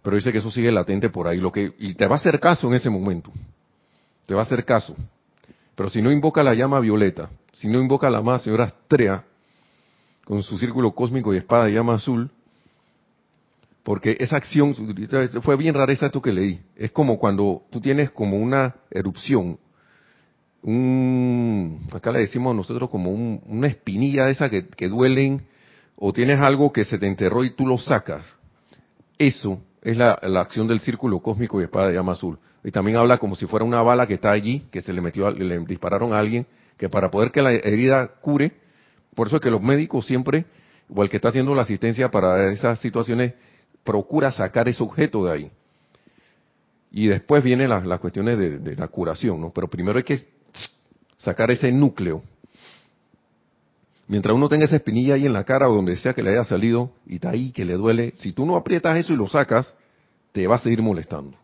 Pero 0.01 0.15
dice 0.15 0.31
que 0.31 0.39
eso 0.39 0.49
sigue 0.49 0.71
latente 0.71 1.09
por 1.09 1.27
ahí. 1.27 1.37
Lo 1.37 1.51
que, 1.51 1.73
y 1.77 1.93
te 1.93 2.07
va 2.07 2.15
a 2.15 2.17
hacer 2.17 2.39
caso 2.39 2.67
en 2.67 2.73
ese 2.73 2.89
momento. 2.89 3.31
Te 4.25 4.33
va 4.33 4.41
a 4.41 4.45
hacer 4.45 4.63
caso. 4.65 4.95
Pero 5.79 5.89
si 5.89 6.01
no 6.01 6.11
invoca 6.11 6.43
la 6.43 6.53
llama 6.55 6.81
violeta, 6.81 7.29
si 7.53 7.69
no 7.69 7.79
invoca 7.79 8.09
la 8.09 8.21
más 8.21 8.41
señora 8.41 8.65
Astrea, 8.65 9.23
con 10.25 10.43
su 10.43 10.57
círculo 10.57 10.91
cósmico 10.91 11.33
y 11.33 11.37
espada 11.37 11.67
de 11.67 11.71
llama 11.71 11.93
azul, 11.93 12.29
porque 13.83 14.17
esa 14.19 14.35
acción, 14.35 14.75
fue 15.41 15.55
bien 15.55 15.73
rara 15.73 15.93
esa 15.93 16.07
esto 16.07 16.21
que 16.21 16.33
leí, 16.33 16.59
es 16.75 16.91
como 16.91 17.17
cuando 17.17 17.63
tú 17.69 17.79
tienes 17.79 18.11
como 18.11 18.35
una 18.35 18.75
erupción, 18.91 19.57
un, 20.63 21.87
acá 21.93 22.11
le 22.11 22.19
decimos 22.19 22.53
nosotros 22.53 22.89
como 22.89 23.11
una 23.11 23.67
espinilla 23.67 24.27
esa 24.27 24.49
que, 24.49 24.67
que 24.67 24.89
duelen, 24.89 25.47
o 25.95 26.11
tienes 26.11 26.41
algo 26.41 26.73
que 26.73 26.83
se 26.83 26.97
te 26.97 27.07
enterró 27.07 27.45
y 27.45 27.51
tú 27.51 27.65
lo 27.65 27.77
sacas. 27.77 28.35
Eso 29.17 29.61
es 29.81 29.95
la, 29.95 30.11
acción 30.41 30.67
del 30.67 30.81
círculo 30.81 31.21
cósmico 31.21 31.61
y 31.61 31.63
espada 31.63 31.87
de 31.87 31.93
llama 31.93 32.11
azul. 32.11 32.37
Y 32.63 32.71
también 32.71 32.97
habla 32.97 33.17
como 33.17 33.35
si 33.35 33.45
fuera 33.45 33.65
una 33.65 33.81
bala 33.81 34.07
que 34.07 34.15
está 34.15 34.31
allí, 34.31 34.65
que 34.71 34.81
se 34.81 34.91
le 34.93 35.01
metió, 35.01 35.31
le 35.31 35.59
dispararon 35.59 36.13
a 36.13 36.19
alguien, 36.19 36.45
que 36.77 36.89
para 36.89 37.09
poder 37.09 37.31
que 37.31 37.41
la 37.41 37.53
herida 37.53 38.07
cure, 38.21 38.51
por 39.15 39.27
eso 39.27 39.37
es 39.37 39.41
que 39.41 39.51
los 39.51 39.61
médicos 39.61 40.05
siempre, 40.05 40.45
o 40.93 41.03
el 41.03 41.09
que 41.09 41.17
está 41.17 41.29
haciendo 41.29 41.53
la 41.55 41.61
asistencia 41.61 42.09
para 42.09 42.51
esas 42.51 42.79
situaciones, 42.79 43.33
procura 43.83 44.31
sacar 44.31 44.67
ese 44.67 44.83
objeto 44.83 45.25
de 45.25 45.31
ahí. 45.31 45.51
Y 46.91 47.07
después 47.07 47.43
vienen 47.43 47.69
las, 47.69 47.99
cuestiones 47.99 48.37
de, 48.37 48.59
de, 48.59 48.75
la 48.75 48.87
curación, 48.87 49.39
¿no? 49.39 49.51
Pero 49.51 49.67
primero 49.67 49.97
hay 49.97 50.03
que 50.03 50.19
sacar 51.17 51.51
ese 51.51 51.71
núcleo. 51.71 52.23
Mientras 54.07 54.35
uno 54.35 54.49
tenga 54.49 54.65
esa 54.65 54.77
espinilla 54.77 55.13
ahí 55.13 55.27
en 55.27 55.33
la 55.33 55.43
cara 55.43 55.69
o 55.69 55.75
donde 55.75 55.95
sea 55.97 56.13
que 56.13 56.23
le 56.23 56.31
haya 56.31 56.43
salido 56.43 56.91
y 57.05 57.15
está 57.15 57.29
ahí, 57.29 57.51
que 57.51 57.63
le 57.63 57.73
duele, 57.73 58.11
si 58.15 58.31
tú 58.33 58.45
no 58.45 58.55
aprietas 58.55 58.97
eso 58.97 59.13
y 59.13 59.17
lo 59.17 59.27
sacas, 59.27 59.75
te 60.31 60.47
va 60.47 60.55
a 60.55 60.59
seguir 60.59 60.81
molestando. 60.81 61.37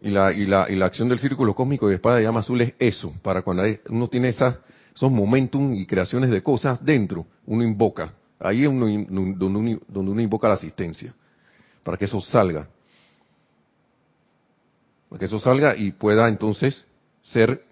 Y 0.00 0.10
la, 0.10 0.32
y 0.32 0.46
la, 0.46 0.70
y 0.70 0.76
la 0.76 0.86
acción 0.86 1.08
del 1.08 1.18
círculo 1.18 1.54
cósmico 1.54 1.88
de 1.88 1.96
espada 1.96 2.16
de 2.16 2.22
llama 2.22 2.40
azul 2.40 2.60
es 2.60 2.72
eso, 2.78 3.12
para 3.22 3.42
cuando 3.42 3.64
uno 3.88 4.08
tiene 4.08 4.28
esas, 4.28 4.56
esos 4.94 5.10
momentum 5.10 5.72
y 5.72 5.86
creaciones 5.86 6.30
de 6.30 6.42
cosas 6.42 6.84
dentro, 6.84 7.26
uno 7.46 7.64
invoca. 7.64 8.14
Ahí 8.38 8.62
es 8.62 8.68
uno, 8.68 8.86
donde, 8.86 9.44
uno, 9.44 9.80
donde 9.88 10.10
uno 10.12 10.20
invoca 10.20 10.46
la 10.46 10.54
asistencia, 10.54 11.12
para 11.82 11.96
que 11.96 12.04
eso 12.04 12.20
salga. 12.20 12.68
Para 15.08 15.18
que 15.18 15.24
eso 15.24 15.40
salga 15.40 15.76
y 15.76 15.90
pueda 15.90 16.28
entonces 16.28 16.84
ser 17.22 17.64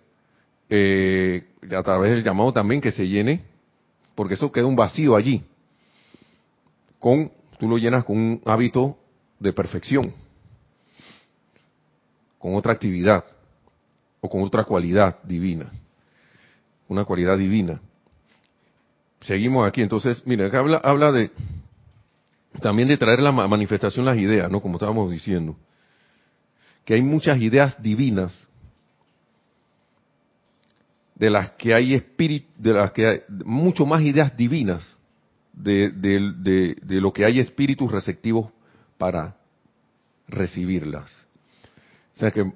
eh, 0.68 1.46
a 1.70 1.82
través 1.84 2.10
del 2.10 2.24
llamado 2.24 2.52
también 2.52 2.80
que 2.80 2.90
se 2.90 3.06
llene, 3.06 3.44
porque 4.16 4.34
eso 4.34 4.50
queda 4.50 4.66
un 4.66 4.74
vacío 4.74 5.14
allí. 5.14 5.44
Con, 6.98 7.30
tú 7.60 7.68
lo 7.68 7.78
llenas 7.78 8.04
con 8.04 8.16
un 8.16 8.42
hábito 8.46 8.98
de 9.38 9.52
perfección 9.52 10.25
con 12.38 12.54
otra 12.54 12.72
actividad 12.72 13.24
o 14.20 14.28
con 14.28 14.42
otra 14.42 14.64
cualidad 14.64 15.22
divina. 15.22 15.70
Una 16.88 17.04
cualidad 17.04 17.36
divina. 17.38 17.80
Seguimos 19.20 19.66
aquí, 19.66 19.82
entonces, 19.82 20.22
mira, 20.26 20.46
acá 20.46 20.60
habla, 20.60 20.78
habla 20.78 21.12
de 21.12 21.30
también 22.60 22.88
de 22.88 22.96
traer 22.96 23.20
la 23.20 23.32
manifestación 23.32 24.04
las 24.04 24.16
ideas, 24.16 24.50
¿no? 24.50 24.60
Como 24.60 24.76
estábamos 24.76 25.10
diciendo. 25.10 25.56
Que 26.84 26.94
hay 26.94 27.02
muchas 27.02 27.40
ideas 27.40 27.80
divinas 27.82 28.48
de 31.14 31.30
las 31.30 31.50
que 31.52 31.74
hay 31.74 31.94
espíritu, 31.94 32.46
de 32.56 32.72
las 32.72 32.92
que 32.92 33.06
hay 33.06 33.20
mucho 33.44 33.86
más 33.86 34.02
ideas 34.02 34.36
divinas 34.36 34.94
de, 35.52 35.90
de, 35.90 36.76
de 36.80 37.00
lo 37.00 37.12
que 37.12 37.24
hay 37.24 37.40
espíritus 37.40 37.90
receptivos 37.90 38.50
para 38.98 39.36
recibirlas. 40.28 41.25
O 42.16 42.18
sea 42.18 42.30
que, 42.30 42.50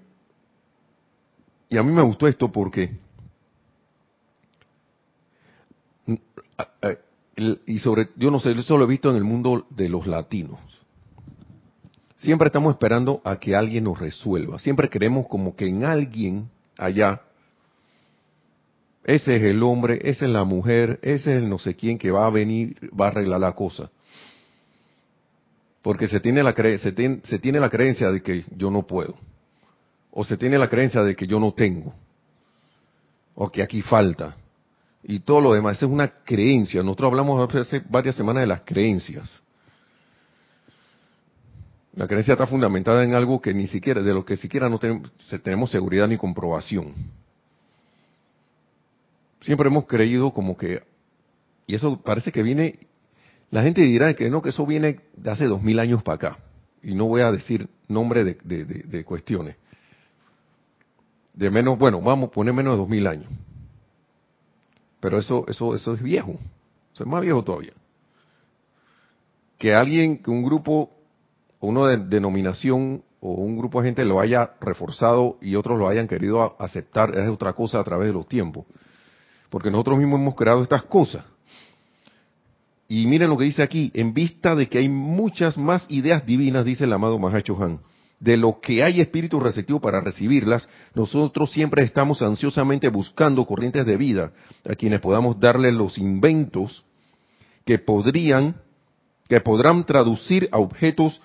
y 1.68 1.76
a 1.76 1.82
mí 1.82 1.92
me 1.92 2.02
gustó 2.02 2.26
esto 2.26 2.50
porque, 2.50 2.90
y 7.66 7.78
sobre, 7.78 8.08
yo 8.16 8.30
no 8.30 8.40
sé, 8.40 8.52
eso 8.52 8.78
lo 8.78 8.84
he 8.84 8.88
visto 8.88 9.10
en 9.10 9.16
el 9.16 9.24
mundo 9.24 9.66
de 9.68 9.90
los 9.90 10.06
latinos. 10.06 10.58
Siempre 12.16 12.46
estamos 12.46 12.72
esperando 12.72 13.20
a 13.22 13.38
que 13.38 13.54
alguien 13.54 13.84
nos 13.84 13.98
resuelva. 13.98 14.58
Siempre 14.58 14.88
queremos 14.88 15.26
como 15.26 15.54
que 15.54 15.66
en 15.66 15.84
alguien 15.84 16.50
allá, 16.78 17.22
ese 19.04 19.36
es 19.36 19.42
el 19.42 19.62
hombre, 19.62 20.00
esa 20.04 20.24
es 20.24 20.30
la 20.30 20.44
mujer, 20.44 20.98
ese 21.02 21.36
es 21.36 21.42
el 21.42 21.50
no 21.50 21.58
sé 21.58 21.76
quién 21.76 21.98
que 21.98 22.10
va 22.10 22.26
a 22.26 22.30
venir, 22.30 22.90
va 22.98 23.06
a 23.06 23.08
arreglar 23.08 23.40
la 23.40 23.52
cosa. 23.52 23.90
Porque 25.82 26.08
se 26.08 26.20
tiene 26.20 26.42
la, 26.42 26.54
se 26.54 26.92
tiene, 26.92 27.20
se 27.24 27.38
tiene 27.38 27.60
la 27.60 27.68
creencia 27.68 28.10
de 28.10 28.22
que 28.22 28.44
yo 28.56 28.70
no 28.70 28.86
puedo 28.86 29.16
o 30.12 30.24
se 30.24 30.36
tiene 30.36 30.58
la 30.58 30.68
creencia 30.68 31.02
de 31.02 31.14
que 31.14 31.26
yo 31.26 31.38
no 31.38 31.52
tengo, 31.52 31.94
o 33.34 33.48
que 33.48 33.62
aquí 33.62 33.82
falta, 33.82 34.36
y 35.02 35.20
todo 35.20 35.40
lo 35.40 35.54
demás. 35.54 35.76
Esa 35.76 35.86
es 35.86 35.92
una 35.92 36.08
creencia. 36.08 36.82
Nosotros 36.82 37.10
hablamos 37.10 37.54
hace 37.54 37.82
varias 37.88 38.16
semanas 38.16 38.42
de 38.42 38.46
las 38.46 38.62
creencias. 38.62 39.42
La 41.94 42.06
creencia 42.06 42.32
está 42.32 42.46
fundamentada 42.46 43.02
en 43.04 43.14
algo 43.14 43.40
que 43.40 43.52
ni 43.54 43.66
siquiera, 43.66 44.02
de 44.02 44.14
lo 44.14 44.24
que 44.24 44.36
siquiera 44.36 44.68
no 44.68 44.78
tenemos, 44.78 45.10
tenemos 45.42 45.70
seguridad 45.70 46.06
ni 46.06 46.16
comprobación. 46.16 46.94
Siempre 49.40 49.68
hemos 49.68 49.86
creído 49.86 50.32
como 50.32 50.56
que, 50.56 50.82
y 51.66 51.74
eso 51.74 52.00
parece 52.00 52.30
que 52.30 52.42
viene, 52.42 52.78
la 53.50 53.62
gente 53.62 53.80
dirá 53.80 54.12
que 54.14 54.28
no, 54.28 54.42
que 54.42 54.50
eso 54.50 54.66
viene 54.66 55.00
de 55.16 55.30
hace 55.30 55.46
dos 55.46 55.62
mil 55.62 55.78
años 55.78 56.02
para 56.02 56.16
acá. 56.16 56.38
Y 56.82 56.94
no 56.94 57.06
voy 57.06 57.22
a 57.22 57.32
decir 57.32 57.68
nombre 57.88 58.22
de, 58.22 58.34
de 58.34 59.04
cuestiones 59.04 59.56
de 61.34 61.50
menos, 61.50 61.78
bueno, 61.78 62.00
vamos 62.00 62.28
a 62.28 62.32
poner 62.32 62.52
menos 62.52 62.74
de 62.74 62.78
dos 62.78 62.88
mil 62.88 63.06
años. 63.06 63.28
Pero 65.00 65.18
eso, 65.18 65.44
eso, 65.48 65.74
eso 65.74 65.94
es 65.94 66.02
viejo. 66.02 66.32
Eso 66.92 67.04
es 67.04 67.06
más 67.06 67.22
viejo 67.22 67.42
todavía. 67.42 67.72
Que 69.58 69.74
alguien, 69.74 70.18
que 70.22 70.30
un 70.30 70.42
grupo, 70.42 70.90
uno 71.60 71.86
de 71.86 71.96
denominación 71.96 73.02
o 73.20 73.32
un 73.32 73.58
grupo 73.58 73.80
de 73.80 73.88
gente 73.88 74.04
lo 74.04 74.20
haya 74.20 74.52
reforzado 74.60 75.38
y 75.40 75.54
otros 75.54 75.78
lo 75.78 75.88
hayan 75.88 76.08
querido 76.08 76.56
aceptar 76.58 77.16
es 77.16 77.28
otra 77.28 77.52
cosa 77.52 77.80
a 77.80 77.84
través 77.84 78.08
de 78.08 78.14
los 78.14 78.26
tiempos. 78.26 78.64
Porque 79.50 79.70
nosotros 79.70 79.98
mismos 79.98 80.20
hemos 80.20 80.34
creado 80.34 80.62
estas 80.62 80.84
cosas. 80.84 81.24
Y 82.88 83.06
miren 83.06 83.30
lo 83.30 83.38
que 83.38 83.44
dice 83.44 83.62
aquí, 83.62 83.90
en 83.94 84.12
vista 84.14 84.56
de 84.56 84.68
que 84.68 84.78
hay 84.78 84.88
muchas 84.88 85.56
más 85.56 85.84
ideas 85.88 86.26
divinas, 86.26 86.64
dice 86.64 86.84
el 86.84 86.92
amado 86.92 87.18
Mahacho 87.18 87.56
Han, 87.62 87.80
de 88.20 88.36
lo 88.36 88.60
que 88.60 88.84
hay 88.84 89.00
espíritu 89.00 89.40
receptivo 89.40 89.80
para 89.80 90.02
recibirlas, 90.02 90.68
nosotros 90.94 91.50
siempre 91.50 91.82
estamos 91.82 92.20
ansiosamente 92.20 92.88
buscando 92.88 93.46
corrientes 93.46 93.86
de 93.86 93.96
vida 93.96 94.32
a 94.68 94.74
quienes 94.74 95.00
podamos 95.00 95.40
darle 95.40 95.72
los 95.72 95.96
inventos 95.96 96.84
que 97.64 97.78
podrían, 97.78 98.56
que 99.26 99.40
podrán 99.40 99.84
traducir 99.86 100.48
a 100.52 100.58
objetos 100.58 101.20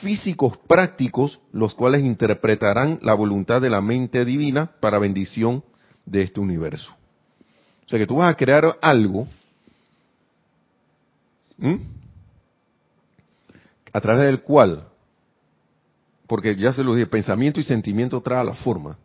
físicos 0.00 0.56
prácticos, 0.66 1.40
los 1.52 1.74
cuales 1.74 2.02
interpretarán 2.02 2.98
la 3.02 3.14
voluntad 3.14 3.60
de 3.60 3.70
la 3.70 3.80
mente 3.80 4.24
divina 4.24 4.70
para 4.80 4.98
bendición 4.98 5.62
de 6.06 6.22
este 6.22 6.40
universo. 6.40 6.90
O 7.86 7.88
sea 7.88 7.98
que 7.98 8.06
tú 8.06 8.16
vas 8.16 8.30
a 8.30 8.36
crear 8.36 8.78
algo 8.80 9.26
a 13.92 14.00
través 14.00 14.26
del 14.26 14.40
cual 14.40 14.88
porque 16.28 16.54
ya 16.54 16.72
se 16.72 16.84
lo 16.84 16.94
dije, 16.94 17.06
pensamiento 17.06 17.58
y 17.58 17.64
sentimiento 17.64 18.20
trae 18.20 18.44
la 18.44 18.54
forma. 18.54 18.98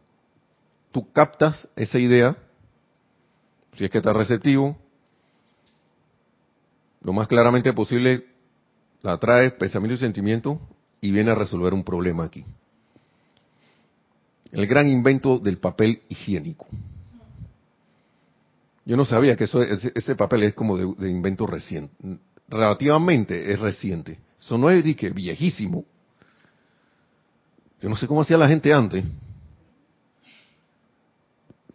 Tú 0.92 1.12
captas 1.12 1.68
esa 1.76 1.98
idea, 1.98 2.38
si 3.76 3.86
es 3.86 3.90
que 3.90 3.98
está 3.98 4.14
receptivo, 4.14 4.78
lo 7.02 7.14
más 7.14 7.28
claramente 7.28 7.74
posible 7.74 8.26
la 9.02 9.18
trae 9.18 9.52
pensamiento 9.52 9.96
y 9.96 9.98
sentimiento 9.98 10.60
y 11.02 11.12
viene 11.12 11.32
a 11.32 11.36
resolver 11.36 11.74
un 11.74 11.84
problema 11.84 12.26
aquí. 12.26 12.46
El 14.52 14.68
gran 14.68 14.88
invento 14.88 15.40
del 15.40 15.58
papel 15.58 16.02
higiénico. 16.10 16.68
Yo 18.86 18.98
no 18.98 19.06
sabía 19.06 19.36
que 19.36 19.46
eso, 19.46 19.62
ese, 19.62 20.16
papel 20.16 20.44
es 20.44 20.54
como 20.54 20.78
de, 20.78 21.10
invento 21.10 21.48
reciente. 21.48 21.94
Relativamente 22.50 23.52
es 23.52 23.60
reciente. 23.60 24.20
Eso 24.40 24.58
no 24.58 24.70
es 24.70 24.84
de 24.84 24.96
que 24.96 25.10
viejísimo, 25.10 25.86
yo 27.84 27.90
no 27.90 27.98
sé 27.98 28.08
cómo 28.08 28.22
hacía 28.22 28.38
la 28.38 28.48
gente 28.48 28.74
antes. 28.74 29.04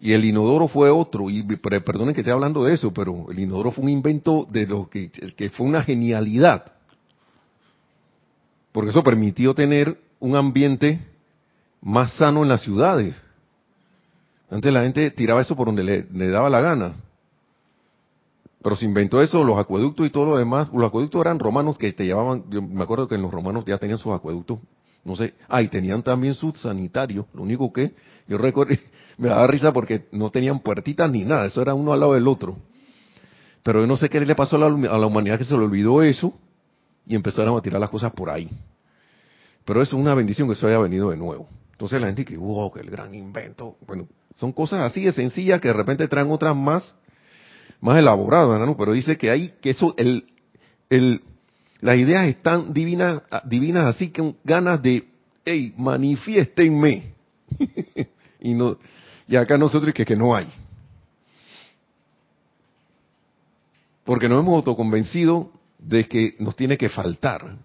Y 0.00 0.14
el 0.14 0.24
inodoro 0.24 0.66
fue 0.66 0.88
otro, 0.88 1.28
y 1.28 1.42
perdonen 1.42 2.14
que 2.14 2.22
esté 2.22 2.32
hablando 2.32 2.64
de 2.64 2.72
eso, 2.72 2.94
pero 2.94 3.30
el 3.30 3.38
inodoro 3.38 3.72
fue 3.72 3.84
un 3.84 3.90
invento 3.90 4.46
de 4.50 4.66
lo 4.66 4.88
que, 4.88 5.10
fue 5.52 5.66
una 5.66 5.82
genialidad. 5.82 6.72
Porque 8.72 8.88
eso 8.88 9.04
permitió 9.04 9.54
tener 9.54 10.00
un 10.18 10.34
ambiente 10.34 10.98
más 11.82 12.10
sano 12.14 12.42
en 12.42 12.48
las 12.48 12.62
ciudades. 12.62 13.14
Antes 14.50 14.72
la 14.72 14.84
gente 14.84 15.10
tiraba 15.10 15.42
eso 15.42 15.54
por 15.56 15.66
donde 15.66 15.84
le, 15.84 16.28
daba 16.30 16.48
la 16.48 16.62
gana. 16.62 16.94
Pero 18.62 18.76
se 18.76 18.86
inventó 18.86 19.20
eso, 19.20 19.44
los 19.44 19.58
acueductos 19.58 20.06
y 20.06 20.10
todo 20.10 20.24
lo 20.24 20.38
demás. 20.38 20.70
Los 20.72 20.88
acueductos 20.88 21.20
eran 21.20 21.38
romanos 21.38 21.76
que 21.76 21.92
te 21.92 22.06
llevaban, 22.06 22.44
yo 22.48 22.62
me 22.62 22.82
acuerdo 22.82 23.06
que 23.08 23.18
los 23.18 23.30
romanos 23.30 23.66
ya 23.66 23.76
tenían 23.76 23.98
sus 23.98 24.14
acueductos, 24.14 24.58
no 25.08 25.16
sé, 25.16 25.32
ah, 25.48 25.62
y 25.62 25.68
tenían 25.68 26.02
también 26.02 26.34
sus 26.34 26.60
sanitarios. 26.60 27.24
Lo 27.32 27.42
único 27.42 27.72
que, 27.72 27.94
yo 28.28 28.36
recuerdo, 28.36 28.74
me 29.18 29.28
daba 29.28 29.46
risa 29.46 29.72
porque 29.72 30.06
no 30.12 30.30
tenían 30.30 30.60
puertitas 30.60 31.10
ni 31.10 31.24
nada, 31.24 31.46
eso 31.46 31.62
era 31.62 31.72
uno 31.72 31.94
al 31.94 32.00
lado 32.00 32.12
del 32.12 32.28
otro. 32.28 32.58
Pero 33.62 33.80
yo 33.80 33.86
no 33.86 33.96
sé 33.96 34.10
qué 34.10 34.20
le 34.20 34.34
pasó 34.34 34.56
a 34.56 34.68
la, 34.68 35.06
humanidad 35.06 35.38
que 35.38 35.44
se 35.44 35.54
le 35.54 35.64
olvidó 35.64 36.02
eso 36.02 36.34
y 37.06 37.14
empezaron 37.14 37.56
a 37.56 37.62
tirar 37.62 37.80
las 37.80 37.88
cosas 37.88 38.12
por 38.12 38.28
ahí. 38.28 38.50
Pero 39.64 39.80
es 39.80 39.92
una 39.94 40.14
bendición 40.14 40.46
que 40.46 40.52
eso 40.52 40.66
haya 40.66 40.78
venido 40.78 41.10
de 41.10 41.16
nuevo. 41.16 41.48
Entonces 41.72 42.00
la 42.00 42.08
gente 42.08 42.26
que, 42.26 42.36
wow, 42.36 42.70
que 42.70 42.80
el 42.80 42.90
gran 42.90 43.14
invento. 43.14 43.76
Bueno, 43.86 44.08
son 44.36 44.52
cosas 44.52 44.80
así 44.82 45.04
de 45.04 45.12
sencillas 45.12 45.60
que 45.60 45.68
de 45.68 45.74
repente 45.74 46.06
traen 46.06 46.30
otras 46.30 46.54
más, 46.54 46.94
más 47.80 47.98
elaboradas, 47.98 48.60
¿no? 48.60 48.76
Pero 48.76 48.92
dice 48.92 49.16
que 49.16 49.30
hay, 49.30 49.54
que 49.60 49.70
eso, 49.70 49.94
el, 49.96 50.26
el, 50.90 51.22
las 51.80 51.96
ideas 51.96 52.26
están 52.26 52.72
divinas, 52.72 53.22
divinas 53.44 53.86
así 53.86 54.10
que 54.10 54.34
ganas 54.44 54.82
de, 54.82 55.08
hey, 55.44 55.74
manifiéstenme. 55.76 57.14
y 58.40 58.54
no, 58.54 58.78
y 59.28 59.36
acá 59.36 59.56
nosotros 59.56 59.94
que, 59.94 60.04
que 60.04 60.16
no 60.16 60.34
hay. 60.34 60.48
Porque 64.04 64.28
nos 64.28 64.40
hemos 64.40 64.56
autoconvencido 64.56 65.52
de 65.78 66.08
que 66.08 66.34
nos 66.38 66.56
tiene 66.56 66.76
que 66.76 66.88
faltar. 66.88 67.56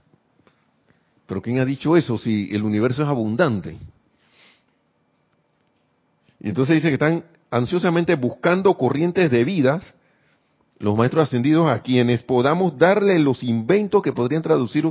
Pero 1.26 1.42
¿quién 1.42 1.60
ha 1.60 1.66
dicho 1.66 1.96
eso 1.96 2.18
si 2.18 2.54
el 2.54 2.64
universo 2.64 3.02
es 3.02 3.08
abundante? 3.08 3.78
Y 6.40 6.50
entonces 6.50 6.76
dice 6.76 6.90
que 6.90 6.96
están 6.96 7.24
ansiosamente 7.50 8.16
buscando 8.16 8.74
corrientes 8.76 9.32
de 9.32 9.44
vidas, 9.46 9.96
los 10.84 10.98
maestros 10.98 11.24
ascendidos, 11.24 11.70
a 11.70 11.82
quienes 11.82 12.24
podamos 12.24 12.78
darle 12.78 13.18
los 13.18 13.42
inventos 13.42 14.02
que 14.02 14.12
podrían 14.12 14.42
traducir 14.42 14.86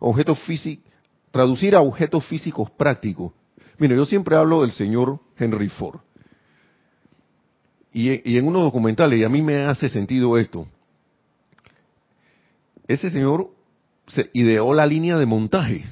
objetos 0.00 0.40
físicos, 0.40 0.84
traducir 1.30 1.76
a 1.76 1.80
objetos 1.80 2.26
físicos 2.26 2.68
prácticos. 2.72 3.32
Mire, 3.78 3.94
yo 3.94 4.04
siempre 4.04 4.34
hablo 4.34 4.62
del 4.62 4.72
señor 4.72 5.20
Henry 5.38 5.68
Ford. 5.68 6.00
Y, 7.92 8.28
y 8.28 8.38
en 8.38 8.48
unos 8.48 8.62
documentales, 8.62 9.20
y 9.20 9.24
a 9.24 9.28
mí 9.28 9.40
me 9.40 9.64
hace 9.64 9.88
sentido 9.88 10.36
esto, 10.36 10.66
ese 12.88 13.08
señor 13.10 13.50
se 14.08 14.30
ideó 14.32 14.74
la 14.74 14.84
línea 14.84 15.16
de 15.16 15.26
montaje. 15.26 15.84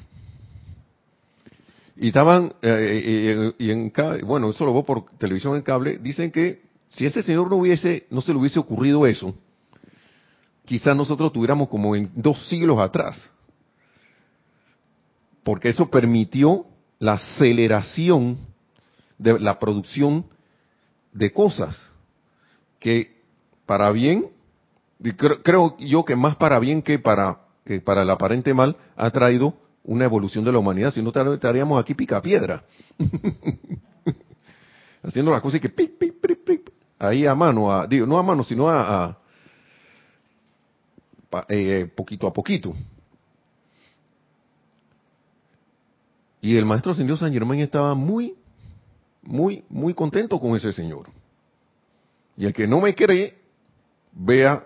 Y 1.95 2.07
estaban, 2.07 2.53
eh, 2.61 3.01
eh, 3.05 3.53
y 3.57 3.71
en, 3.71 3.93
bueno, 4.25 4.49
eso 4.49 4.65
lo 4.65 4.73
veo 4.73 4.83
por 4.83 5.05
televisión 5.17 5.55
en 5.55 5.61
cable, 5.61 5.97
dicen 5.97 6.29
que 6.29 6.61
si 6.89 7.05
ese 7.05 7.23
señor 7.23 7.49
no 7.49 7.55
hubiese, 7.55 8.05
no 8.09 8.21
se 8.21 8.33
le 8.33 8.39
hubiese 8.39 8.59
ocurrido 8.59 9.07
eso, 9.07 9.33
quizás 10.65 10.95
nosotros 10.95 11.31
tuviéramos 11.31 11.69
como 11.69 11.95
en 11.95 12.11
dos 12.15 12.47
siglos 12.47 12.79
atrás. 12.79 13.29
Porque 15.43 15.69
eso 15.69 15.89
permitió 15.89 16.65
la 16.99 17.13
aceleración 17.13 18.37
de 19.17 19.39
la 19.39 19.59
producción 19.59 20.25
de 21.13 21.31
cosas 21.31 21.91
que 22.79 23.21
para 23.65 23.91
bien 23.91 24.29
creo, 25.43 25.77
yo 25.77 26.05
que 26.05 26.15
más 26.15 26.35
para 26.35 26.59
bien 26.59 26.81
que 26.81 26.99
para, 26.99 27.39
el 27.65 28.09
aparente 28.09 28.53
mal 28.53 28.75
ha 28.95 29.09
traído 29.11 29.53
una 29.83 30.05
evolución 30.05 30.43
de 30.43 30.51
la 30.51 30.59
humanidad, 30.59 30.91
si 30.91 31.01
no 31.01 31.09
estaríamos 31.09 31.79
aquí 31.79 31.93
pica 31.93 32.21
piedra. 32.21 32.63
Haciendo 35.03 35.31
las 35.31 35.41
cosas 35.41 35.61
que 35.61 35.71
ahí 36.97 37.25
a 37.27 37.35
mano, 37.35 37.85
digo, 37.87 38.07
no 38.07 38.17
a 38.17 38.23
mano, 38.23 38.43
sino 38.43 38.69
a, 38.69 39.17
eh, 41.49 41.91
poquito 41.95 42.27
a 42.27 42.33
poquito. 42.33 42.73
Y 46.41 46.57
el 46.57 46.65
maestro 46.65 46.91
ascendido 46.91 47.17
San 47.17 47.33
Germán 47.33 47.59
estaba 47.59 47.95
muy, 47.95 48.35
muy, 49.23 49.63
muy 49.67 49.93
contento 49.93 50.39
con 50.39 50.55
ese 50.55 50.71
señor. 50.73 51.07
Y 52.37 52.45
el 52.45 52.53
que 52.53 52.67
no 52.67 52.81
me 52.81 52.93
cree, 52.93 53.35
vea 54.11 54.63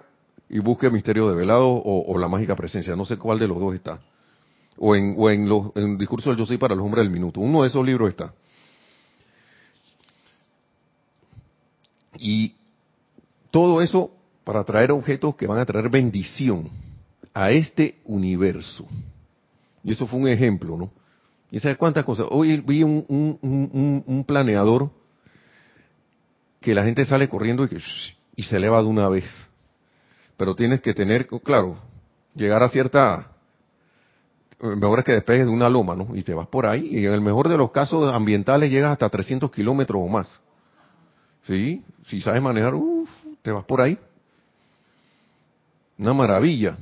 y 0.50 0.60
busque 0.60 0.90
Misterio 0.90 1.30
de 1.30 1.36
Velado 1.36 1.70
o, 1.70 2.18
La 2.18 2.28
Mágica 2.28 2.56
Presencia. 2.56 2.96
No 2.96 3.06
sé 3.06 3.18
cuál 3.18 3.40
de 3.40 3.48
los 3.48 3.60
dos 3.60 3.74
está. 3.76 4.00
O 4.78 4.96
en, 4.96 5.16
o 5.18 5.30
los, 5.30 5.72
en 5.76 5.92
el 5.92 5.98
discurso 5.98 6.30
del 6.30 6.40
Yo 6.40 6.46
Soy 6.46 6.58
para 6.58 6.76
los 6.76 6.84
Hombres 6.84 7.06
del 7.06 7.14
Minuto. 7.14 7.40
Uno 7.40 7.62
de 7.62 7.70
esos 7.70 7.86
libros 7.86 8.10
está. 8.10 8.34
Y 12.18 12.56
todo 13.52 13.82
eso 13.82 14.12
para 14.50 14.64
traer 14.64 14.92
objetos 14.92 15.36
que 15.36 15.46
van 15.46 15.60
a 15.60 15.66
traer 15.68 15.92
bendición 15.92 16.72
a 17.36 17.52
este 17.52 18.00
universo. 18.06 18.88
Y 19.84 19.92
eso 19.92 20.08
fue 20.08 20.20
un 20.20 20.28
ejemplo, 20.28 20.76
¿no? 20.76 20.92
Y 21.52 21.60
sabes 21.60 21.78
cuántas 21.78 22.04
cosas. 22.04 22.26
Hoy 22.32 22.60
vi 22.62 22.82
un, 22.82 23.06
un, 24.08 24.24
planeador 24.26 24.90
que 26.60 26.74
la 26.74 26.84
gente 26.84 27.06
sale 27.06 27.30
corriendo 27.30 27.64
y, 27.64 27.70
que, 27.70 27.78
y 28.38 28.42
se 28.42 28.58
eleva 28.58 28.82
de 28.82 28.88
una 28.88 29.08
vez 29.08 29.26
pero 30.36 30.56
tienes 30.56 30.82
que 30.82 30.96
tener, 30.96 31.28
claro, 31.28 31.78
llegar 32.34 32.64
a 32.64 32.70
cierta, 32.70 33.28
mejor 34.60 34.98
es 34.98 35.06
que 35.06 35.12
despegues 35.12 35.46
de 35.46 35.54
una 35.54 35.70
loma, 35.70 35.96
¿no? 35.96 36.16
Y 36.16 36.24
te 36.24 36.34
vas 36.34 36.48
por 36.48 36.66
ahí, 36.66 36.88
y 36.90 37.06
en 37.06 37.14
el 37.14 37.22
mejor 37.22 37.50
de 37.50 37.58
los 37.58 37.70
casos 37.70 38.12
ambientales 38.12 38.72
llegas 38.72 38.94
hasta 38.94 39.10
300 39.10 39.52
kilómetros 39.52 40.02
o 40.04 40.08
más. 40.08 40.42
¿Sí? 41.44 41.84
Si 42.08 42.20
sabes 42.22 42.42
manejar, 42.42 42.74
uff, 42.74 43.10
te 43.44 43.52
vas 43.52 43.66
por 43.66 43.82
ahí. 43.82 44.00
Una 46.00 46.14
maravilla. 46.14 46.78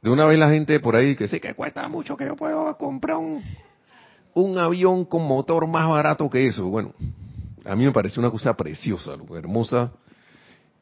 De 0.00 0.08
una 0.08 0.24
vez 0.24 0.38
la 0.38 0.50
gente 0.50 0.80
por 0.80 0.96
ahí 0.96 1.16
que 1.16 1.28
sí 1.28 1.40
que 1.40 1.54
cuesta 1.54 1.86
mucho, 1.88 2.16
que 2.16 2.24
yo 2.24 2.36
puedo 2.36 2.78
comprar 2.78 3.16
un, 3.16 3.42
un 4.34 4.56
avión 4.56 5.04
con 5.04 5.26
motor 5.26 5.66
más 5.66 5.88
barato 5.88 6.30
que 6.30 6.46
eso. 6.46 6.66
Bueno, 6.68 6.94
a 7.64 7.76
mí 7.76 7.84
me 7.84 7.92
parece 7.92 8.20
una 8.20 8.30
cosa 8.30 8.56
preciosa, 8.56 9.14
hermosa 9.34 9.92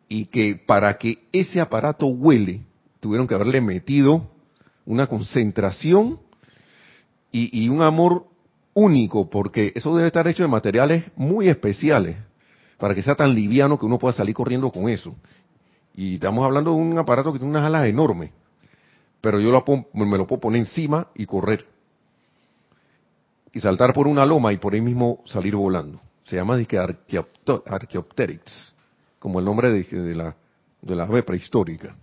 y 0.08 0.26
que 0.26 0.54
para 0.54 0.96
que 0.98 1.18
ese 1.32 1.60
aparato 1.60 2.06
huele, 2.06 2.60
tuvieron 3.00 3.26
que 3.26 3.34
haberle 3.34 3.60
metido 3.60 4.28
una 4.84 5.06
concentración 5.06 6.20
y, 7.32 7.68
un 7.68 7.82
amor 7.82 8.28
único, 8.72 9.28
porque 9.28 9.72
eso 9.74 9.94
debe 9.94 10.06
estar 10.06 10.26
hecho 10.26 10.42
de 10.42 10.48
materiales 10.48 11.04
muy 11.16 11.48
especiales, 11.48 12.16
para 12.78 12.94
que 12.94 13.02
sea 13.02 13.14
tan 13.14 13.34
liviano 13.34 13.78
que 13.78 13.84
uno 13.84 13.98
pueda 13.98 14.14
salir 14.14 14.34
corriendo 14.34 14.70
con 14.70 14.88
eso. 14.88 15.14
Y 15.96 16.14
estamos 16.14 16.44
hablando 16.44 16.72
de 16.72 16.76
un 16.76 16.98
aparato 16.98 17.32
que 17.32 17.38
tiene 17.38 17.50
unas 17.50 17.64
alas 17.64 17.86
enormes, 17.86 18.30
pero 19.22 19.40
yo 19.40 19.50
me 19.94 20.18
lo 20.18 20.26
puedo 20.26 20.40
poner 20.40 20.60
encima 20.60 21.08
y 21.14 21.24
correr. 21.24 21.66
Y 23.52 23.60
saltar 23.60 23.94
por 23.94 24.06
una 24.06 24.26
loma 24.26 24.52
y 24.52 24.58
por 24.58 24.74
ahí 24.74 24.82
mismo 24.82 25.22
salir 25.24 25.56
volando. 25.56 25.98
Se 26.24 26.36
llama 26.36 26.56
disque 26.58 26.78
Archaeopteryx 26.78 28.74
como 29.18 29.38
el 29.38 29.46
nombre 29.46 29.72
de, 29.72 30.14
la, 30.14 30.36
de 30.82 30.94
la 30.94 31.04
ave 31.04 31.22
prehistórica. 31.22 31.96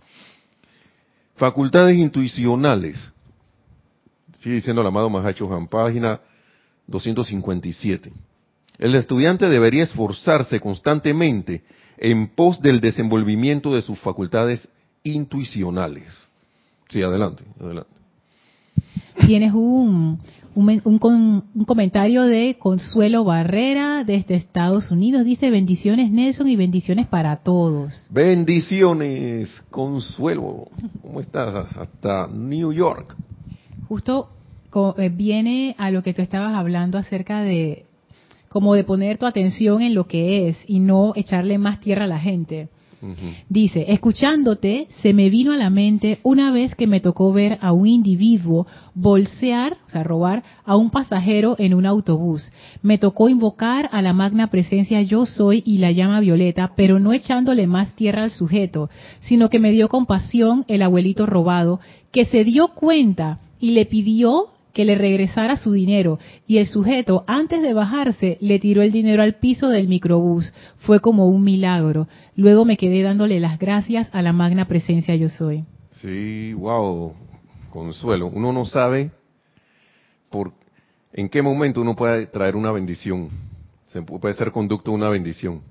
Facultades 1.36 1.96
intuicionales. 1.96 2.98
Sigue 4.40 4.56
diciendo 4.56 4.82
el 4.82 4.88
amado 4.88 5.08
Mahacho 5.08 5.52
Han, 5.54 5.68
página 5.68 6.20
257. 6.88 8.12
El 8.78 8.94
estudiante 8.96 9.48
debería 9.48 9.84
esforzarse 9.84 10.58
constantemente 10.58 11.62
en 11.98 12.28
pos 12.28 12.60
del 12.60 12.80
desenvolvimiento 12.80 13.74
de 13.74 13.82
sus 13.82 13.98
facultades 14.00 14.68
intuicionales. 15.02 16.12
Sí, 16.88 17.02
adelante, 17.02 17.44
adelante. 17.60 17.90
Tienes 19.26 19.52
un, 19.52 20.18
un, 20.54 20.82
un, 20.84 21.64
comentario 21.64 22.22
de 22.22 22.56
Consuelo 22.58 23.24
Barrera 23.24 24.04
desde 24.04 24.34
Estados 24.34 24.90
Unidos. 24.90 25.24
Dice 25.24 25.50
bendiciones 25.50 26.10
Nelson 26.10 26.48
y 26.48 26.56
bendiciones 26.56 27.06
para 27.06 27.36
todos. 27.36 28.06
Bendiciones, 28.10 29.62
Consuelo. 29.70 30.68
¿Cómo 31.02 31.20
estás? 31.20 31.54
Hasta 31.76 32.28
New 32.28 32.72
York. 32.72 33.16
Justo 33.88 34.28
eh, 34.96 35.08
viene 35.08 35.76
a 35.78 35.90
lo 35.90 36.02
que 36.02 36.14
tú 36.14 36.22
estabas 36.22 36.54
hablando 36.54 36.98
acerca 36.98 37.42
de 37.42 37.86
como 38.54 38.74
de 38.74 38.84
poner 38.84 39.18
tu 39.18 39.26
atención 39.26 39.82
en 39.82 39.96
lo 39.96 40.06
que 40.06 40.48
es 40.48 40.56
y 40.68 40.78
no 40.78 41.12
echarle 41.16 41.58
más 41.58 41.80
tierra 41.80 42.04
a 42.04 42.06
la 42.06 42.20
gente. 42.20 42.68
Dice, 43.48 43.86
escuchándote, 43.88 44.86
se 45.02 45.12
me 45.12 45.28
vino 45.28 45.52
a 45.52 45.56
la 45.56 45.70
mente 45.70 46.20
una 46.22 46.52
vez 46.52 46.76
que 46.76 46.86
me 46.86 47.00
tocó 47.00 47.32
ver 47.32 47.58
a 47.60 47.72
un 47.72 47.88
individuo 47.88 48.68
bolsear, 48.94 49.78
o 49.88 49.90
sea, 49.90 50.04
robar 50.04 50.44
a 50.64 50.76
un 50.76 50.90
pasajero 50.90 51.56
en 51.58 51.74
un 51.74 51.84
autobús. 51.84 52.52
Me 52.80 52.96
tocó 52.96 53.28
invocar 53.28 53.88
a 53.90 54.00
la 54.02 54.12
magna 54.12 54.46
presencia 54.46 55.02
yo 55.02 55.26
soy 55.26 55.64
y 55.66 55.78
la 55.78 55.90
llama 55.90 56.20
violeta, 56.20 56.74
pero 56.76 57.00
no 57.00 57.12
echándole 57.12 57.66
más 57.66 57.96
tierra 57.96 58.22
al 58.22 58.30
sujeto, 58.30 58.88
sino 59.18 59.50
que 59.50 59.58
me 59.58 59.72
dio 59.72 59.88
compasión 59.88 60.64
el 60.68 60.82
abuelito 60.82 61.26
robado, 61.26 61.80
que 62.12 62.24
se 62.24 62.44
dio 62.44 62.68
cuenta 62.68 63.40
y 63.58 63.72
le 63.72 63.84
pidió 63.84 64.53
que 64.74 64.84
le 64.84 64.96
regresara 64.96 65.56
su 65.56 65.72
dinero 65.72 66.18
y 66.46 66.58
el 66.58 66.66
sujeto 66.66 67.24
antes 67.26 67.62
de 67.62 67.72
bajarse 67.72 68.36
le 68.40 68.58
tiró 68.58 68.82
el 68.82 68.92
dinero 68.92 69.22
al 69.22 69.36
piso 69.36 69.68
del 69.68 69.88
microbús. 69.88 70.52
Fue 70.78 71.00
como 71.00 71.26
un 71.28 71.42
milagro. 71.42 72.06
Luego 72.36 72.66
me 72.66 72.76
quedé 72.76 73.02
dándole 73.02 73.40
las 73.40 73.58
gracias 73.58 74.10
a 74.12 74.20
la 74.20 74.32
magna 74.32 74.66
presencia 74.66 75.14
yo 75.14 75.30
soy. 75.30 75.64
Sí, 76.02 76.52
wow, 76.52 77.14
consuelo. 77.70 78.26
Uno 78.26 78.52
no 78.52 78.66
sabe 78.66 79.10
por 80.28 80.52
en 81.12 81.28
qué 81.28 81.40
momento 81.40 81.80
uno 81.80 81.96
puede 81.96 82.26
traer 82.26 82.56
una 82.56 82.72
bendición. 82.72 83.30
Se 83.86 84.02
puede 84.02 84.34
ser 84.34 84.50
conducto 84.50 84.90
de 84.90 84.96
una 84.96 85.08
bendición. 85.08 85.62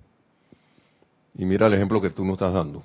Y 1.36 1.46
mira 1.46 1.68
el 1.68 1.74
ejemplo 1.74 2.02
que 2.02 2.10
tú 2.10 2.24
nos 2.24 2.34
estás 2.34 2.54
dando. 2.54 2.82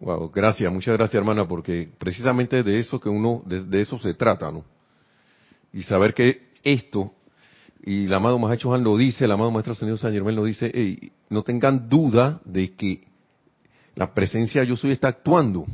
Wow, 0.00 0.30
gracias, 0.30 0.70
muchas 0.72 0.96
gracias 0.96 1.18
hermana, 1.18 1.48
porque 1.48 1.88
precisamente 1.98 2.62
de 2.62 2.78
eso 2.78 3.00
que 3.00 3.08
uno, 3.08 3.42
de, 3.46 3.80
eso 3.80 3.98
se 3.98 4.12
trata, 4.14 4.50
¿no? 4.50 4.62
Y 5.76 5.82
saber 5.82 6.14
que 6.14 6.40
esto, 6.64 7.12
y 7.82 8.06
el 8.06 8.14
amado 8.14 8.38
Maestro 8.38 8.72
Han 8.74 8.82
lo 8.82 8.96
dice, 8.96 9.26
el 9.26 9.30
amado 9.30 9.50
Maestro 9.50 9.74
Señor 9.74 9.98
San 9.98 10.12
Germán 10.12 10.34
lo 10.34 10.44
dice, 10.44 11.12
no 11.28 11.42
tengan 11.42 11.88
duda 11.88 12.40
de 12.46 12.74
que 12.74 13.06
la 13.94 14.14
presencia 14.14 14.64
yo 14.64 14.74
soy 14.74 14.92
está 14.92 15.08
actuando. 15.08 15.66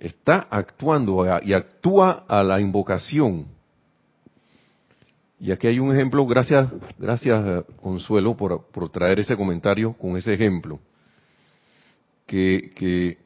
Está 0.00 0.48
actuando 0.50 1.24
y 1.42 1.52
actúa 1.52 2.24
a 2.26 2.42
la 2.42 2.60
invocación. 2.60 3.46
Y 5.38 5.52
aquí 5.52 5.68
hay 5.68 5.78
un 5.78 5.94
ejemplo, 5.94 6.26
gracias, 6.26 6.68
gracias 6.98 7.64
Consuelo 7.80 8.36
por, 8.36 8.66
por 8.66 8.88
traer 8.88 9.20
ese 9.20 9.36
comentario 9.36 9.92
con 9.92 10.16
ese 10.16 10.34
ejemplo 10.34 10.80
que, 12.26 13.18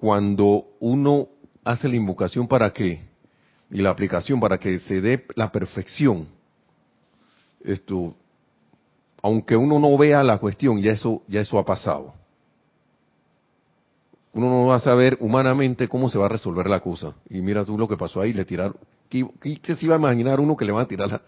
cuando 0.00 0.66
uno 0.80 1.28
hace 1.64 1.88
la 1.88 1.96
invocación 1.96 2.46
para 2.46 2.72
qué 2.72 3.00
y 3.70 3.78
la 3.78 3.90
aplicación 3.90 4.38
para 4.38 4.58
que 4.58 4.78
se 4.80 5.00
dé 5.00 5.24
la 5.34 5.50
perfección, 5.50 6.28
esto, 7.64 8.14
aunque 9.22 9.56
uno 9.56 9.78
no 9.78 9.96
vea 9.96 10.22
la 10.22 10.38
cuestión, 10.38 10.80
ya 10.80 10.92
eso, 10.92 11.22
ya 11.26 11.40
eso 11.40 11.58
ha 11.58 11.64
pasado. 11.64 12.14
Uno 14.34 14.50
no 14.50 14.66
va 14.66 14.76
a 14.76 14.80
saber 14.80 15.16
humanamente 15.20 15.88
cómo 15.88 16.08
se 16.08 16.18
va 16.18 16.26
a 16.26 16.28
resolver 16.28 16.68
la 16.68 16.80
cosa. 16.80 17.14
Y 17.30 17.40
mira 17.40 17.64
tú 17.64 17.78
lo 17.78 17.88
que 17.88 17.96
pasó 17.96 18.20
ahí, 18.20 18.32
le 18.32 18.44
tiraron. 18.44 18.76
¿Qué, 19.08 19.24
se 19.62 19.84
iba 19.84 19.94
a 19.94 19.98
imaginar 19.98 20.40
uno 20.40 20.56
que 20.56 20.64
le 20.64 20.72
va 20.72 20.82
a 20.82 20.88
tirar 20.88 21.22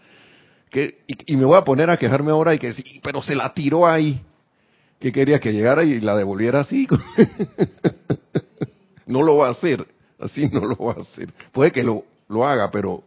que, 0.69 0.99
y, 1.07 1.33
y, 1.33 1.37
me 1.37 1.45
voy 1.45 1.57
a 1.57 1.63
poner 1.63 1.89
a 1.89 1.95
quejarme 1.95 2.31
ahora 2.31 2.53
y 2.53 2.59
que 2.59 2.73
sí, 2.73 2.99
pero 3.01 3.21
se 3.21 3.35
la 3.35 3.53
tiró 3.53 3.87
ahí 3.87 4.21
que 4.99 5.13
quería 5.13 5.39
que 5.39 5.53
llegara 5.53 5.83
y 5.83 6.01
la 6.01 6.15
devolviera 6.15 6.61
así. 6.61 6.87
no 9.05 9.23
lo 9.23 9.37
va 9.37 9.47
a 9.47 9.51
hacer, 9.51 9.87
así 10.19 10.47
no 10.49 10.61
lo 10.61 10.75
va 10.77 10.93
a 10.93 11.01
hacer. 11.01 11.33
Puede 11.51 11.71
que 11.71 11.83
lo, 11.83 12.03
lo 12.27 12.45
haga, 12.45 12.71
pero 12.71 13.03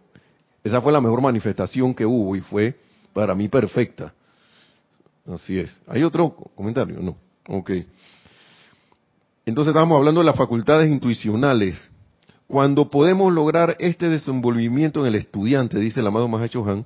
esa 0.63 0.81
fue 0.81 0.93
la 0.93 1.01
mejor 1.01 1.21
manifestación 1.21 1.95
que 1.95 2.07
hubo 2.07 2.37
y 2.37 2.41
fue 2.41 2.79
para 3.13 3.35
mí 3.35 3.49
perfecta. 3.49 4.13
Así 5.27 5.59
es. 5.59 5.77
¿Hay 5.87 6.03
otro 6.03 6.31
comentario? 6.55 7.01
No. 7.01 7.17
Ok. 7.49 7.71
Entonces 9.47 9.73
estamos 9.73 9.97
hablando 9.97 10.21
de 10.21 10.27
las 10.27 10.37
facultades 10.37 10.91
intuicionales. 10.91 11.91
Cuando 12.47 12.91
podemos 12.91 13.33
lograr 13.33 13.77
este 13.79 14.09
desenvolvimiento 14.09 15.01
en 15.01 15.07
el 15.07 15.15
estudiante, 15.15 15.79
dice 15.79 16.01
el 16.01 16.07
amado 16.07 16.29
Mahacho 16.29 16.69
Han, 16.69 16.85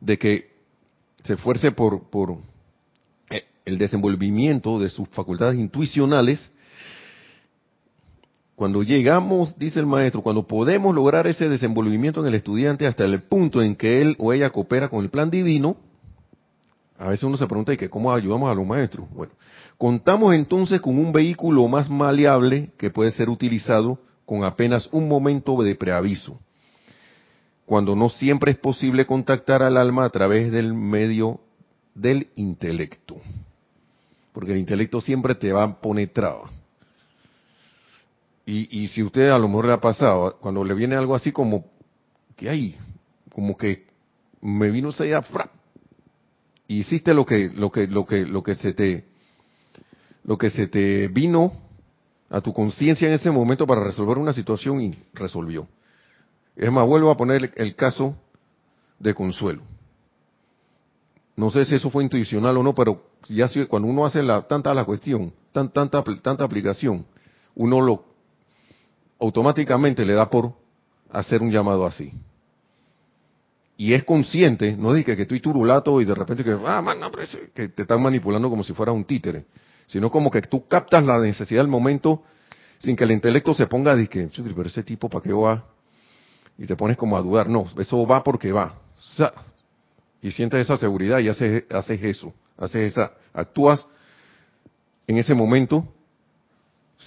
de 0.00 0.18
que 0.18 0.50
se 1.22 1.34
esfuerce 1.34 1.70
por, 1.72 2.04
por 2.10 2.38
el 3.64 3.78
desenvolvimiento 3.78 4.78
de 4.80 4.90
sus 4.90 5.08
facultades 5.10 5.58
intuicionales, 5.58 6.50
cuando 8.60 8.82
llegamos, 8.82 9.58
dice 9.58 9.80
el 9.80 9.86
maestro, 9.86 10.20
cuando 10.20 10.46
podemos 10.46 10.94
lograr 10.94 11.26
ese 11.26 11.48
desenvolvimiento 11.48 12.20
en 12.20 12.26
el 12.26 12.34
estudiante 12.34 12.86
hasta 12.86 13.06
el 13.06 13.22
punto 13.22 13.62
en 13.62 13.74
que 13.74 14.02
él 14.02 14.16
o 14.18 14.34
ella 14.34 14.50
coopera 14.50 14.90
con 14.90 15.02
el 15.02 15.08
plan 15.08 15.30
divino, 15.30 15.78
a 16.98 17.08
veces 17.08 17.24
uno 17.24 17.38
se 17.38 17.46
pregunta, 17.46 17.72
¿y 17.72 17.78
que 17.78 17.88
cómo 17.88 18.12
ayudamos 18.12 18.50
a 18.50 18.54
los 18.54 18.66
maestros? 18.66 19.08
Bueno, 19.14 19.32
contamos 19.78 20.34
entonces 20.34 20.78
con 20.82 20.98
un 20.98 21.10
vehículo 21.10 21.66
más 21.68 21.88
maleable 21.88 22.68
que 22.76 22.90
puede 22.90 23.12
ser 23.12 23.30
utilizado 23.30 23.98
con 24.26 24.44
apenas 24.44 24.90
un 24.92 25.08
momento 25.08 25.62
de 25.62 25.74
preaviso, 25.74 26.38
cuando 27.64 27.96
no 27.96 28.10
siempre 28.10 28.52
es 28.52 28.58
posible 28.58 29.06
contactar 29.06 29.62
al 29.62 29.78
alma 29.78 30.04
a 30.04 30.10
través 30.10 30.52
del 30.52 30.74
medio 30.74 31.40
del 31.94 32.28
intelecto 32.36 33.16
porque 34.32 34.52
el 34.52 34.58
intelecto 34.58 35.00
siempre 35.00 35.34
te 35.34 35.50
va 35.50 35.64
a. 35.64 36.59
Y, 38.50 38.82
y 38.82 38.88
si 38.88 39.00
usted 39.04 39.28
a 39.30 39.38
lo 39.38 39.46
mejor 39.46 39.66
le 39.66 39.72
ha 39.74 39.80
pasado, 39.80 40.36
cuando 40.40 40.64
le 40.64 40.74
viene 40.74 40.96
algo 40.96 41.14
así 41.14 41.30
como, 41.30 41.66
que 42.34 42.50
hay? 42.50 42.76
Como 43.32 43.56
que 43.56 43.86
me 44.40 44.72
vino 44.72 44.88
esa 44.88 45.22
fra, 45.22 45.52
y 46.66 46.78
hiciste 46.78 47.14
lo 47.14 47.24
que, 47.24 47.48
lo 47.54 47.70
que, 47.70 47.86
lo 47.86 48.04
que, 48.04 48.26
lo 48.26 48.42
que 48.42 48.56
se 48.56 48.72
te, 48.72 49.04
lo 50.24 50.36
que 50.36 50.50
se 50.50 50.66
te 50.66 51.06
vino 51.06 51.52
a 52.28 52.40
tu 52.40 52.52
conciencia 52.52 53.06
en 53.06 53.14
ese 53.14 53.30
momento 53.30 53.68
para 53.68 53.84
resolver 53.84 54.18
una 54.18 54.32
situación 54.32 54.80
y 54.80 54.98
resolvió. 55.14 55.68
Es 56.56 56.72
más, 56.72 56.84
vuelvo 56.88 57.12
a 57.12 57.16
poner 57.16 57.52
el 57.54 57.76
caso 57.76 58.16
de 58.98 59.14
Consuelo. 59.14 59.62
No 61.36 61.50
sé 61.50 61.64
si 61.66 61.76
eso 61.76 61.88
fue 61.88 62.02
intuicional 62.02 62.56
o 62.56 62.64
no, 62.64 62.74
pero 62.74 63.04
ya 63.28 63.46
cuando 63.68 63.86
uno 63.86 64.06
hace 64.06 64.24
la, 64.24 64.42
tanta 64.42 64.74
la 64.74 64.84
cuestión, 64.84 65.32
tan, 65.52 65.72
tanta, 65.72 66.02
tanta 66.20 66.42
aplicación, 66.42 67.06
uno 67.54 67.80
lo 67.80 68.09
automáticamente 69.20 70.04
le 70.04 70.14
da 70.14 70.28
por 70.28 70.52
hacer 71.10 71.42
un 71.42 71.50
llamado 71.50 71.86
así. 71.86 72.12
Y 73.76 73.94
es 73.94 74.04
consciente, 74.04 74.76
no 74.76 74.92
dije 74.92 75.16
que 75.16 75.22
estoy 75.22 75.40
turulato 75.40 76.00
y 76.00 76.04
de 76.04 76.14
repente 76.14 76.44
que, 76.44 76.56
ah, 76.66 76.82
que 77.54 77.68
te 77.68 77.82
están 77.82 78.02
manipulando 78.02 78.50
como 78.50 78.62
si 78.62 78.74
fuera 78.74 78.92
un 78.92 79.04
títere, 79.04 79.46
sino 79.86 80.10
como 80.10 80.30
que 80.30 80.42
tú 80.42 80.66
captas 80.68 81.04
la 81.04 81.18
necesidad 81.18 81.62
del 81.62 81.70
momento 81.70 82.22
sin 82.78 82.96
que 82.96 83.04
el 83.04 83.12
intelecto 83.12 83.54
se 83.54 83.66
ponga 83.66 83.92
a 83.92 84.06
que, 84.06 84.28
pero 84.56 84.68
ese 84.68 84.82
tipo 84.82 85.08
para 85.08 85.22
qué 85.22 85.32
va 85.32 85.64
y 86.58 86.66
te 86.66 86.76
pones 86.76 86.96
como 86.96 87.16
a 87.16 87.22
dudar, 87.22 87.48
no, 87.48 87.66
eso 87.78 88.06
va 88.06 88.22
porque 88.22 88.52
va. 88.52 88.74
y 90.20 90.30
sientes 90.30 90.60
esa 90.60 90.76
seguridad 90.76 91.18
y 91.20 91.28
haces, 91.28 91.64
haces 91.70 92.02
eso 92.02 92.34
haces 92.60 92.92
esa, 92.92 93.12
actúas 93.32 93.86
en 95.06 95.16
ese 95.16 95.34
momento 95.34 95.88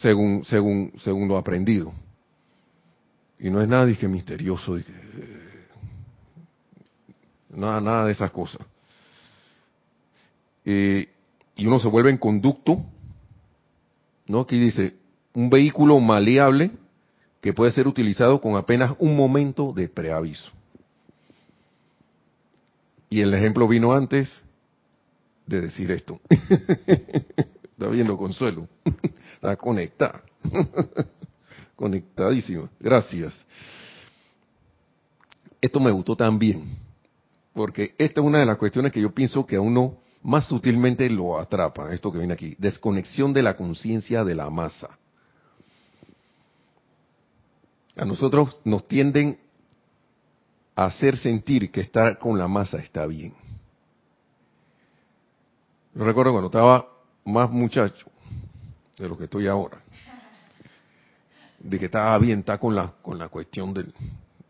según, 0.02 0.44
según, 0.46 0.91
según 0.98 1.28
lo 1.28 1.38
aprendido. 1.38 1.94
Y 3.39 3.50
no 3.50 3.62
es 3.62 3.68
nada 3.68 3.91
que 3.94 4.08
misterioso, 4.08 4.78
nada, 7.50 7.82
nada 7.82 8.06
de 8.06 8.12
esas 8.14 8.32
cosas. 8.32 8.66
Eh, 10.66 11.10
y 11.56 11.66
uno 11.66 11.80
se 11.80 11.89
vuelve 11.89 12.10
en 12.10 12.18
conducto, 12.18 12.84
¿no? 14.28 14.41
Aquí 14.41 14.58
dice, 14.58 14.96
un 15.34 15.50
vehículo 15.50 16.00
maleable 16.00 16.72
que 17.41 17.54
puede 17.54 17.74
ser 17.74 17.88
utilizado 17.88 18.39
con 18.39 18.56
apenas 18.56 18.96
un 19.00 19.16
momento 19.16 19.74
de 19.74 19.89
preaviso. 19.89 20.52
Y 23.10 23.20
el 23.22 23.34
ejemplo 23.34 23.68
vino 23.68 23.91
antes, 23.91 24.41
de 25.46 25.62
decir 25.62 25.91
esto. 25.91 26.20
Está 27.84 27.91
viendo 27.91 28.17
Consuelo. 28.17 28.65
Está 29.36 29.57
conectada. 29.57 30.23
Conectadísima. 31.75 32.69
Gracias. 32.79 33.45
Esto 35.59 35.81
me 35.81 35.91
gustó 35.91 36.15
también, 36.15 36.63
porque 37.51 37.93
esta 37.97 38.21
es 38.21 38.25
una 38.25 38.39
de 38.39 38.45
las 38.45 38.55
cuestiones 38.55 38.93
que 38.93 39.01
yo 39.01 39.13
pienso 39.13 39.45
que 39.45 39.57
a 39.57 39.61
uno 39.61 39.97
más 40.21 40.47
sutilmente 40.47 41.09
lo 41.09 41.38
atrapa, 41.38 41.93
esto 41.93 42.09
que 42.09 42.19
viene 42.19 42.34
aquí, 42.34 42.55
desconexión 42.57 43.34
de 43.34 43.41
la 43.41 43.57
conciencia 43.57 44.23
de 44.23 44.36
la 44.36 44.49
masa. 44.49 44.97
A 47.97 48.05
nosotros 48.05 48.61
nos 48.63 48.88
tienden 48.88 49.39
a 50.73 50.86
hacer 50.86 51.17
sentir 51.17 51.69
que 51.69 51.81
estar 51.81 52.17
con 52.17 52.39
la 52.39 52.47
masa 52.47 52.77
está 52.77 53.05
bien. 53.05 53.34
Yo 55.93 56.05
recuerdo 56.05 56.31
cuando 56.31 56.47
estaba 56.47 56.93
más 57.26 57.49
muchacho 57.49 58.07
de 58.97 59.07
lo 59.07 59.17
que 59.17 59.26
estoy 59.26 59.47
ahora, 59.47 59.82
de 61.59 61.80
que 61.80 61.86
estaba 61.86 62.17
bien, 62.17 62.39
está 62.39 62.57
con 62.57 62.76
la, 62.76 62.93
con 63.01 63.17
la 63.17 63.30
cuestión 63.30 63.74
del, 63.74 63.93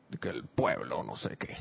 de 0.09 0.17
que 0.17 0.30
el 0.30 0.43
pueblo, 0.43 1.03
no 1.03 1.15
sé 1.15 1.38
qué. 1.38 1.55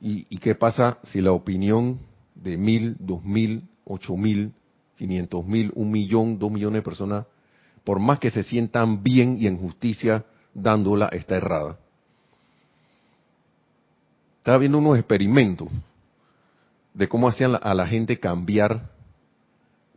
¿Y, 0.00 0.26
¿Y 0.28 0.38
qué 0.38 0.54
pasa 0.54 0.98
si 1.02 1.20
la 1.20 1.32
opinión 1.32 1.98
de 2.34 2.56
mil, 2.56 2.96
dos 2.98 3.24
mil, 3.24 3.68
ocho 3.84 4.16
mil, 4.16 4.52
quinientos 4.96 5.44
mil, 5.46 5.72
un 5.74 5.90
millón, 5.90 6.38
dos 6.38 6.50
millones 6.50 6.80
de 6.80 6.82
personas, 6.82 7.26
por 7.84 7.98
más 7.98 8.18
que 8.18 8.30
se 8.30 8.42
sientan 8.42 9.02
bien 9.02 9.36
y 9.38 9.46
en 9.46 9.58
justicia 9.58 10.24
dándola, 10.52 11.08
está 11.08 11.36
errada? 11.36 11.78
Estaba 14.38 14.58
viendo 14.58 14.78
unos 14.78 14.98
experimentos 14.98 15.68
de 16.94 17.08
cómo 17.08 17.28
hacían 17.28 17.58
a 17.60 17.74
la 17.74 17.86
gente 17.86 18.18
cambiar 18.18 18.90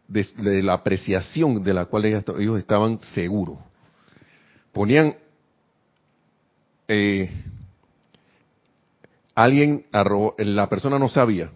de, 0.07 0.63
la 0.63 0.73
apreciación 0.73 1.63
de 1.63 1.73
la 1.73 1.85
cual 1.85 2.05
ellos, 2.05 2.57
estaban 2.57 2.99
seguros. 3.13 3.59
Ponían 4.71 5.15
eh, 6.87 7.29
alguien, 9.35 9.85
la 9.91 10.69
persona 10.69 10.97
no 10.97 11.09
sabía, 11.09 11.51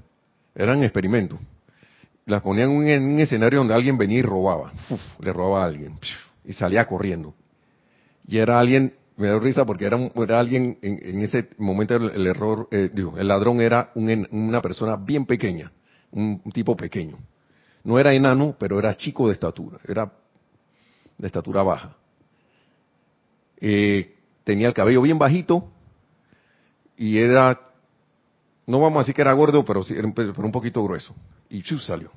eran 0.55 0.83
experimentos. 0.83 1.39
Las 2.25 2.43
ponían 2.43 2.71
en 2.87 3.03
un 3.03 3.19
escenario 3.19 3.59
donde 3.59 3.73
alguien 3.73 3.97
venía 3.97 4.19
y 4.19 4.21
robaba, 4.21 4.71
le 5.19 5.33
robaba 5.33 5.63
a 5.63 5.65
alguien 5.65 5.97
y 6.45 6.53
salía 6.53 6.85
corriendo. 6.85 7.33
Y 8.27 8.37
era 8.37 8.59
alguien, 8.59 8.93
me 9.21 9.27
da 9.27 9.39
risa 9.39 9.65
porque 9.65 9.85
era, 9.85 9.97
era 10.15 10.39
alguien, 10.39 10.79
en, 10.81 11.21
ese 11.21 11.49
momento 11.59 11.95
el, 11.95 12.25
error, 12.25 12.67
eh, 12.71 12.89
el 12.93 13.27
ladrón 13.27 13.61
era 13.61 13.91
una 13.95 14.61
persona 14.61 14.95
bien 14.95 15.25
pequeña, 15.25 15.71
un 16.11 16.41
tipo 16.51 16.75
pequeño. 16.75 17.19
No 17.83 17.99
era 17.99 18.13
enano, 18.13 18.55
pero 18.59 18.79
era 18.79 18.97
chico 18.97 19.27
de 19.27 19.33
estatura, 19.33 19.79
era 19.87 20.11
de 21.17 21.27
estatura 21.27 21.61
baja. 21.61 21.95
Eh, 23.57 24.15
tenía 24.43 24.67
el 24.67 24.73
cabello 24.73 25.03
bien 25.03 25.19
bajito 25.19 25.71
y 26.97 27.19
era, 27.19 27.59
no 28.65 28.79
vamos 28.79 28.97
a 28.97 28.99
decir 29.01 29.13
que 29.13 29.21
era 29.21 29.33
gordo, 29.33 29.63
pero, 29.63 29.83
sí, 29.83 29.93
era 29.93 30.07
un, 30.07 30.13
pero 30.13 30.33
un 30.35 30.51
poquito 30.51 30.83
grueso. 30.83 31.15
Y 31.47 31.61
chus 31.61 31.85
salió. 31.85 32.11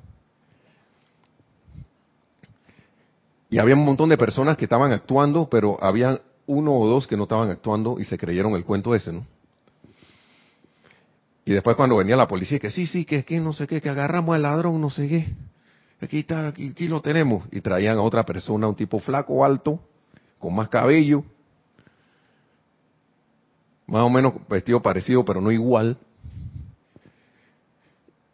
Y 3.51 3.59
había 3.59 3.75
un 3.75 3.85
montón 3.85 4.09
de 4.09 4.17
personas 4.17 4.57
que 4.57 4.65
estaban 4.65 4.91
actuando, 4.91 5.47
pero 5.49 5.77
había 5.83 6.19
uno 6.47 6.73
o 6.73 6.87
dos 6.87 7.07
que 7.07 7.17
no 7.17 7.23
estaban 7.23 7.49
actuando 7.49 7.99
y 7.99 8.05
se 8.05 8.17
creyeron 8.17 8.53
el 8.53 8.65
cuento 8.65 8.93
ese, 8.95 9.11
¿no? 9.11 9.25
Y 11.45 11.53
después 11.53 11.75
cuando 11.75 11.97
venía 11.97 12.15
la 12.15 12.27
policía, 12.27 12.57
que 12.59 12.71
sí, 12.71 12.87
sí, 12.87 13.05
que 13.05 13.17
es 13.17 13.25
que 13.25 13.39
no 13.39 13.53
sé 13.53 13.67
qué, 13.67 13.79
que 13.79 13.89
agarramos 13.89 14.35
al 14.35 14.41
ladrón, 14.41 14.81
no 14.81 14.89
sé 14.89 15.07
qué 15.07 15.27
aquí 16.01 16.19
está, 16.19 16.47
aquí, 16.47 16.87
lo 16.87 17.01
tenemos. 17.01 17.45
Y 17.51 17.61
traían 17.61 17.97
a 17.97 18.01
otra 18.01 18.25
persona, 18.25 18.67
un 18.67 18.75
tipo 18.75 18.99
flaco, 18.99 19.43
alto, 19.43 19.79
con 20.39 20.55
más 20.55 20.69
cabello, 20.69 21.23
más 23.87 24.03
o 24.03 24.09
menos 24.09 24.33
vestido 24.47 24.81
parecido, 24.81 25.23
pero 25.25 25.41
no 25.41 25.51
igual. 25.51 25.97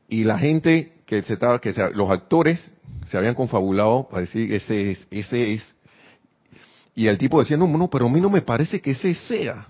Y 0.07 0.23
la 0.23 0.37
gente 0.37 0.93
que 1.05 1.23
se 1.23 1.33
estaba, 1.33 1.59
que 1.59 1.73
los 1.93 2.09
actores 2.09 2.71
se 3.05 3.17
habían 3.17 3.35
confabulado 3.35 4.07
para 4.09 4.21
decir 4.21 4.53
ese 4.53 4.91
es, 4.91 5.07
ese 5.09 5.53
es. 5.53 5.75
Y 6.95 7.07
el 7.07 7.17
tipo 7.17 7.39
decía, 7.39 7.57
no, 7.57 7.67
no, 7.67 7.89
pero 7.89 8.07
a 8.07 8.09
mí 8.09 8.19
no 8.19 8.29
me 8.29 8.41
parece 8.41 8.81
que 8.81 8.91
ese 8.91 9.13
sea. 9.15 9.67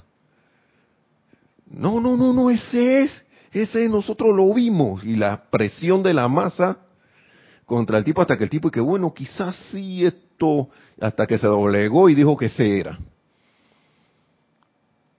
No, 1.67 2.01
no, 2.01 2.17
no, 2.17 2.33
no, 2.33 2.49
ese 2.49 3.03
es, 3.03 3.25
ese 3.51 3.87
nosotros 3.87 4.35
lo 4.35 4.53
vimos. 4.53 5.03
Y 5.03 5.15
la 5.15 5.43
presión 5.49 6.03
de 6.03 6.13
la 6.13 6.27
masa 6.27 6.77
contra 7.65 7.97
el 7.97 8.03
tipo 8.03 8.21
hasta 8.21 8.37
que 8.37 8.45
el 8.45 8.49
tipo, 8.49 8.67
y 8.67 8.71
que 8.71 8.81
bueno, 8.81 9.13
quizás 9.13 9.55
sí 9.71 10.05
esto, 10.05 10.69
hasta 10.99 11.25
que 11.25 11.37
se 11.37 11.47
doblegó 11.47 12.09
y 12.09 12.15
dijo 12.15 12.35
que 12.35 12.49
se 12.49 12.79
era. 12.79 12.99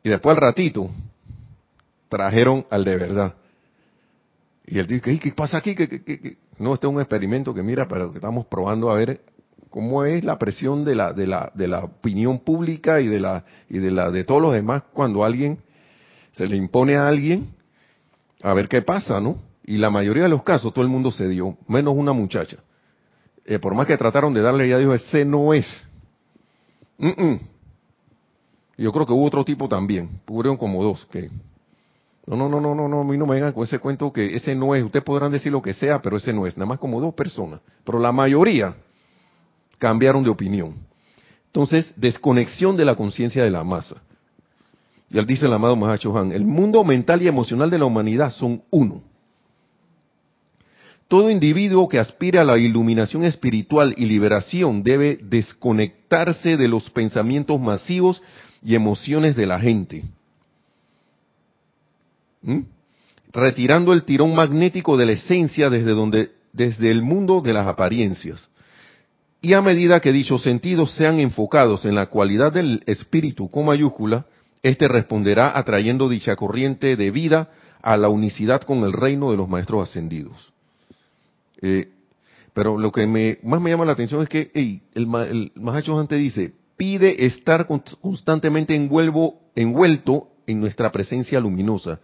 Y 0.03 0.09
después 0.09 0.37
al 0.37 0.43
ratito, 0.43 0.91
trajeron 2.09 2.67
al 2.69 2.85
de 2.85 2.97
verdad. 2.97 3.35
Y 4.67 4.79
el 4.79 4.87
tipo, 4.87 5.05
¿qué, 5.05 5.33
pasa 5.35 5.59
aquí? 5.59 5.75
que 5.75 6.37
No, 6.59 6.75
este 6.75 6.87
es 6.87 6.93
un 6.93 7.01
experimento 7.01 7.55
que 7.55 7.63
mira, 7.63 7.87
pero 7.87 8.11
que 8.11 8.19
estamos 8.19 8.47
probando 8.47 8.91
a 8.91 8.95
ver 8.95 9.21
cómo 9.73 10.05
es 10.05 10.23
la 10.23 10.39
presión 10.39 10.85
de 10.85 10.95
la, 10.95 11.83
opinión 11.83 12.39
pública 12.41 13.01
y 13.01 13.09
de 13.09 13.19
la, 13.19 13.45
y 13.71 13.79
de 13.79 13.91
la, 13.91 14.11
de 14.11 14.23
todos 14.23 14.43
los 14.43 14.53
demás 14.53 14.83
cuando 14.93 15.25
alguien 15.25 15.59
se 16.33 16.47
le 16.47 16.57
impone 16.57 16.95
a 16.97 17.09
alguien, 17.09 17.49
a 18.43 18.53
ver 18.53 18.69
qué 18.69 18.83
pasa, 18.83 19.19
¿no? 19.19 19.39
Y 19.65 19.79
la 19.79 19.91
mayoría 19.91 20.25
de 20.25 20.29
los 20.29 20.43
casos 20.43 20.75
todo 20.75 20.85
el 20.85 20.91
mundo 20.91 21.11
se 21.11 21.27
dio, 21.27 21.57
menos 21.67 21.95
una 21.97 22.13
muchacha. 22.13 22.59
Eh, 23.47 23.59
por 23.59 23.75
más 23.75 23.87
que 23.87 23.97
trataron 23.97 24.35
de 24.35 24.43
darle, 24.43 24.67
ella 24.67 24.79
dijo, 24.79 24.93
ese 24.93 25.25
no 25.25 25.55
es. 25.55 25.67
Yo 28.77 28.93
creo 28.93 29.07
que 29.07 29.13
hubo 29.13 29.25
otro 29.25 29.45
tipo 29.45 29.69
también, 29.69 30.21
hubo 30.29 30.59
como 30.59 30.85
dos 30.85 31.07
que... 31.07 31.31
No, 32.27 32.37
no, 32.37 32.49
no, 32.49 32.61
no, 32.61 32.75
no, 32.75 32.89
no, 32.89 33.01
a 33.01 33.05
mí 33.05 33.17
no 33.17 33.27
me 33.27 33.35
vengan 33.35 33.53
con 33.53 33.65
ese 33.65 33.81
cuento 33.81 34.13
que 34.13 34.37
ese 34.37 34.55
no 34.55 34.77
es. 34.77 34.85
Ustedes 34.85 35.05
podrán 35.05 35.33
decir 35.33 35.51
lo 35.51 35.61
que 35.61 35.75
sea, 35.75 36.01
pero 36.01 36.19
ese 36.19 36.33
no 36.33 36.47
es. 36.47 36.57
Nada 36.57 36.67
más 36.67 36.79
como 36.79 37.01
dos 37.01 37.15
personas. 37.15 37.61
Pero 37.85 37.99
la 37.99 38.13
mayoría 38.13 38.77
cambiaron 39.83 40.23
de 40.23 40.31
opinión. 40.31 40.77
Entonces, 41.47 41.93
desconexión 41.97 42.77
de 42.77 42.85
la 42.85 42.95
conciencia 42.95 43.43
de 43.43 43.51
la 43.51 43.65
masa. 43.65 43.97
Y 45.11 45.19
él 45.19 45.27
dice 45.27 45.47
el 45.47 45.53
amado 45.53 45.75
Mahacho 45.75 46.17
Han, 46.17 46.31
el 46.31 46.47
mundo 46.47 46.85
mental 46.85 47.21
y 47.21 47.27
emocional 47.27 47.69
de 47.69 47.81
la 47.81 47.87
humanidad 47.87 48.31
son 48.31 48.63
uno. 48.71 49.03
Todo 51.09 51.31
individuo 51.31 51.89
que 51.89 51.99
aspire 51.99 52.39
a 52.39 52.45
la 52.45 52.59
iluminación 52.59 53.25
espiritual 53.25 53.93
y 53.99 54.07
liberación 54.07 54.85
debe 54.85 55.19
desconectarse 55.21 56.57
de 56.57 56.69
los 56.69 56.89
pensamientos 56.89 57.61
masivos 57.61 58.23
y 58.63 58.77
emociones 58.77 59.35
de 59.35 59.47
la 59.47 59.59
gente. 59.59 60.05
¿Mm? 62.43 62.61
Retirando 63.33 63.93
el 63.93 64.05
tirón 64.05 64.33
magnético 64.33 64.97
de 64.97 65.07
la 65.07 65.13
esencia 65.13 65.71
desde 65.71 65.91
donde 65.91 66.31
desde 66.53 66.89
el 66.91 67.03
mundo 67.03 67.41
de 67.41 67.53
las 67.53 67.67
apariencias. 67.67 68.49
Y 69.45 69.55
a 69.55 69.61
medida 69.61 69.99
que 69.99 70.13
dichos 70.13 70.45
sentidos 70.45 70.93
sean 70.93 71.19
enfocados 71.19 71.85
en 71.85 71.97
la 71.97 72.07
cualidad 72.07 72.53
del 72.53 72.85
espíritu 72.87 73.51
con 73.51 73.67
mayúscula, 73.67 74.25
éste 74.63 74.87
responderá 74.87 75.59
atrayendo 75.59 76.09
dicha 76.09 76.37
corriente 76.37 76.97
de 76.97 77.11
vida 77.11 77.51
a 77.83 77.97
la 77.97 78.09
unicidad 78.09 78.63
con 78.63 78.85
el 78.85 78.93
reino 78.93 79.33
de 79.33 79.37
los 79.37 79.49
maestros 79.49 79.89
ascendidos. 79.89 80.53
Eh, 81.61 81.89
pero 82.55 82.79
lo 82.79 82.93
que 82.93 83.09
me, 83.09 83.39
más 83.43 83.61
me 83.61 83.71
llama 83.71 83.85
la 83.85 83.93
atención 83.93 84.23
es 84.23 84.29
que 84.29 84.53
el, 84.55 84.81
el 84.95 85.53
Mahacho 85.57 85.99
antes 85.99 86.21
dice, 86.21 86.53
pide 86.77 87.27
estar 87.27 87.67
constantemente 87.67 88.77
envuelto 88.77 90.29
en 90.47 90.61
nuestra 90.61 90.93
presencia 90.93 91.41
luminosa. 91.41 91.99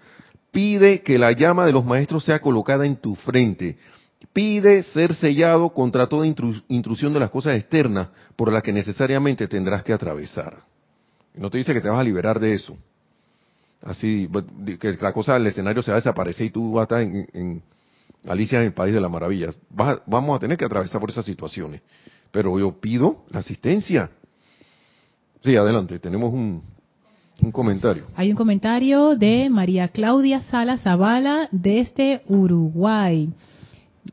Pide 0.51 1.03
que 1.03 1.19
la 1.19 1.31
llama 1.33 1.67
de 1.67 1.73
los 1.73 1.85
maestros 1.85 2.25
sea 2.25 2.41
colocada 2.41 2.85
en 2.85 2.97
tu 2.97 3.15
frente. 3.15 3.77
Pide 4.33 4.83
ser 4.83 5.15
sellado 5.15 5.71
contra 5.71 6.09
toda 6.09 6.27
intrusión 6.27 7.13
de 7.13 7.21
las 7.21 7.31
cosas 7.31 7.57
externas 7.57 8.09
por 8.37 8.53
las 8.53 8.63
que 8.63 8.73
necesariamente 8.73 9.47
tendrás 9.49 9.85
que 9.85 9.93
atravesar. 9.93 10.65
No 11.35 11.51
te 11.51 11.59
dice 11.59 11.73
que 11.73 11.81
te 11.81 11.89
vas 11.89 12.01
a 12.01 12.05
liberar 12.05 12.41
de 12.41 12.55
eso. 12.55 12.77
Así, 13.83 14.29
que 14.81 14.93
la 15.01 15.13
cosa 15.13 15.35
del 15.35 15.47
escenario 15.47 15.83
se 15.83 15.93
va 15.93 15.99
a 15.99 16.01
desaparecer 16.01 16.47
y 16.47 16.51
tú 16.51 16.73
vas 16.73 16.91
a 16.91 17.01
estar 17.01 17.27
en 17.33 17.63
Alicia 18.27 18.59
en 18.61 18.67
el 18.67 18.73
País 18.73 18.95
de 18.95 19.01
las 19.01 19.11
Maravillas. 19.11 19.57
vamos 19.71 20.37
a 20.37 20.39
tener 20.39 20.57
que 20.57 20.65
atravesar 20.65 21.01
por 21.01 21.11
esas 21.11 21.25
situaciones. 21.25 21.83
Pero 22.31 22.59
yo 22.59 22.73
pido 22.73 23.25
la 23.31 23.39
asistencia. 23.39 24.11
Sí, 25.43 25.57
adelante, 25.57 25.99
tenemos 25.99 26.33
un, 26.33 26.63
un 27.41 27.53
comentario. 27.53 28.07
Hay 28.17 28.31
un 28.31 28.37
comentario 28.37 29.17
de 29.17 29.49
María 29.49 29.89
Claudia 29.89 30.41
Sala 30.43 30.77
Zavala 30.79 31.49
desde 31.53 32.23
Uruguay. 32.27 33.31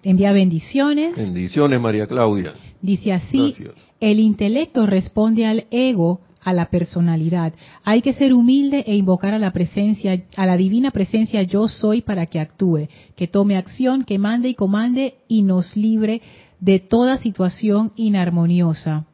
Envía 0.04 0.32
bendiciones. 0.34 1.16
Bendiciones, 1.16 1.80
María 1.80 2.08
Claudia. 2.08 2.54
Dice 2.82 3.14
así, 3.14 3.56
el 4.00 4.20
intelecto 4.20 4.86
responde 4.86 5.46
al 5.46 5.66
ego 5.72 6.22
a 6.46 6.54
la 6.54 6.70
personalidad. 6.70 7.54
Hay 7.84 8.02
que 8.02 8.14
ser 8.14 8.34
humilde 8.34 8.84
e 8.86 8.96
invocar 8.96 9.34
a 9.34 9.40
la 9.40 9.52
presencia, 9.52 10.24
a 10.36 10.46
la 10.46 10.56
divina 10.56 10.92
presencia 10.92 11.42
yo 11.42 11.68
soy 11.68 12.02
para 12.02 12.28
que 12.28 12.40
actúe, 12.40 12.88
que 13.16 13.28
tome 13.28 13.58
acción, 13.58 14.04
que 14.04 14.20
mande 14.20 14.50
y 14.50 14.54
comande 14.54 15.16
y 15.28 15.42
nos 15.42 15.76
libre 15.76 16.22
de 16.60 16.80
toda 16.80 17.18
situación 17.18 17.92
inarmoniosa. 17.96 19.06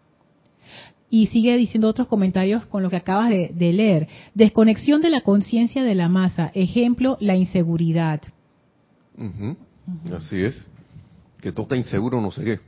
Y 1.10 1.28
sigue 1.28 1.56
diciendo 1.58 1.88
otros 1.88 2.08
comentarios 2.08 2.66
con 2.66 2.84
lo 2.84 2.90
que 2.90 2.98
acabas 2.98 3.30
de, 3.30 3.74
leer. 3.74 4.08
Desconexión 4.34 5.02
de 5.02 5.10
la 5.10 5.22
conciencia 5.22 5.84
de 5.84 5.96
la 5.96 6.10
masa. 6.10 6.52
Ejemplo, 6.54 7.18
la 7.20 7.36
inseguridad. 7.36 8.22
Así 10.14 10.42
es. 10.42 10.66
Que 11.42 11.52
todo 11.52 11.64
está 11.64 11.76
inseguro, 11.76 12.22
no 12.22 12.32
sé 12.32 12.44
qué. 12.44 12.60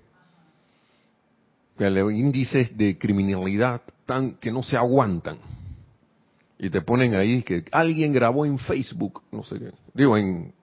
Que 1.77 1.89
los 1.89 2.11
índices 2.11 2.75
de 2.77 2.97
criminalidad 2.97 3.81
tan 4.05 4.35
que 4.35 4.51
no 4.51 4.63
se 4.63 4.77
aguantan. 4.77 5.37
Y 6.59 6.69
te 6.69 6.81
ponen 6.81 7.15
ahí 7.15 7.43
que 7.43 7.65
alguien 7.71 8.13
grabó 8.13 8.45
en 8.45 8.57
Facebook, 8.57 9.21
no 9.31 9.43
sé 9.43 9.59
qué. 9.59 9.71
Digo, 9.93 10.17
en, 10.17 10.53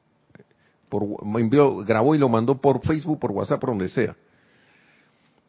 por, 0.88 1.24
me 1.24 1.40
envió, 1.40 1.76
grabó 1.78 2.14
y 2.14 2.18
lo 2.18 2.28
mandó 2.28 2.61
por 2.61 2.80
Facebook, 2.84 3.18
por 3.18 3.32
WhatsApp, 3.32 3.61
por 3.61 3.70
donde 3.70 3.88
sea. 3.88 4.16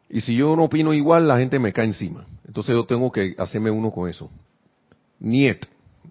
Y 0.08 0.20
si 0.20 0.36
yo 0.36 0.54
no 0.54 0.64
opino 0.64 0.92
igual, 0.92 1.26
la 1.26 1.38
gente 1.38 1.58
me 1.58 1.72
cae 1.72 1.86
encima. 1.86 2.26
Entonces 2.46 2.74
yo 2.74 2.84
tengo 2.84 3.10
que 3.10 3.34
hacerme 3.38 3.70
uno 3.70 3.90
con 3.90 4.08
eso. 4.08 4.30
Niet, 5.18 5.64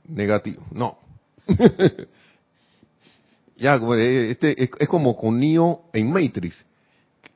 negativo, 0.08 0.64
no. 0.72 0.97
ya, 3.62 3.76
este, 3.76 4.64
es, 4.64 4.89
como 4.89 5.16
con 5.16 5.39
Neo 5.39 5.84
en 5.93 6.12
Matrix, 6.12 6.66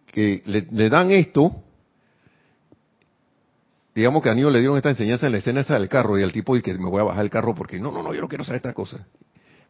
que 0.08 0.42
le, 0.46 0.90
dan 0.90 1.12
esto 1.12 1.62
digamos 3.94 4.22
que 4.22 4.30
a 4.30 4.34
Nio 4.34 4.50
le 4.50 4.60
dieron 4.60 4.76
esta 4.76 4.90
enseñanza 4.90 5.28
en 5.28 5.32
la 5.32 5.38
escena 5.38 5.62
esa 5.62 5.76
del 5.76 5.88
carro 5.88 6.20
y 6.20 6.24
el 6.24 6.32
tipo 6.32 6.56
dice 6.56 6.72
que 6.72 6.78
me 6.78 6.90
voy 6.90 7.00
a 7.00 7.04
bajar 7.04 7.24
el 7.24 7.30
carro 7.30 7.56
porque 7.56 7.80
no, 7.80 7.92
no, 7.92 8.04
no, 8.04 8.14
yo 8.14 8.22
no 8.22 8.28
quiero 8.28 8.44
saber 8.44 8.58
esta 8.58 8.74
cosa. 8.74 9.06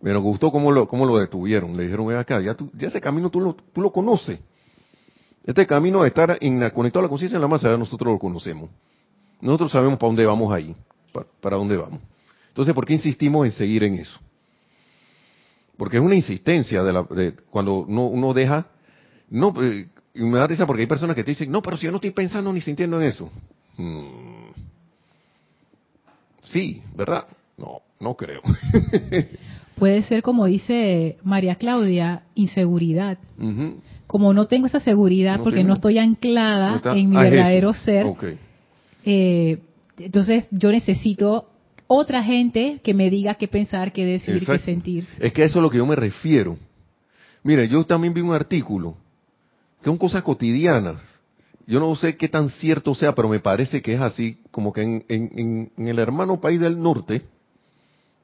Me 0.02 0.16
gustó 0.18 0.52
cómo 0.52 0.72
lo, 0.72 0.88
cómo 0.88 1.06
lo 1.06 1.18
detuvieron. 1.18 1.78
Le 1.78 1.84
dijeron, 1.84 2.08
ven 2.08 2.18
acá, 2.18 2.42
ya, 2.42 2.56
tú, 2.56 2.72
ya 2.74 2.88
ese 2.88 3.00
camino 3.00 3.30
tú 3.30 3.40
lo, 3.42 3.54
tú 3.54 3.82
lo 3.82 3.92
conoces. 3.92 4.40
Este 5.46 5.68
camino 5.68 6.02
de 6.02 6.08
estar 6.08 6.38
en, 6.42 6.70
conectado 6.72 7.02
a 7.02 7.04
la 7.04 7.10
conciencia 7.10 7.36
en 7.36 7.42
la 7.42 7.48
masa, 7.48 7.78
nosotros 7.78 8.14
lo 8.14 8.18
conocemos. 8.18 8.70
Nosotros 9.42 9.72
sabemos 9.72 10.00
para 10.00 10.08
dónde 10.08 10.26
vamos 10.26 10.52
ahí, 10.52 10.76
para, 11.42 11.56
dónde 11.56 11.78
vamos. 11.78 12.00
Entonces, 12.48 12.74
¿por 12.74 12.86
qué 12.86 12.94
insistimos 12.94 13.46
en 13.46 13.52
seguir 13.52 13.84
en 13.84 13.96
eso? 13.96 14.20
Porque 15.78 15.98
es 15.98 16.04
una 16.04 16.16
insistencia 16.16 16.84
de, 16.84 16.94
la, 16.94 17.04
de 17.04 17.34
cuando 17.50 17.80
uno, 17.80 18.08
uno 18.08 18.34
deja, 18.34 18.68
no, 19.30 19.54
eh, 19.62 19.88
y 20.14 20.24
me 20.24 20.40
da 20.40 20.48
risa 20.48 20.66
porque 20.66 20.82
hay 20.84 20.88
personas 20.88 21.16
que 21.16 21.24
te 21.24 21.32
dicen, 21.32 21.52
no, 21.52 21.62
pero 21.62 21.78
si 21.78 21.86
yo 21.86 21.92
no 21.92 21.98
estoy 21.98 22.12
pensando 22.12 22.52
ni 22.54 22.62
sintiendo 22.62 23.02
en 23.02 23.08
eso. 23.08 23.30
Hmm. 23.78 24.52
Sí, 26.44 26.82
¿verdad? 26.96 27.26
No, 27.58 27.82
no 28.00 28.16
creo. 28.16 28.42
Puede 29.76 30.04
ser 30.04 30.22
como 30.22 30.46
dice 30.46 31.18
María 31.24 31.56
Claudia, 31.56 32.24
inseguridad. 32.36 33.18
Como 34.08 34.34
no 34.34 34.46
tengo 34.46 34.68
esa 34.68 34.80
seguridad 34.80 35.42
porque 35.44 35.64
no 35.66 35.74
estoy 35.74 35.98
anclada 35.98 36.82
en 36.96 37.10
mi 37.10 37.18
verdadero 37.18 37.74
ser, 37.74 38.06
eh, 39.04 39.60
entonces 39.98 40.48
yo 40.52 40.72
necesito 40.72 41.50
otra 41.88 42.24
gente 42.24 42.80
que 42.84 42.94
me 42.94 43.10
diga 43.10 43.36
qué 43.36 43.48
pensar, 43.48 43.92
qué 43.92 44.06
decir, 44.06 44.44
qué 44.46 44.60
sentir. 44.60 45.08
Es 45.20 45.34
que 45.34 45.44
eso 45.44 45.60
es 45.60 45.64
lo 45.64 45.70
que 45.70 45.78
yo 45.78 45.86
me 45.86 45.96
refiero. 45.96 46.58
Mire, 47.44 47.68
yo 47.68 47.86
también 47.86 48.14
vi 48.14 48.22
un 48.22 48.34
artículo 48.34 48.96
que 49.80 49.86
son 49.86 49.98
cosas 49.98 50.24
cotidianas. 50.24 51.00
Yo 51.68 51.80
no 51.80 51.96
sé 51.96 52.18
qué 52.18 52.28
tan 52.28 52.50
cierto 52.50 52.94
sea, 52.96 53.14
pero 53.14 53.30
me 53.30 53.40
parece 53.40 53.82
que 53.82 53.94
es 53.94 54.02
así, 54.02 54.40
como 54.52 54.72
que 54.72 54.82
en, 55.08 55.72
el 55.78 56.00
hermano 56.00 56.40
país 56.40 56.60
del 56.60 56.82
norte, 56.82 57.24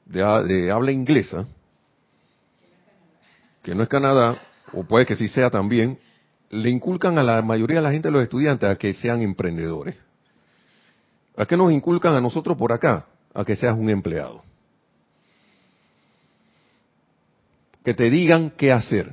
de, 0.06 0.70
habla 0.70 0.92
inglesa, 0.92 1.46
que 3.62 3.74
no 3.74 3.82
es 3.82 3.88
Canadá, 3.88 4.40
o 4.72 4.84
puede 4.84 5.06
que 5.06 5.16
sí 5.16 5.28
sea 5.28 5.50
también, 5.50 5.98
le 6.50 6.70
inculcan 6.70 7.18
a 7.18 7.22
la 7.22 7.42
mayoría 7.42 7.76
de 7.76 7.82
la 7.82 7.92
gente, 7.92 8.10
los 8.10 8.22
estudiantes, 8.22 8.68
a 8.68 8.76
que 8.76 8.94
sean 8.94 9.22
emprendedores. 9.22 9.96
¿A 11.36 11.46
qué 11.46 11.56
nos 11.56 11.72
inculcan 11.72 12.14
a 12.14 12.20
nosotros 12.20 12.56
por 12.56 12.72
acá? 12.72 13.06
A 13.34 13.44
que 13.44 13.56
seas 13.56 13.76
un 13.76 13.88
empleado. 13.88 14.42
Que 17.84 17.94
te 17.94 18.10
digan 18.10 18.50
qué 18.50 18.72
hacer. 18.72 19.12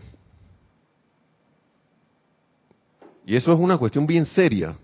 Y 3.26 3.36
eso 3.36 3.54
es 3.54 3.60
una 3.60 3.78
cuestión 3.78 4.08
bien 4.08 4.26
seria, 4.26 4.76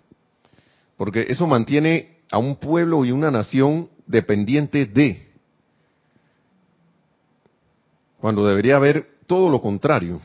porque 0.98 1.26
eso 1.30 1.48
mantiene 1.48 2.20
a 2.30 2.38
un 2.38 2.56
pueblo 2.56 3.04
y 3.04 3.12
una 3.12 3.32
nación 3.32 3.90
dependiente 4.06 4.86
de, 4.86 5.28
cuando 8.20 8.46
debería 8.46 8.76
haber 8.76 9.18
todo 9.26 9.50
lo 9.50 9.62
contrario. 9.62 10.22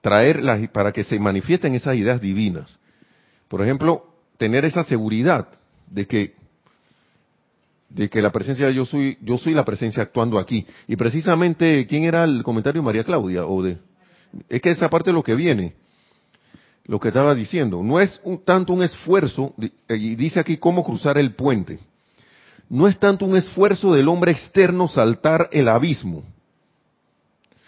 Traer 0.00 0.70
para 0.72 0.92
que 0.92 1.04
se 1.04 1.18
manifiesten 1.18 1.74
esas 1.74 1.96
ideas 1.96 2.20
divinas. 2.20 2.78
Por 3.48 3.62
ejemplo, 3.62 4.06
tener 4.36 4.64
esa 4.64 4.82
seguridad 4.84 5.48
de 5.90 6.06
que 6.06 6.34
de 7.90 8.10
que 8.10 8.20
la 8.20 8.30
presencia 8.30 8.70
yo 8.70 8.84
soy 8.84 9.16
yo 9.22 9.38
soy 9.38 9.54
la 9.54 9.64
presencia 9.64 10.02
actuando 10.02 10.38
aquí 10.38 10.66
y 10.86 10.96
precisamente 10.96 11.86
quién 11.86 12.04
era 12.04 12.24
el 12.24 12.42
comentario 12.42 12.82
María 12.82 13.04
Claudia 13.04 13.46
o 13.46 13.62
de 13.62 13.78
es 14.48 14.60
que 14.60 14.70
esa 14.70 14.88
parte 14.88 15.12
lo 15.12 15.22
que 15.22 15.34
viene, 15.34 15.74
lo 16.84 16.98
que 17.00 17.08
estaba 17.08 17.34
diciendo. 17.34 17.82
No 17.82 18.00
es 18.00 18.20
tanto 18.44 18.72
un 18.72 18.82
esfuerzo, 18.82 19.54
y 19.88 20.14
dice 20.16 20.40
aquí 20.40 20.56
cómo 20.56 20.84
cruzar 20.84 21.18
el 21.18 21.34
puente. 21.34 21.78
No 22.68 22.86
es 22.86 22.98
tanto 22.98 23.24
un 23.24 23.36
esfuerzo 23.36 23.94
del 23.94 24.08
hombre 24.08 24.32
externo 24.32 24.88
saltar 24.88 25.48
el 25.52 25.68
abismo, 25.68 26.22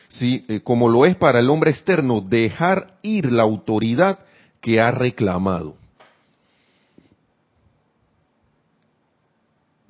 ¿sí? 0.09 0.45
Eh, 0.49 0.61
como 0.61 0.89
lo 0.89 1.07
es 1.07 1.17
para 1.17 1.41
el 1.41 1.49
hombre 1.49 1.71
externo 1.71 2.21
dejar 2.21 2.99
ir 3.03 3.33
la 3.33 3.43
autoridad 3.43 4.19
que 4.61 4.79
ha 4.79 4.91
reclamado. 4.91 5.77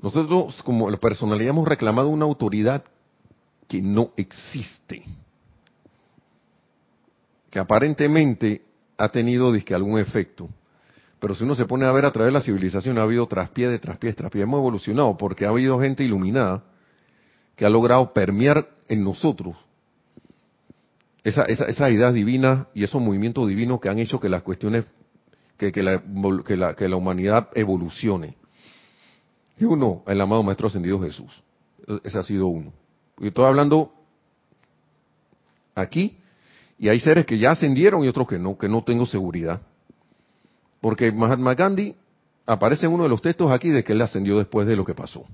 Nosotros 0.03 0.63
como 0.63 0.91
personalidad 0.99 1.51
hemos 1.51 1.69
reclamado 1.69 2.09
una 2.09 2.25
autoridad 2.25 2.85
que 3.69 3.83
no 3.83 4.11
existe 4.17 5.05
que 7.51 7.59
aparentemente 7.59 8.63
ha 8.97 9.09
tenido 9.09 9.53
disque 9.53 9.75
algún 9.75 9.99
efecto. 9.99 10.49
Pero 11.19 11.35
si 11.35 11.45
uno 11.45 11.55
se 11.55 11.67
pone 11.67 11.85
a 11.85 11.93
ver 11.93 12.05
a 12.05 12.13
través 12.13 12.33
de 12.33 12.39
la 12.39 12.45
civilización, 12.45 12.97
ha 12.99 13.03
habido 13.03 13.27
traspié 13.27 13.69
de 13.69 13.79
traspié 13.79 14.13
traspié. 14.13 14.43
Hemos 14.43 14.59
evolucionado 14.59 15.17
porque 15.19 15.45
ha 15.45 15.49
habido 15.49 15.79
gente 15.81 16.05
iluminada 16.05 16.63
que 17.57 17.67
ha 17.67 17.71
logrado 17.71 18.15
permear 18.15 18.69
en 18.89 19.05
nosotros 19.05 19.57
esa, 21.23 21.43
esa, 21.43 21.65
esas 21.65 21.91
ideas 21.91 22.15
divinas 22.15 22.69
y 22.73 22.85
esos 22.85 23.03
movimientos 23.03 23.47
divinos 23.47 23.81
que 23.81 23.91
han 23.91 23.99
hecho 23.99 24.19
que 24.19 24.31
las 24.31 24.43
cuestiones, 24.43 24.87
que, 25.59 25.73
que, 25.73 25.83
la, 25.83 26.03
que, 26.47 26.57
la, 26.57 26.75
que 26.75 26.89
la 26.89 26.97
humanidad 26.97 27.49
evolucione. 27.55 28.40
Y 29.61 29.65
uno, 29.65 30.03
el 30.07 30.19
amado 30.21 30.43
Maestro 30.43 30.69
Ascendido 30.69 30.99
Jesús. 31.01 31.43
Ese 32.03 32.19
ha 32.19 32.23
sido 32.23 32.47
uno. 32.47 32.73
Y 33.21 33.29
estoy 33.29 33.45
hablando 33.45 33.93
aquí 35.75 36.17
y 36.79 36.89
hay 36.89 36.99
seres 36.99 37.27
que 37.27 37.39
ya 37.39 37.51
ascendieron 37.51 38.03
y 38.03 38.09
otros 38.09 38.27
que 38.27 38.39
no, 38.39 38.57
que 38.57 38.71
no 38.71 38.83
tengo 38.83 39.05
seguridad. 39.05 39.61
Porque 40.81 41.13
Mahatma 41.13 41.55
Gandhi 41.55 41.95
aparece 42.47 42.87
en 42.87 42.93
uno 42.93 43.03
de 43.03 43.11
los 43.11 43.21
textos 43.21 43.53
aquí 43.53 43.69
de 43.69 43.85
que 43.85 43.93
él 43.93 44.01
ascendió 44.01 44.39
después 44.39 44.67
de 44.67 44.77
lo 44.77 44.85
que 44.87 44.95
pasó. 44.95 45.27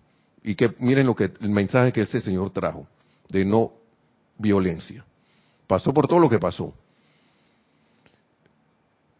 Y 0.43 0.57
que 0.57 0.75
miren 0.81 1.07
lo 1.07 1.15
que 1.15 1.33
el 1.41 1.51
mensaje 1.51 1.93
que 1.93 2.01
ese 2.01 2.21
señor 2.21 2.51
trajo 2.51 2.89
de 3.29 3.45
no 3.45 3.75
violencia. 4.39 5.05
Pasó 5.69 5.95
por 5.95 6.09
todo 6.09 6.19
lo 6.19 6.29
que 6.29 6.41
pasó. 6.41 6.75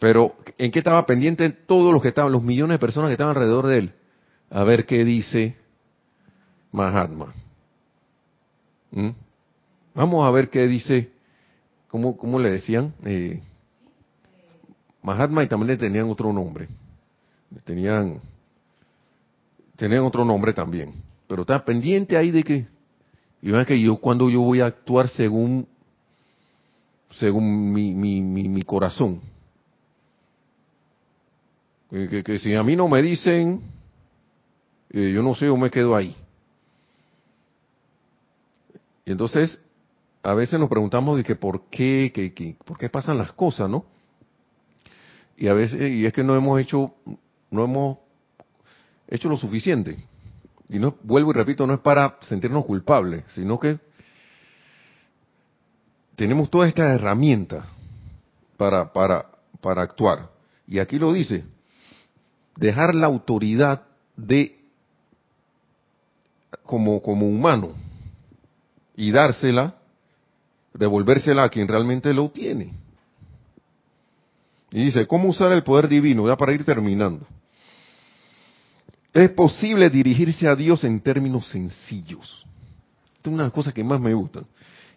Pero 0.01 0.35
¿en 0.59 0.73
qué 0.73 0.81
estaba 0.81 1.07
pendiente 1.07 1.49
todos 1.51 1.93
los 1.93 2.03
que 2.03 2.09
estaban, 2.09 2.33
los 2.33 2.43
millones 2.43 2.75
de 2.75 2.79
personas 2.81 3.09
que 3.09 3.13
estaban 3.13 3.37
alrededor 3.37 3.69
de 3.69 3.79
él? 3.79 3.95
A 4.51 4.65
ver 4.65 4.87
qué 4.87 5.05
dice 5.05 5.57
Mahatma. 6.73 7.35
¿Mm? 8.91 9.11
Vamos 9.95 10.27
a 10.27 10.31
ver 10.31 10.51
qué 10.51 10.67
dice 10.67 11.11
¿cómo, 11.89 12.39
le 12.39 12.51
decían? 12.51 12.93
Eh, 13.05 13.41
Mahatma 15.03 15.45
y 15.45 15.49
también 15.49 15.69
le 15.69 15.77
tenían 15.77 16.11
otro 16.11 16.33
nombre. 16.33 16.69
Tenían, 17.65 18.21
tenían 19.77 20.03
otro 20.03 20.25
nombre 20.25 20.53
también. 20.53 20.95
Pero 21.29 21.43
está 21.43 21.65
pendiente 21.65 22.17
ahí 22.17 22.31
de 22.31 22.43
que, 22.43 22.67
y 23.41 23.65
que 23.65 23.81
yo 23.81 23.97
cuando 23.99 24.29
yo 24.29 24.41
voy 24.41 24.61
a 24.61 24.67
actuar 24.67 25.09
según, 25.09 25.67
según 27.11 27.73
mi, 27.73 27.95
mi, 27.95 28.21
mi, 28.21 28.63
corazón. 28.63 29.21
Que, 31.91 32.39
si 32.41 32.55
a 32.55 32.63
mí 32.63 32.75
no 32.75 32.89
me 32.89 33.01
dicen, 33.01 33.63
yo 34.91 35.23
no 35.23 35.35
sé, 35.35 35.47
yo 35.47 35.57
me 35.57 35.71
quedo 35.71 35.97
ahí. 35.97 36.17
Y 39.05 39.13
entonces, 39.13 39.61
a 40.23 40.35
veces 40.35 40.59
nos 40.59 40.69
preguntamos 40.69 41.17
de 41.17 41.25
que 41.25 41.37
por 41.37 41.69
qué, 41.71 42.11
que, 42.13 42.57
por 42.65 42.77
qué 42.77 42.89
pasan 42.89 43.19
las 43.19 43.33
cosas, 43.33 43.71
¿no? 43.71 43.85
Y 45.37 45.49
a 45.49 45.55
veces, 45.55 45.91
y 45.93 46.05
es 46.05 46.13
que 46.13 46.25
no 46.25 46.35
hemos 46.35 46.61
hecho, 46.61 46.95
no 47.51 47.65
hemos 47.65 47.99
hecho 49.07 49.29
lo 49.29 49.37
suficiente. 49.37 49.97
Y 50.69 50.79
no, 50.79 50.97
vuelvo 51.03 51.31
y 51.31 51.35
repito, 51.35 51.67
no 51.67 51.75
es 51.75 51.81
para 51.81 52.19
sentirnos 52.23 52.65
culpables, 52.65 53.25
sino 53.29 53.61
que 53.61 53.79
tenemos 56.17 56.51
todas 56.51 56.69
estas 56.69 56.95
herramientas 56.95 57.65
para, 58.57 58.93
para, 58.93 59.27
para 59.61 59.83
actuar. 59.83 60.31
Y 60.67 60.81
aquí 60.81 60.99
lo 60.99 61.13
dice, 61.13 61.45
dejar 62.57 62.95
la 62.95 63.07
autoridad 63.07 63.83
de 64.17 64.56
como, 66.67 67.01
como 67.03 67.27
humano 67.27 67.71
y 68.97 69.11
dársela 69.11 69.77
devolvérsela 70.77 71.45
a 71.45 71.49
quien 71.49 71.69
realmente 71.69 72.13
lo 72.13 72.29
tiene. 72.31 72.73
Y 74.71 74.85
dice, 74.85 75.07
¿cómo 75.07 75.29
usar 75.29 75.53
el 75.53 75.63
poder 75.63 75.89
divino? 75.89 76.27
Ya 76.27 76.37
para 76.37 76.53
ir 76.53 76.65
terminando. 76.65 77.27
Es 79.13 79.31
posible 79.31 79.89
dirigirse 79.89 80.47
a 80.47 80.55
Dios 80.55 80.85
en 80.85 81.01
términos 81.01 81.47
sencillos. 81.49 82.45
Esta 83.17 83.31
es 83.31 83.35
una 83.35 83.45
de 83.45 83.49
las 83.49 83.55
cosas 83.55 83.73
que 83.73 83.83
más 83.83 84.01
me 84.01 84.13
gustan. 84.13 84.45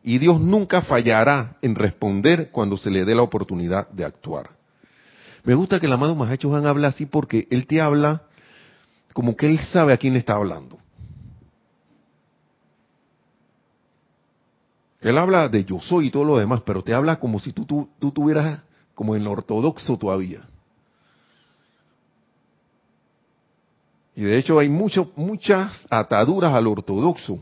Y 0.03 0.17
Dios 0.17 0.39
nunca 0.39 0.81
fallará 0.81 1.57
en 1.61 1.75
responder 1.75 2.49
cuando 2.51 2.77
se 2.77 2.89
le 2.89 3.05
dé 3.05 3.15
la 3.15 3.21
oportunidad 3.21 3.89
de 3.89 4.05
actuar. 4.05 4.49
Me 5.43 5.53
gusta 5.53 5.79
que 5.79 5.85
el 5.85 5.93
amado 5.93 6.15
Mahacho 6.15 6.53
Han 6.55 6.65
habla 6.65 6.89
así 6.89 7.05
porque 7.05 7.47
él 7.49 7.65
te 7.65 7.79
habla 7.79 8.23
como 9.13 9.35
que 9.35 9.47
él 9.47 9.59
sabe 9.71 9.93
a 9.93 9.97
quién 9.97 10.13
le 10.13 10.19
está 10.19 10.35
hablando. 10.35 10.77
Él 15.01 15.17
habla 15.17 15.47
de 15.47 15.63
yo 15.63 15.79
soy 15.79 16.07
y 16.07 16.11
todo 16.11 16.25
lo 16.25 16.37
demás, 16.37 16.61
pero 16.65 16.81
te 16.81 16.93
habla 16.93 17.19
como 17.19 17.39
si 17.39 17.53
tú, 17.53 17.65
tú, 17.65 18.11
tuvieras 18.11 18.61
como 18.93 19.15
en 19.15 19.25
ortodoxo 19.25 19.97
todavía. 19.97 20.41
Y 24.15 24.23
de 24.23 24.37
hecho 24.37 24.59
hay 24.59 24.67
mucho, 24.67 25.13
muchas 25.15 25.87
ataduras 25.89 26.53
al 26.53 26.67
ortodoxo 26.67 27.39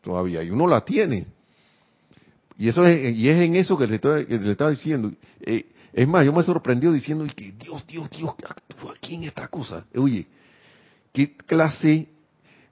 todavía, 0.00 0.42
y 0.42 0.50
uno 0.50 0.66
la 0.66 0.82
tiene. 0.82 1.26
Y 2.56 2.68
eso 2.68 2.86
es, 2.86 3.14
y 3.14 3.28
es 3.28 3.42
en 3.42 3.56
eso 3.56 3.76
que 3.76 3.86
le, 3.86 3.96
estoy, 3.96 4.26
que 4.26 4.38
le 4.38 4.52
estaba 4.52 4.70
diciendo. 4.70 5.12
Eh, 5.40 5.66
es 5.92 6.08
más, 6.08 6.24
yo 6.24 6.32
me 6.32 6.40
he 6.40 6.44
sorprendido 6.44 6.92
diciendo 6.92 7.26
que 7.36 7.52
Dios, 7.52 7.86
Dios, 7.86 8.08
Dios, 8.10 8.34
actúa 8.48 8.94
aquí 8.96 9.16
en 9.16 9.24
esta 9.24 9.48
cosa. 9.48 9.84
Oye, 9.94 10.26
¿qué 11.12 11.36
clase 11.36 12.08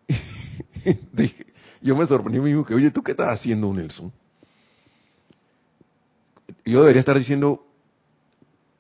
de... 1.13 1.52
Yo 1.83 1.97
me 1.97 2.07
sorprendí 2.07 2.39
mismo 2.39 2.65
que, 2.65 2.75
oye, 2.75 2.91
¿tú 2.91 3.03
qué 3.03 3.11
estás 3.11 3.39
haciendo, 3.39 3.73
Nelson? 3.73 4.13
Yo 6.65 6.81
debería 6.81 7.01
estar 7.01 7.19
diciendo, 7.19 7.67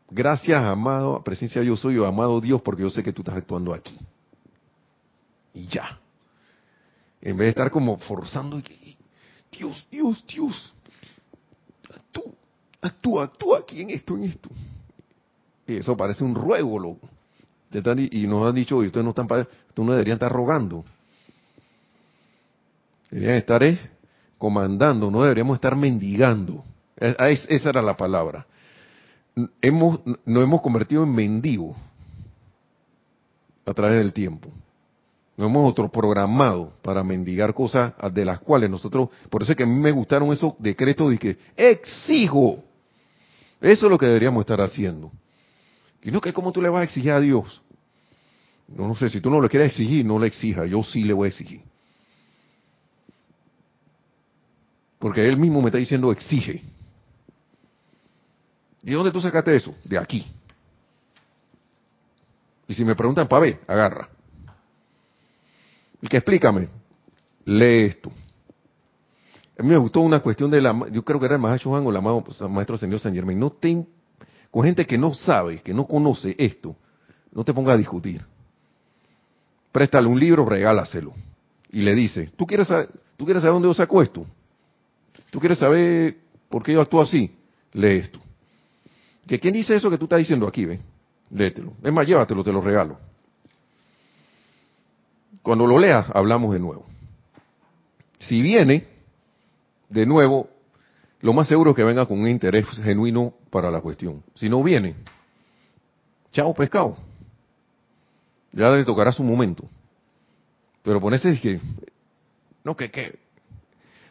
gracias, 0.08 0.62
amado, 0.64 1.22
presencia 1.24 1.62
yo 1.62 1.76
soy, 1.76 1.98
o 1.98 2.06
amado 2.06 2.40
Dios, 2.40 2.62
porque 2.62 2.82
yo 2.82 2.90
sé 2.90 3.02
que 3.02 3.12
tú 3.12 3.22
estás 3.22 3.36
actuando 3.36 3.74
aquí. 3.74 3.96
Y 5.52 5.66
ya. 5.66 5.98
En 7.20 7.36
vez 7.36 7.46
de 7.46 7.50
estar 7.50 7.70
como 7.70 7.98
forzando, 7.98 8.62
Dios, 9.50 9.86
Dios, 9.90 10.24
Dios, 10.26 10.74
actúa, 11.92 12.32
actúa, 12.80 13.24
actúa 13.24 13.58
aquí 13.58 13.82
en 13.82 13.90
esto, 13.90 14.16
en 14.16 14.24
esto. 14.24 14.48
Y 15.66 15.76
eso 15.76 15.96
parece 15.96 16.22
un 16.22 16.34
ruego, 16.34 16.78
loco. 16.78 17.08
Y 18.10 18.26
nos 18.26 18.46
han 18.46 18.54
dicho, 18.54 18.76
ustedes 18.76 19.04
no 19.04 19.10
están, 19.10 19.26
tú 19.74 19.84
no 19.84 19.92
deberían 19.92 20.16
estar 20.16 20.30
rogando. 20.30 20.84
Deberían 23.12 23.36
estar 23.36 23.62
eh, 23.62 23.78
comandando, 24.38 25.10
no 25.10 25.22
deberíamos 25.22 25.56
estar 25.56 25.76
mendigando. 25.76 26.64
esa 26.96 27.68
era 27.68 27.82
la 27.82 27.94
palabra. 27.94 28.46
Hemos, 29.60 30.00
nos 30.24 30.42
hemos 30.42 30.62
convertido 30.62 31.02
en 31.02 31.14
mendigos 31.14 31.76
a 33.66 33.74
través 33.74 33.98
del 33.98 34.14
tiempo. 34.14 34.48
Nos 35.36 35.48
hemos 35.50 35.70
otro 35.70 35.90
programado 35.90 36.72
para 36.80 37.04
mendigar 37.04 37.52
cosas 37.52 37.92
de 38.12 38.24
las 38.24 38.40
cuales 38.40 38.70
nosotros, 38.70 39.10
por 39.28 39.42
eso 39.42 39.52
es 39.52 39.58
que 39.58 39.64
a 39.64 39.66
mí 39.66 39.74
me 39.74 39.92
gustaron 39.92 40.32
esos 40.32 40.54
decretos 40.58 41.10
de 41.10 41.18
que 41.18 41.36
exijo. 41.54 42.64
Eso 43.60 43.86
es 43.86 43.90
lo 43.90 43.98
que 43.98 44.06
deberíamos 44.06 44.40
estar 44.40 44.60
haciendo. 44.62 45.12
Y 46.02 46.10
no 46.10 46.20
que 46.20 46.32
como 46.32 46.50
tú 46.50 46.62
le 46.62 46.70
vas 46.70 46.80
a 46.80 46.84
exigir 46.84 47.12
a 47.12 47.20
Dios. 47.20 47.60
No, 48.68 48.88
no 48.88 48.94
sé, 48.94 49.10
si 49.10 49.20
tú 49.20 49.28
no 49.28 49.38
lo 49.38 49.50
quieres 49.50 49.68
exigir, 49.68 50.04
no 50.04 50.18
le 50.18 50.28
exija. 50.28 50.64
Yo 50.64 50.82
sí 50.82 51.04
le 51.04 51.12
voy 51.12 51.26
a 51.26 51.28
exigir. 51.28 51.71
Porque 55.02 55.28
él 55.28 55.36
mismo 55.36 55.60
me 55.60 55.66
está 55.66 55.78
diciendo 55.78 56.12
exige. 56.12 56.62
¿Y 58.84 58.92
dónde 58.92 59.10
tú 59.10 59.20
sacaste 59.20 59.56
eso? 59.56 59.74
De 59.82 59.98
aquí. 59.98 60.24
Y 62.68 62.74
si 62.74 62.84
me 62.84 62.94
preguntan, 62.94 63.26
ver, 63.28 63.58
agarra. 63.66 64.08
Y 66.00 66.06
que 66.06 66.18
explícame, 66.18 66.68
lee 67.44 67.86
esto. 67.86 68.12
A 69.58 69.64
mí 69.64 69.70
me 69.70 69.76
gustó 69.76 70.02
una 70.02 70.20
cuestión 70.20 70.52
de 70.52 70.62
la, 70.62 70.72
yo 70.92 71.04
creo 71.04 71.18
que 71.18 71.26
era 71.26 71.34
el 71.34 71.40
Maestro 71.40 71.72
Juan 71.72 71.84
o 71.84 72.22
pues, 72.22 72.40
maestro 72.42 72.78
señor 72.78 73.00
San 73.00 73.12
Germain. 73.12 73.40
No 73.40 73.50
te, 73.50 73.84
con 74.52 74.62
gente 74.62 74.86
que 74.86 74.96
no 74.96 75.12
sabe, 75.14 75.62
que 75.62 75.74
no 75.74 75.84
conoce 75.84 76.36
esto, 76.38 76.76
no 77.32 77.42
te 77.42 77.52
ponga 77.52 77.72
a 77.72 77.76
discutir. 77.76 78.24
Préstale 79.72 80.06
un 80.06 80.20
libro, 80.20 80.46
regálaselo. 80.46 81.12
Y 81.72 81.80
le 81.80 81.92
dice, 81.92 82.30
¿tú 82.36 82.46
quieres 82.46 82.68
saber, 82.68 82.88
¿tú 83.16 83.24
quieres 83.24 83.42
saber 83.42 83.54
dónde 83.54 83.68
yo 83.68 83.74
saco 83.74 84.00
esto? 84.00 84.24
¿Tú 85.32 85.40
quieres 85.40 85.58
saber 85.58 86.18
por 86.50 86.62
qué 86.62 86.74
yo 86.74 86.82
actúo 86.82 87.00
así? 87.00 87.34
Lee 87.72 88.00
esto. 88.00 88.20
¿Que 89.26 89.40
¿Quién 89.40 89.54
dice 89.54 89.74
eso 89.74 89.88
que 89.88 89.96
tú 89.96 90.04
estás 90.04 90.18
diciendo 90.18 90.46
aquí? 90.46 90.66
Ve, 90.66 90.78
léetelo. 91.30 91.72
Es 91.82 91.90
más, 91.90 92.06
llévatelo, 92.06 92.44
te 92.44 92.52
lo 92.52 92.60
regalo. 92.60 92.98
Cuando 95.40 95.66
lo 95.66 95.78
leas, 95.78 96.06
hablamos 96.12 96.52
de 96.52 96.60
nuevo. 96.60 96.84
Si 98.18 98.42
viene, 98.42 98.86
de 99.88 100.04
nuevo, 100.04 100.50
lo 101.22 101.32
más 101.32 101.48
seguro 101.48 101.70
es 101.70 101.76
que 101.76 101.84
venga 101.84 102.04
con 102.04 102.20
un 102.20 102.28
interés 102.28 102.66
genuino 102.82 103.32
para 103.48 103.70
la 103.70 103.80
cuestión. 103.80 104.22
Si 104.34 104.50
no 104.50 104.62
viene, 104.62 104.96
chao 106.30 106.52
pescado. 106.52 106.98
Ya 108.52 108.68
le 108.68 108.84
tocará 108.84 109.12
su 109.12 109.24
momento. 109.24 109.66
Pero 110.82 111.00
ponerse 111.00 111.40
que, 111.40 111.58
no, 112.64 112.76
que, 112.76 112.90
que, 112.90 113.18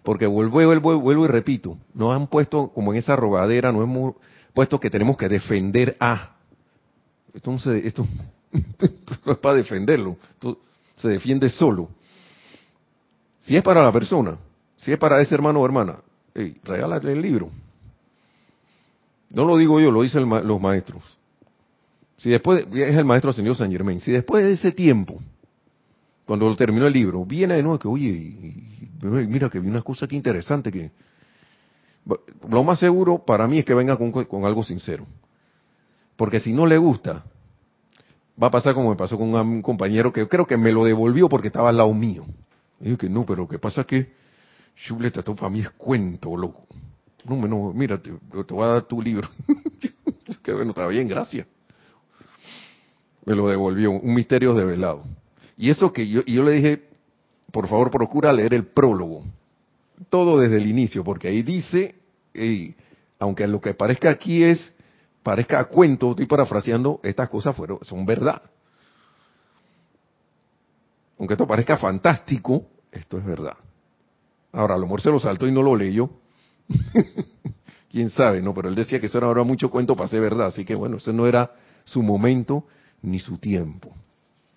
porque 0.03 0.25
vuelvo, 0.25 0.63
vuelvo, 0.65 0.99
vuelvo 0.99 1.25
y 1.25 1.27
repito, 1.27 1.77
nos 1.93 2.15
han 2.15 2.27
puesto 2.27 2.69
como 2.69 2.91
en 2.91 2.99
esa 2.99 3.15
rogadera, 3.15 3.71
nos 3.71 3.83
hemos 3.83 4.15
puesto 4.53 4.79
que 4.79 4.89
tenemos 4.89 5.17
que 5.17 5.29
defender 5.29 5.95
a. 5.99 6.35
Esto 7.33 7.51
no, 7.51 7.73
esto, 7.73 8.07
es 8.79 9.37
para 9.37 9.55
defenderlo, 9.55 10.17
se 10.97 11.07
defiende 11.09 11.49
solo. 11.49 11.89
Si 13.41 13.55
es 13.55 13.63
para 13.63 13.83
la 13.83 13.91
persona, 13.91 14.37
si 14.77 14.91
es 14.91 14.97
para 14.97 15.21
ese 15.21 15.33
hermano 15.33 15.61
o 15.61 15.65
hermana, 15.65 15.97
hey, 16.33 16.57
regálale 16.63 17.11
el 17.11 17.21
libro. 17.21 17.49
No 19.29 19.45
lo 19.45 19.57
digo 19.57 19.79
yo, 19.79 19.91
lo 19.91 20.01
dicen 20.01 20.27
los 20.29 20.61
maestros. 20.61 21.03
Si 22.17 22.29
después, 22.29 22.65
es 22.73 22.95
el 22.95 23.05
maestro 23.05 23.33
señor 23.33 23.55
San 23.55 23.71
Germain, 23.71 23.99
si 23.99 24.11
después 24.11 24.43
de 24.43 24.53
ese 24.53 24.71
tiempo, 24.71 25.19
cuando 26.31 26.55
terminó 26.55 26.87
el 26.87 26.93
libro, 26.93 27.25
viene 27.25 27.55
de 27.55 27.61
nuevo 27.61 27.77
que, 27.77 27.89
oye, 27.89 28.33
mira 29.27 29.49
que 29.49 29.59
vi 29.59 29.67
una 29.67 29.81
cosa 29.81 30.07
que 30.07 30.15
interesante 30.15 30.71
que... 30.71 30.89
Lo 32.47 32.63
más 32.63 32.79
seguro 32.79 33.25
para 33.25 33.49
mí 33.49 33.59
es 33.59 33.65
que 33.65 33.73
venga 33.73 33.97
con, 33.97 34.45
algo 34.45 34.63
sincero. 34.63 35.05
Porque 36.15 36.39
si 36.39 36.53
no 36.53 36.65
le 36.65 36.77
gusta, 36.77 37.25
va 38.41 38.47
a 38.47 38.49
pasar 38.49 38.75
como 38.75 38.91
me 38.91 38.95
pasó 38.95 39.17
con 39.17 39.35
un 39.35 39.61
compañero 39.61 40.13
que 40.13 40.25
creo 40.29 40.47
que 40.47 40.55
me 40.55 40.71
lo 40.71 40.85
devolvió 40.85 41.27
porque 41.27 41.47
estaba 41.47 41.67
al 41.67 41.75
lado 41.75 41.93
mío. 41.93 42.23
Y 42.79 42.85
dije 42.85 42.97
que 42.97 43.09
no, 43.09 43.25
pero 43.25 43.41
lo 43.41 43.49
que 43.49 43.59
pasa 43.59 43.81
es 43.81 43.87
que 43.87 44.13
Shuble 44.77 45.11
trató 45.11 45.35
para 45.35 45.49
mí 45.49 45.59
es 45.59 45.71
cuento, 45.71 46.37
loco. 46.37 46.65
No, 47.25 47.45
no, 47.45 47.73
mira, 47.73 48.01
te, 48.01 48.09
voy 48.09 48.63
a 48.63 48.67
dar 48.67 48.83
tu 48.83 49.01
libro. 49.01 49.27
que 50.41 50.53
bueno, 50.53 50.69
está 50.69 50.87
bien, 50.87 51.09
gracias. 51.09 51.45
Me 53.25 53.35
lo 53.35 53.49
devolvió, 53.49 53.91
un 53.91 54.13
misterio 54.13 54.53
develado. 54.53 55.03
Y 55.61 55.69
eso 55.69 55.93
que 55.93 56.07
yo, 56.07 56.23
le 56.25 56.51
dije, 56.53 56.81
por 57.51 57.67
favor 57.67 57.91
procura 57.91 58.33
leer 58.33 58.55
el 58.55 58.65
prólogo, 58.65 59.23
todo 60.09 60.39
desde 60.39 60.57
el 60.57 60.65
inicio, 60.65 61.03
porque 61.03 61.27
ahí 61.27 61.43
dice, 61.43 61.93
aunque 63.19 63.45
lo 63.45 63.61
que 63.61 63.75
parezca 63.75 64.09
aquí 64.09 64.43
es, 64.43 64.73
parezca 65.21 65.63
cuento, 65.65 66.09
estoy 66.09 66.25
parafraseando, 66.25 66.99
estas 67.03 67.29
cosas 67.29 67.55
fueron, 67.55 67.77
son 67.83 68.07
verdad. 68.07 68.41
Aunque 71.19 71.35
esto 71.35 71.45
parezca 71.45 71.77
fantástico, 71.77 72.65
esto 72.91 73.19
es 73.19 73.25
verdad. 73.25 73.57
Ahora, 74.53 74.73
a 74.73 74.77
lo 74.79 74.87
mejor 74.87 75.01
se 75.01 75.11
lo 75.11 75.19
saltó 75.19 75.47
y 75.47 75.51
no 75.51 75.61
lo 75.61 75.75
leyó. 75.75 76.09
Quién 77.91 78.09
sabe, 78.09 78.41
no, 78.41 78.55
pero 78.55 78.67
él 78.67 78.73
decía 78.73 78.99
que 78.99 79.05
eso 79.05 79.19
era 79.19 79.27
ahora 79.27 79.43
mucho 79.43 79.69
cuento 79.69 79.95
para 79.95 80.09
ser 80.09 80.21
verdad, 80.21 80.47
así 80.47 80.65
que 80.65 80.73
bueno, 80.73 80.97
ese 80.97 81.13
no 81.13 81.27
era 81.27 81.51
su 81.83 82.01
momento 82.01 82.65
ni 83.03 83.19
su 83.19 83.37
tiempo. 83.37 83.93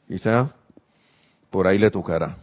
Quizá 0.09 0.55
por 1.55 1.69
ahí 1.69 1.79
le 1.79 1.89
tocará. 1.89 2.37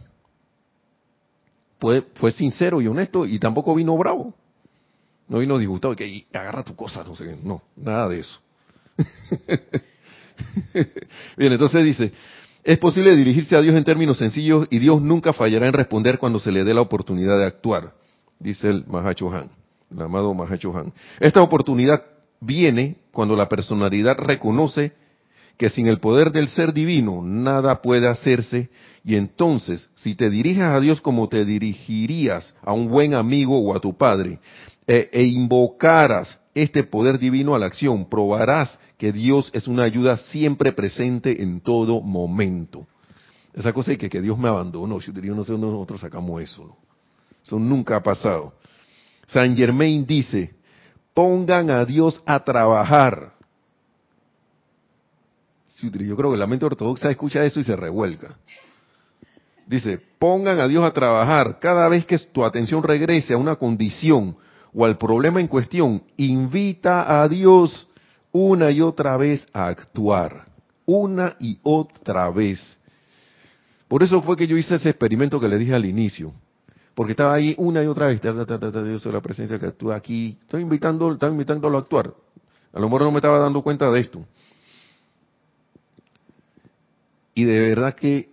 Fue, 1.78 2.32
sincero 2.32 2.80
y 2.80 2.86
honesto 2.86 3.26
y 3.26 3.38
tampoco 3.38 3.74
vino 3.74 3.94
bravo. 3.98 4.32
No 5.28 5.40
vino 5.40 5.58
disgustado 5.58 5.94
que 5.94 6.24
agarra 6.32 6.62
tu 6.62 6.74
cosa, 6.74 7.04
no 7.04 7.14
sé 7.14 7.24
qué. 7.24 7.36
No, 7.42 7.60
nada 7.76 8.08
de 8.08 8.20
eso. 8.20 8.40
Bien, 11.36 11.52
entonces 11.52 11.84
dice, 11.84 12.10
es 12.64 12.78
posible 12.78 13.14
dirigirse 13.14 13.54
a 13.54 13.60
Dios 13.60 13.76
en 13.76 13.84
términos 13.84 14.16
sencillos 14.16 14.66
y 14.70 14.78
Dios 14.78 15.02
nunca 15.02 15.34
fallará 15.34 15.66
en 15.66 15.74
responder 15.74 16.18
cuando 16.18 16.40
se 16.40 16.50
le 16.50 16.64
dé 16.64 16.72
la 16.72 16.80
oportunidad 16.80 17.38
de 17.38 17.44
actuar, 17.44 17.92
dice 18.38 18.70
el 18.70 18.86
Mahacho 18.86 19.30
Han, 19.30 19.50
el 19.90 20.00
amado 20.00 20.32
Mahacho 20.32 20.74
Han. 20.74 20.90
Esta 21.20 21.42
oportunidad 21.42 22.02
viene 22.40 22.96
cuando 23.10 23.36
la 23.36 23.50
personalidad 23.50 24.16
reconoce 24.16 24.94
que 25.56 25.68
sin 25.68 25.86
el 25.86 26.00
poder 26.00 26.32
del 26.32 26.48
ser 26.48 26.72
divino 26.72 27.22
nada 27.22 27.82
puede 27.82 28.08
hacerse 28.08 28.70
y 29.04 29.16
entonces 29.16 29.90
si 29.96 30.14
te 30.14 30.30
diriges 30.30 30.64
a 30.64 30.80
Dios 30.80 31.00
como 31.00 31.28
te 31.28 31.44
dirigirías 31.44 32.54
a 32.62 32.72
un 32.72 32.88
buen 32.88 33.14
amigo 33.14 33.58
o 33.60 33.74
a 33.74 33.80
tu 33.80 33.96
padre 33.96 34.38
e, 34.86 35.10
e 35.12 35.24
invocaras 35.24 36.38
este 36.54 36.84
poder 36.84 37.18
divino 37.18 37.54
a 37.54 37.58
la 37.58 37.66
acción, 37.66 38.08
probarás 38.08 38.78
que 38.98 39.12
Dios 39.12 39.50
es 39.54 39.66
una 39.66 39.84
ayuda 39.84 40.16
siempre 40.16 40.72
presente 40.72 41.42
en 41.42 41.60
todo 41.60 42.02
momento. 42.02 42.86
Esa 43.54 43.72
cosa 43.72 43.92
de 43.92 43.98
que, 43.98 44.08
que 44.08 44.20
Dios 44.20 44.38
me 44.38 44.48
abandonó, 44.48 44.98
yo 45.00 45.34
no 45.34 45.44
sé 45.44 45.52
dónde 45.52 45.66
nosotros 45.66 46.00
sacamos 46.00 46.42
eso. 46.42 46.76
Eso 47.44 47.58
nunca 47.58 47.96
ha 47.96 48.02
pasado. 48.02 48.54
San 49.26 49.56
Germain 49.56 50.06
dice, 50.06 50.54
pongan 51.14 51.70
a 51.70 51.84
Dios 51.84 52.22
a 52.26 52.44
trabajar 52.44 53.34
yo 55.90 56.16
creo 56.16 56.30
que 56.30 56.36
la 56.36 56.46
mente 56.46 56.64
ortodoxa 56.64 57.10
escucha 57.10 57.44
eso 57.44 57.60
y 57.60 57.64
se 57.64 57.76
revuelca. 57.76 58.36
Dice, 59.66 60.00
pongan 60.18 60.60
a 60.60 60.68
Dios 60.68 60.84
a 60.84 60.92
trabajar. 60.92 61.58
Cada 61.60 61.88
vez 61.88 62.04
que 62.04 62.18
tu 62.18 62.44
atención 62.44 62.82
regrese 62.82 63.34
a 63.34 63.38
una 63.38 63.56
condición 63.56 64.36
o 64.74 64.84
al 64.84 64.98
problema 64.98 65.40
en 65.40 65.48
cuestión, 65.48 66.02
invita 66.16 67.22
a 67.22 67.28
Dios 67.28 67.88
una 68.32 68.70
y 68.70 68.80
otra 68.80 69.16
vez 69.16 69.46
a 69.52 69.66
actuar. 69.66 70.46
Una 70.84 71.36
y 71.38 71.58
otra 71.62 72.30
vez. 72.30 72.60
Por 73.88 74.02
eso 74.02 74.22
fue 74.22 74.36
que 74.36 74.46
yo 74.46 74.56
hice 74.56 74.76
ese 74.76 74.90
experimento 74.90 75.38
que 75.38 75.48
le 75.48 75.58
dije 75.58 75.74
al 75.74 75.84
inicio. 75.84 76.32
porque 76.94 77.12
estaba 77.12 77.34
ahí 77.34 77.54
una 77.56 77.82
y 77.82 77.86
otra 77.86 78.08
vez, 78.08 78.20
yo 78.20 78.98
soy 78.98 79.12
la 79.12 79.20
presencia 79.22 79.58
que 79.58 79.66
actúa 79.66 79.96
aquí, 79.96 80.38
estoy 80.42 80.60
invitando, 80.60 81.10
estaba 81.12 81.32
invitándolo 81.32 81.78
a 81.78 81.80
actuar. 81.80 82.12
A 82.72 82.80
lo 82.80 82.86
mejor 82.86 83.02
no 83.02 83.12
me 83.12 83.18
estaba 83.18 83.38
dando 83.38 83.62
cuenta 83.62 83.90
de 83.90 84.00
esto. 84.00 84.24
Y 87.34 87.44
de 87.44 87.58
verdad 87.60 87.94
que 87.94 88.30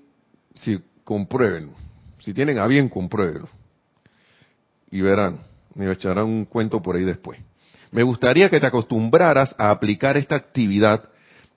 si 0.56 0.82
comprueben, 1.04 1.72
si 2.20 2.34
tienen 2.34 2.60
a 2.60 2.68
bien, 2.68 2.90
compruébenlo. 2.90 3.50
Y 4.92 5.02
verán, 5.02 5.40
me 5.76 5.90
echarán 5.92 6.26
un 6.26 6.46
cuento 6.46 6.82
por 6.82 6.96
ahí 6.96 7.04
después. 7.04 7.40
Me 7.92 8.04
gustaría 8.04 8.50
que 8.50 8.60
te 8.60 8.68
acostumbraras 8.68 9.56
a 9.58 9.72
aplicar 9.72 10.18
esta 10.18 10.36
actividad 10.36 11.10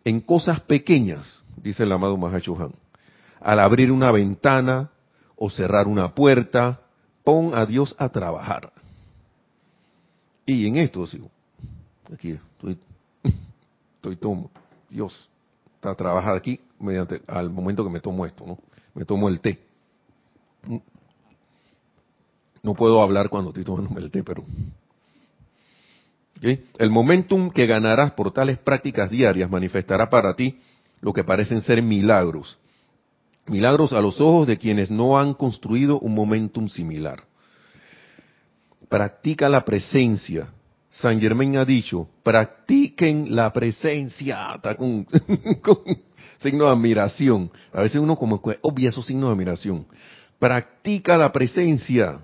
en 0.05 0.20
cosas 0.20 0.61
pequeñas, 0.61 1.40
dice 1.57 1.82
el 1.82 1.93
amado 1.93 2.16
Mahachohan. 2.16 2.72
Al 3.40 3.61
abrir 3.61 3.90
una 3.90 4.11
ventana 4.12 4.90
o 5.36 5.51
cerrar 5.51 5.88
una 5.88 6.14
puerta, 6.14 6.80
pon 7.24 7.55
a 7.55 7.66
Dios 7.66 7.95
a 7.99 8.09
trabajar. 8.09 8.72
Y 10.47 10.66
en 10.66 10.76
esto 10.76 11.07
sigo. 11.07 11.30
Aquí 12.12 12.38
estoy, 12.57 12.78
estoy. 13.97 14.18
Dios 14.88 15.28
está 15.76 15.95
trabajando 15.95 16.36
aquí 16.36 16.61
mediante 16.83 17.22
al 17.26 17.51
momento 17.51 17.85
que 17.85 17.91
me 17.91 18.01
tomo 18.01 18.26
esto, 18.26 18.47
¿no? 18.47 18.59
Me 18.95 19.05
tomo 19.05 19.28
el 19.28 19.41
té. 19.41 19.59
No 22.62 22.74
puedo 22.74 23.03
hablar 23.03 23.28
cuando 23.28 23.51
estoy 23.51 23.64
tomando 23.64 23.99
el 23.99 24.11
té, 24.11 24.22
pero 24.22 24.45
el 26.43 26.91
momentum 26.91 27.51
que 27.51 27.66
ganarás 27.66 28.12
por 28.12 28.33
tales 28.33 28.59
prácticas 28.59 29.11
diarias 29.11 29.49
manifestará 29.49 30.11
para 30.11 30.35
ti 30.35 30.61
lo 31.01 31.12
que 31.12 31.24
parecen 31.24 31.61
ser 31.61 31.83
milagros. 31.83 32.59
Milagros 33.47 33.93
a 33.93 34.01
los 34.01 34.20
ojos 34.20 34.47
de 34.47 34.59
quienes 34.59 34.91
no 34.91 35.18
han 35.18 35.35
construido 35.35 35.99
un 36.01 36.14
momentum 36.14 36.68
similar. 36.68 37.24
Practica 38.89 39.49
la 39.49 39.64
presencia. 39.64 40.49
San 40.91 41.20
Germain 41.20 41.57
ha 41.57 41.64
dicho, 41.64 42.09
practiquen 42.22 43.35
la 43.35 43.53
presencia. 43.53 44.61
signo 46.43 46.64
de 46.66 46.72
admiración. 46.72 47.51
A 47.72 47.82
veces 47.82 48.01
uno 48.01 48.16
como 48.16 48.40
obvia 48.62 48.90
esos 48.90 49.07
signos 49.07 49.28
de 49.28 49.34
admiración. 49.34 49.86
Practica 50.38 51.16
la 51.16 51.32
presencia. 51.32 52.18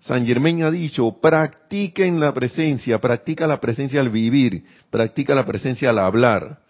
San 0.00 0.26
Germán 0.26 0.62
ha 0.62 0.70
dicho, 0.70 1.18
practiquen 1.20 2.20
la 2.20 2.32
presencia, 2.32 3.00
practica 3.00 3.46
la 3.46 3.60
presencia 3.60 4.00
al 4.00 4.10
vivir, 4.10 4.64
practica 4.90 5.34
la 5.34 5.44
presencia 5.44 5.90
al 5.90 5.98
hablar. 5.98 6.60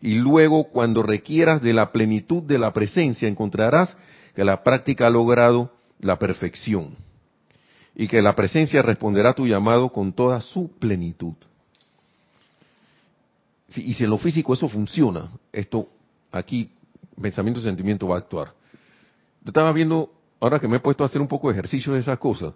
Y 0.00 0.16
luego, 0.16 0.64
cuando 0.64 1.02
requieras 1.02 1.62
de 1.62 1.72
la 1.72 1.90
plenitud 1.90 2.42
de 2.42 2.58
la 2.58 2.72
presencia, 2.72 3.26
encontrarás 3.26 3.96
que 4.34 4.44
la 4.44 4.62
práctica 4.62 5.06
ha 5.06 5.10
logrado 5.10 5.72
la 5.98 6.18
perfección. 6.18 6.96
Y 7.96 8.06
que 8.08 8.20
la 8.20 8.34
presencia 8.34 8.82
responderá 8.82 9.30
a 9.30 9.34
tu 9.34 9.46
llamado 9.46 9.88
con 9.90 10.12
toda 10.12 10.40
su 10.40 10.70
plenitud. 10.78 11.34
Y 13.68 13.94
si 13.94 14.04
en 14.04 14.10
lo 14.10 14.18
físico 14.18 14.54
eso 14.54 14.68
funciona, 14.68 15.30
esto 15.52 15.88
aquí, 16.30 16.70
pensamiento 17.20 17.60
y 17.60 17.64
sentimiento 17.64 18.08
va 18.08 18.16
a 18.16 18.18
actuar. 18.18 18.48
Yo 19.42 19.48
estaba 19.48 19.72
viendo, 19.72 20.12
ahora 20.40 20.60
que 20.60 20.68
me 20.68 20.76
he 20.76 20.80
puesto 20.80 21.02
a 21.02 21.06
hacer 21.06 21.20
un 21.20 21.28
poco 21.28 21.48
de 21.48 21.54
ejercicio 21.54 21.92
de 21.92 22.00
esas 22.00 22.18
cosas, 22.18 22.54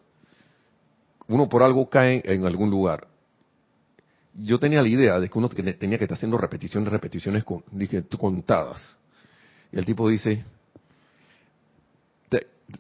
uno 1.27 1.49
por 1.49 1.63
algo 1.63 1.89
cae 1.89 2.23
en 2.25 2.47
algún 2.47 2.71
lugar. 2.71 3.07
Yo 4.35 4.59
tenía 4.59 4.83
la 4.83 4.89
idea 4.89 5.19
de 5.19 5.29
que 5.29 5.39
uno 5.39 5.49
tenía 5.49 5.99
que 5.99 6.05
estar 6.05 6.17
haciendo 6.17 6.39
repeticiones, 6.39 6.91
repeticiones 6.93 7.45
con, 7.45 7.65
dije, 7.73 8.05
contadas. 8.19 8.97
Y 9.73 9.79
el 9.79 9.85
tipo 9.85 10.09
dice, 10.09 10.45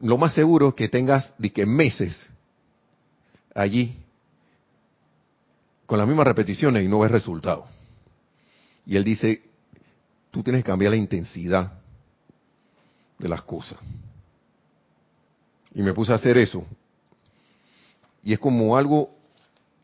lo 0.00 0.18
más 0.18 0.34
seguro 0.34 0.68
es 0.68 0.74
que 0.74 0.88
tengas 0.88 1.34
que 1.52 1.66
meses 1.66 2.28
allí 3.54 3.96
con 5.86 5.98
las 5.98 6.06
mismas 6.06 6.26
repeticiones 6.26 6.84
y 6.84 6.88
no 6.88 7.00
ves 7.00 7.10
resultado. 7.10 7.66
Y 8.88 8.96
él 8.96 9.04
dice, 9.04 9.42
tú 10.30 10.42
tienes 10.42 10.64
que 10.64 10.70
cambiar 10.70 10.92
la 10.92 10.96
intensidad 10.96 11.74
de 13.18 13.28
las 13.28 13.42
cosas. 13.42 13.78
Y 15.74 15.82
me 15.82 15.92
puse 15.92 16.10
a 16.10 16.14
hacer 16.14 16.38
eso. 16.38 16.64
Y 18.24 18.32
es 18.32 18.38
como 18.38 18.78
algo, 18.78 19.10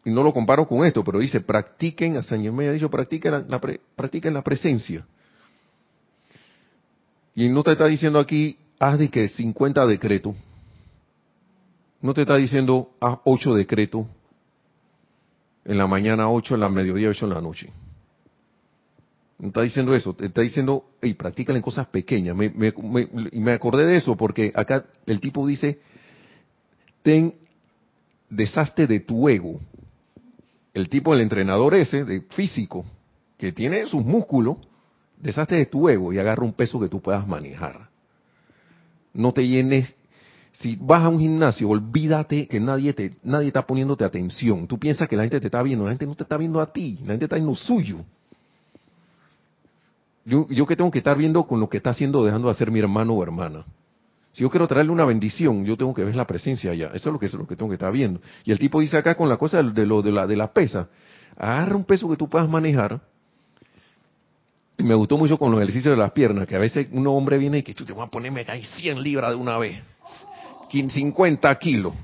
y 0.06 0.10
no 0.10 0.22
lo 0.22 0.32
comparo 0.32 0.66
con 0.66 0.86
esto, 0.86 1.04
pero 1.04 1.18
dice, 1.18 1.42
practiquen, 1.42 2.16
a 2.16 2.22
San 2.22 2.40
Germán 2.40 2.68
ha 2.68 2.72
dicho, 2.72 2.88
practiquen 2.88 3.46
la, 3.46 3.60
practiquen 3.94 4.32
la 4.32 4.42
presencia. 4.42 5.06
Y 7.34 7.50
no 7.50 7.62
te 7.62 7.72
está 7.72 7.84
diciendo 7.84 8.18
aquí, 8.18 8.56
haz 8.78 8.98
de 8.98 9.10
que 9.10 9.28
50 9.28 9.84
decretos. 9.84 10.34
No 12.00 12.14
te 12.14 12.22
está 12.22 12.36
diciendo, 12.36 12.90
haz 13.00 13.18
8 13.24 13.54
decretos. 13.54 14.06
En 15.66 15.76
la 15.76 15.86
mañana 15.86 16.30
8, 16.30 16.54
en 16.54 16.60
la 16.60 16.70
mediodía 16.70 17.10
8, 17.10 17.26
en 17.26 17.34
la 17.34 17.42
noche. 17.42 17.70
Está 19.42 19.62
diciendo 19.62 19.94
eso, 19.94 20.16
está 20.20 20.42
diciendo, 20.42 20.84
y 21.02 21.14
practícala 21.14 21.58
en 21.58 21.62
cosas 21.62 21.86
pequeñas. 21.88 22.36
y 22.36 23.40
me 23.40 23.52
acordé 23.52 23.86
de 23.86 23.96
eso 23.96 24.16
porque 24.16 24.52
acá 24.54 24.84
el 25.06 25.20
tipo 25.20 25.46
dice, 25.46 25.80
ten 27.02 27.34
deshazte 28.30 28.86
de 28.86 29.00
tu 29.00 29.28
ego. 29.28 29.60
El 30.72 30.88
tipo, 30.88 31.14
el 31.14 31.20
entrenador 31.20 31.74
ese, 31.74 32.04
de 32.04 32.22
físico, 32.22 32.84
que 33.36 33.52
tiene 33.52 33.86
sus 33.86 34.04
músculos, 34.04 34.56
deshazte 35.18 35.56
de 35.56 35.66
tu 35.66 35.88
ego 35.88 36.12
y 36.12 36.18
agarra 36.18 36.44
un 36.44 36.52
peso 36.52 36.80
que 36.80 36.88
tú 36.88 37.00
puedas 37.00 37.26
manejar. 37.26 37.88
No 39.12 39.32
te 39.32 39.46
llenes. 39.46 39.94
Si 40.52 40.76
vas 40.80 41.02
a 41.02 41.08
un 41.08 41.18
gimnasio, 41.18 41.68
olvídate 41.68 42.46
que 42.46 42.60
nadie 42.60 42.92
te, 42.92 43.16
nadie 43.24 43.48
está 43.48 43.66
poniéndote 43.66 44.04
atención. 44.04 44.66
Tú 44.68 44.78
piensas 44.78 45.08
que 45.08 45.16
la 45.16 45.22
gente 45.22 45.40
te 45.40 45.46
está 45.46 45.62
viendo, 45.62 45.84
la 45.84 45.90
gente 45.90 46.06
no 46.06 46.14
te 46.14 46.22
está 46.22 46.36
viendo 46.36 46.60
a 46.60 46.72
ti, 46.72 46.98
la 47.02 47.12
gente 47.12 47.24
está 47.24 47.36
en 47.36 47.46
lo 47.46 47.54
suyo. 47.54 48.04
Yo, 50.24 50.66
que 50.66 50.76
tengo 50.76 50.90
que 50.90 50.98
estar 50.98 51.16
viendo 51.16 51.44
con 51.44 51.60
lo 51.60 51.68
que 51.68 51.76
está 51.76 51.90
haciendo, 51.90 52.24
dejando 52.24 52.48
de 52.48 52.52
hacer 52.52 52.70
mi 52.70 52.78
hermano 52.78 53.12
o 53.12 53.22
hermana. 53.22 53.64
Si 54.32 54.42
yo 54.42 54.50
quiero 54.50 54.66
traerle 54.66 54.90
una 54.90 55.04
bendición, 55.04 55.64
yo 55.64 55.76
tengo 55.76 55.94
que 55.94 56.02
ver 56.02 56.16
la 56.16 56.26
presencia 56.26 56.72
allá. 56.72 56.90
Eso 56.94 57.10
es 57.10 57.12
lo 57.12 57.18
que, 57.18 57.26
es 57.26 57.34
lo 57.34 57.46
que 57.46 57.56
tengo 57.56 57.68
que 57.68 57.74
estar 57.74 57.92
viendo. 57.92 58.20
Y 58.44 58.50
el 58.50 58.58
tipo 58.58 58.80
dice 58.80 58.96
acá 58.96 59.14
con 59.14 59.28
la 59.28 59.36
cosa 59.36 59.62
de, 59.62 59.86
lo, 59.86 60.02
de, 60.02 60.10
la, 60.10 60.26
de 60.26 60.36
la 60.36 60.52
pesa, 60.52 60.88
agarra 61.36 61.76
un 61.76 61.84
peso 61.84 62.08
que 62.08 62.16
tú 62.16 62.28
puedas 62.28 62.48
manejar. 62.48 63.00
Y 64.76 64.82
me 64.82 64.94
gustó 64.94 65.16
mucho 65.16 65.38
con 65.38 65.52
los 65.52 65.60
ejercicios 65.60 65.94
de 65.94 66.02
las 66.02 66.10
piernas, 66.10 66.46
que 66.46 66.56
a 66.56 66.58
veces 66.58 66.88
un 66.90 67.06
hombre 67.06 67.38
viene 67.38 67.58
y 67.58 67.62
que 67.62 67.74
tú 67.74 67.84
te 67.84 67.92
vas 67.92 68.08
a 68.08 68.10
ponerme 68.10 68.44
ahí 68.48 68.64
100 68.64 69.02
libras 69.02 69.30
de 69.30 69.36
una 69.36 69.56
vez. 69.58 69.80
50 70.70 71.54
kilos. 71.58 71.94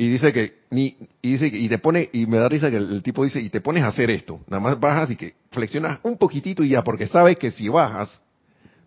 Y 0.00 0.08
dice 0.08 0.32
que, 0.32 0.60
ni, 0.70 0.96
y 1.20 1.32
dice 1.32 1.48
y 1.48 1.68
te 1.68 1.76
pone, 1.76 2.08
y 2.14 2.24
me 2.24 2.38
da 2.38 2.48
risa 2.48 2.70
que 2.70 2.78
el, 2.78 3.02
tipo 3.02 3.22
dice, 3.22 3.38
y 3.38 3.50
te 3.50 3.60
pones 3.60 3.84
a 3.84 3.88
hacer 3.88 4.10
esto. 4.10 4.40
Nada 4.48 4.58
más 4.58 4.80
bajas 4.80 5.10
y 5.10 5.16
que 5.16 5.34
flexionas 5.50 6.00
un 6.02 6.16
poquitito 6.16 6.64
y 6.64 6.70
ya, 6.70 6.82
porque 6.82 7.06
sabes 7.06 7.36
que 7.36 7.50
si 7.50 7.68
bajas, 7.68 8.18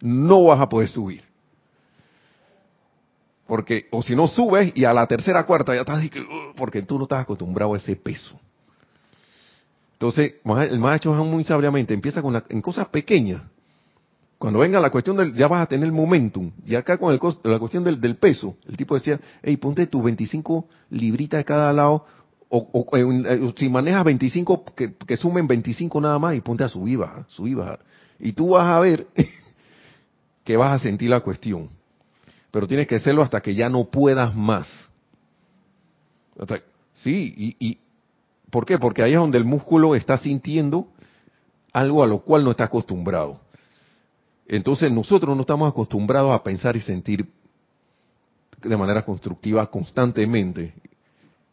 no 0.01 0.45
vas 0.45 0.59
a 0.59 0.67
poder 0.67 0.89
subir. 0.89 1.23
Porque, 3.45 3.85
o 3.91 4.01
si 4.01 4.15
no 4.15 4.27
subes 4.27 4.71
y 4.73 4.85
a 4.85 4.91
la 4.91 5.05
tercera, 5.05 5.45
cuarta 5.45 5.75
ya 5.75 5.81
estás, 5.81 6.03
porque 6.55 6.81
tú 6.81 6.97
no 6.97 7.03
estás 7.03 7.21
acostumbrado 7.21 7.75
a 7.75 7.77
ese 7.77 7.95
peso. 7.95 8.39
Entonces, 9.91 10.33
el 10.43 10.79
maestro 10.79 11.13
muy 11.23 11.43
sabiamente 11.43 11.93
empieza 11.93 12.23
con 12.23 12.43
en 12.49 12.59
cosas 12.59 12.87
pequeñas. 12.87 13.43
Cuando 14.43 14.59
venga 14.59 14.77
la 14.81 14.89
cuestión 14.89 15.15
del, 15.15 15.33
ya 15.35 15.47
vas 15.47 15.63
a 15.63 15.67
tener 15.67 15.89
momentum. 15.89 16.51
Y 16.65 16.75
acá 16.75 16.97
con 16.97 17.13
la 17.13 17.59
cuestión 17.59 17.81
del, 17.85 18.17
peso, 18.17 18.57
el 18.67 18.75
tipo 18.75 18.93
decía, 18.93 19.17
hey, 19.41 19.55
ponte 19.55 19.87
tus 19.87 20.03
25 20.03 20.67
libritas 20.89 21.37
de 21.37 21.45
cada 21.45 21.71
lado, 21.71 22.05
o, 22.49 22.85
eh, 22.91 23.53
si 23.55 23.69
manejas 23.69 24.03
25, 24.03 24.65
que, 24.75 25.15
sumen 25.15 25.47
25 25.47 26.01
nada 26.01 26.19
más 26.19 26.35
y 26.35 26.41
ponte 26.41 26.65
a 26.65 26.67
subir, 26.67 26.97
baja, 26.97 27.23
subir, 27.29 27.55
baja. 27.55 27.79
Y 28.19 28.33
tú 28.33 28.49
vas 28.49 28.67
a 28.67 28.81
ver 28.81 29.07
que 30.43 30.57
vas 30.57 30.73
a 30.73 30.83
sentir 30.83 31.09
la 31.09 31.21
cuestión 31.21 31.69
pero 32.51 32.67
tienes 32.67 32.85
que 32.85 32.95
hacerlo 32.95 33.23
hasta 33.23 33.39
que 33.39 33.55
ya 33.55 33.69
no 33.69 33.85
puedas 33.85 34.35
más. 34.35 34.67
sí, 36.95 37.33
y, 37.37 37.55
y, 37.65 37.79
¿por 38.51 38.65
qué? 38.65 38.77
Porque 38.77 39.03
ahí 39.03 39.13
es 39.13 39.19
donde 39.19 39.37
el 39.37 39.45
músculo 39.45 39.95
está 39.95 40.17
sintiendo 40.17 40.89
algo 41.71 42.03
a 42.03 42.07
lo 42.07 42.19
cual 42.19 42.43
no 42.43 42.51
está 42.51 42.65
acostumbrado. 42.65 43.39
Entonces 44.47 44.91
nosotros 44.91 45.35
no 45.35 45.41
estamos 45.41 45.69
acostumbrados 45.69 46.31
a 46.31 46.43
pensar 46.43 46.75
y 46.75 46.81
sentir 46.81 47.27
de 48.61 48.77
manera 48.77 49.03
constructiva 49.03 49.65
constantemente. 49.69 50.73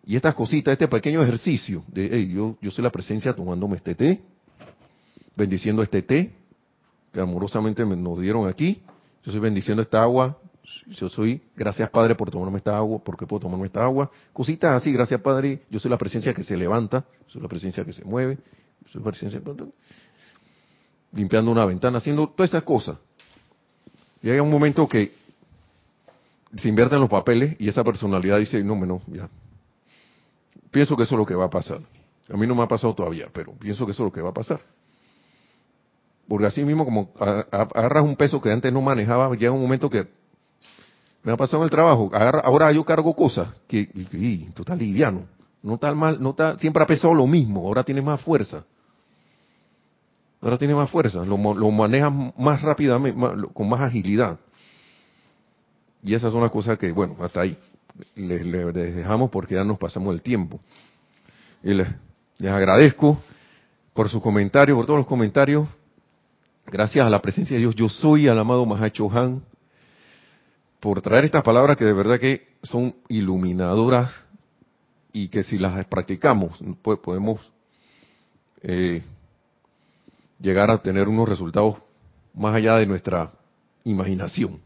Y 0.07 0.17
estas 0.17 0.35
cositas, 0.35 0.73
este 0.73 0.89
pequeño 0.89 1.23
ejercicio 1.23 1.85
de, 1.89 2.09
hey, 2.13 2.33
yo, 2.33 2.57
yo 2.61 2.71
soy 2.71 2.83
la 2.83 2.91
presencia 2.91 3.35
tomándome 3.35 3.77
este 3.77 3.95
té, 3.95 4.21
bendiciendo 5.37 5.83
este 5.83 6.03
té, 6.03 6.33
que 7.13 7.21
amorosamente 7.21 7.85
nos 7.85 8.21
dieron 8.21 8.49
aquí, 8.49 8.81
yo 9.23 9.31
estoy 9.31 9.41
bendiciendo 9.41 9.83
esta 9.83 10.03
agua 10.03 10.39
yo 10.87 11.09
soy, 11.09 11.41
gracias 11.57 11.91
Padre 11.91 12.15
por 12.15 12.31
tomarme 12.31 12.59
esta 12.59 12.77
agua, 12.77 13.01
porque 13.03 13.27
puedo 13.27 13.41
tomarme 13.41 13.67
esta 13.67 13.83
agua. 13.83 14.11
Cositas 14.33 14.81
así, 14.81 14.93
gracias 14.93 15.21
Padre, 15.21 15.63
yo 15.71 15.79
soy 15.79 15.91
la 15.91 15.99
presencia 15.99 16.33
que 16.33 16.43
se 16.43 16.57
levanta, 16.57 17.05
soy 17.27 17.43
la 17.43 17.49
presencia 17.49 17.85
que 17.85 17.93
se 17.93 18.05
mueve, 18.05 18.39
soy 18.87 19.01
la 19.01 19.11
presencia 19.11 19.41
limpiando 21.13 21.51
una 21.51 21.65
ventana, 21.65 21.99
haciendo 21.99 22.29
todas 22.29 22.51
esas 22.51 22.63
cosas. 22.63 22.97
Y 24.23 24.31
hay 24.31 24.39
un 24.39 24.51
momento 24.51 24.87
que 24.89 25.15
se 26.57 26.69
invierten 26.69 27.01
los 27.01 27.09
papeles 27.09 27.57
y 27.59 27.69
esa 27.69 27.85
personalidad 27.85 28.39
dice, 28.39 28.63
no, 28.63 28.75
no, 28.77 29.01
ya. 29.07 29.29
Pienso 30.71 30.97
que 30.97 31.05
eso 31.05 31.15
es 31.15 31.19
lo 31.19 31.27
que 31.27 31.35
va 31.35 31.47
a 31.47 31.51
pasar. 31.51 31.81
A 32.33 32.37
mí 32.37 32.47
no 32.47 32.55
me 32.55 32.63
ha 32.63 32.69
pasado 32.69 32.95
todavía, 32.95 33.29
pero 33.33 33.53
pienso 33.53 33.85
que 33.87 33.93
eso 33.93 34.03
es 34.03 34.07
lo 34.07 34.13
que 34.13 34.21
va 34.21 34.31
a 34.31 34.35
pasar. 34.35 34.61
Porque 36.29 36.47
así 36.47 36.65
mismo 36.65 36.85
como 36.85 37.11
agarras 37.19 38.05
un 38.05 38.15
peso 38.15 38.41
que 38.41 38.53
antes 38.53 38.73
no 38.73 38.81
manejaba, 38.81 39.35
llega 39.35 39.51
un 39.51 39.63
momento 39.63 39.91
que 39.91 40.07
me 41.23 41.33
ha 41.33 41.37
pasado 41.37 41.59
en 41.59 41.65
el 41.65 41.71
trabajo, 41.71 42.11
ahora 42.13 42.71
yo 42.73 42.85
cargo 42.85 43.15
cosas 43.15 43.49
que, 43.67 43.91
y, 44.13 44.45
tú 44.55 44.63
estás 44.63 44.79
liviano, 44.79 45.23
no 45.63 45.75
está 45.75 45.93
mal, 45.95 46.23
no 46.23 46.31
está, 46.31 46.57
siempre 46.59 46.83
ha 46.83 46.87
pesado 46.87 47.13
lo 47.15 47.27
mismo, 47.27 47.67
ahora 47.67 47.83
tiene 47.83 48.01
más 48.01 48.21
fuerza. 48.21 48.65
Ahora 50.41 50.57
tiene 50.57 50.75
más 50.75 50.89
fuerza, 50.91 51.25
lo, 51.25 51.37
lo 51.37 51.71
manejas 51.71 52.13
más 52.39 52.63
rápidamente, 52.63 53.19
con 53.53 53.69
más 53.69 53.81
agilidad. 53.81 54.39
Y 56.03 56.15
esas 56.15 56.33
son 56.33 56.41
las 56.41 56.51
cosas 56.51 56.79
que, 56.79 56.93
bueno, 56.93 57.17
hasta 57.21 57.43
ahí 57.43 57.57
les, 58.15 58.45
dejamos 58.75 59.31
porque 59.31 59.55
ya 59.55 59.65
nos 59.65 59.79
pasamos 59.79 60.15
el 60.15 60.23
tiempo. 60.23 60.61
Y 61.63 61.75
les, 61.75 61.89
les 62.39 62.51
agradezco 62.51 63.21
por 63.93 64.09
sus 64.09 64.23
comentarios, 64.23 64.77
por 64.77 64.87
todos 64.87 64.99
los 64.99 65.07
comentarios. 65.07 65.69
Gracias 66.67 67.05
a 67.05 67.11
la 67.11 67.21
presencia 67.21 67.57
de 67.57 67.61
Dios, 67.61 67.75
yo 67.75 67.89
soy 67.89 68.29
al 68.29 68.39
amado 68.39 68.65
Mahacho 68.65 69.11
Han, 69.11 69.43
por 70.79 71.03
traer 71.03 71.25
estas 71.25 71.43
palabras 71.43 71.77
que 71.77 71.85
de 71.85 71.93
verdad 71.93 72.19
que 72.19 72.49
son 72.63 72.95
iluminadoras 73.09 74.11
y 75.13 75.29
que 75.29 75.43
si 75.43 75.59
las 75.59 75.85
practicamos, 75.87 76.59
pues 76.83 76.99
podemos 77.01 77.41
eh, 78.63 79.03
llegar 80.41 80.71
a 80.71 80.79
tener 80.79 81.09
unos 81.09 81.29
resultados 81.29 81.77
más 82.35 82.55
allá 82.55 82.77
de 82.77 82.87
nuestra 82.87 83.33
imaginación. 83.85 84.61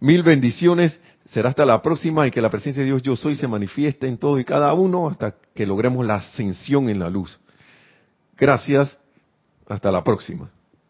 Mil 0.00 0.22
bendiciones, 0.22 1.00
será 1.26 1.50
hasta 1.50 1.66
la 1.66 1.82
próxima 1.82 2.26
y 2.26 2.30
que 2.30 2.40
la 2.40 2.50
presencia 2.50 2.82
de 2.82 2.86
Dios 2.86 3.02
yo 3.02 3.16
soy 3.16 3.36
se 3.36 3.48
manifieste 3.48 4.06
en 4.06 4.16
todo 4.16 4.38
y 4.38 4.44
cada 4.44 4.72
uno 4.74 5.08
hasta 5.08 5.34
que 5.54 5.66
logremos 5.66 6.06
la 6.06 6.16
ascensión 6.16 6.88
en 6.88 6.98
la 6.98 7.10
luz. 7.10 7.38
Gracias, 8.36 8.96
hasta 9.66 9.90
la 9.90 10.04
próxima. 10.04 10.50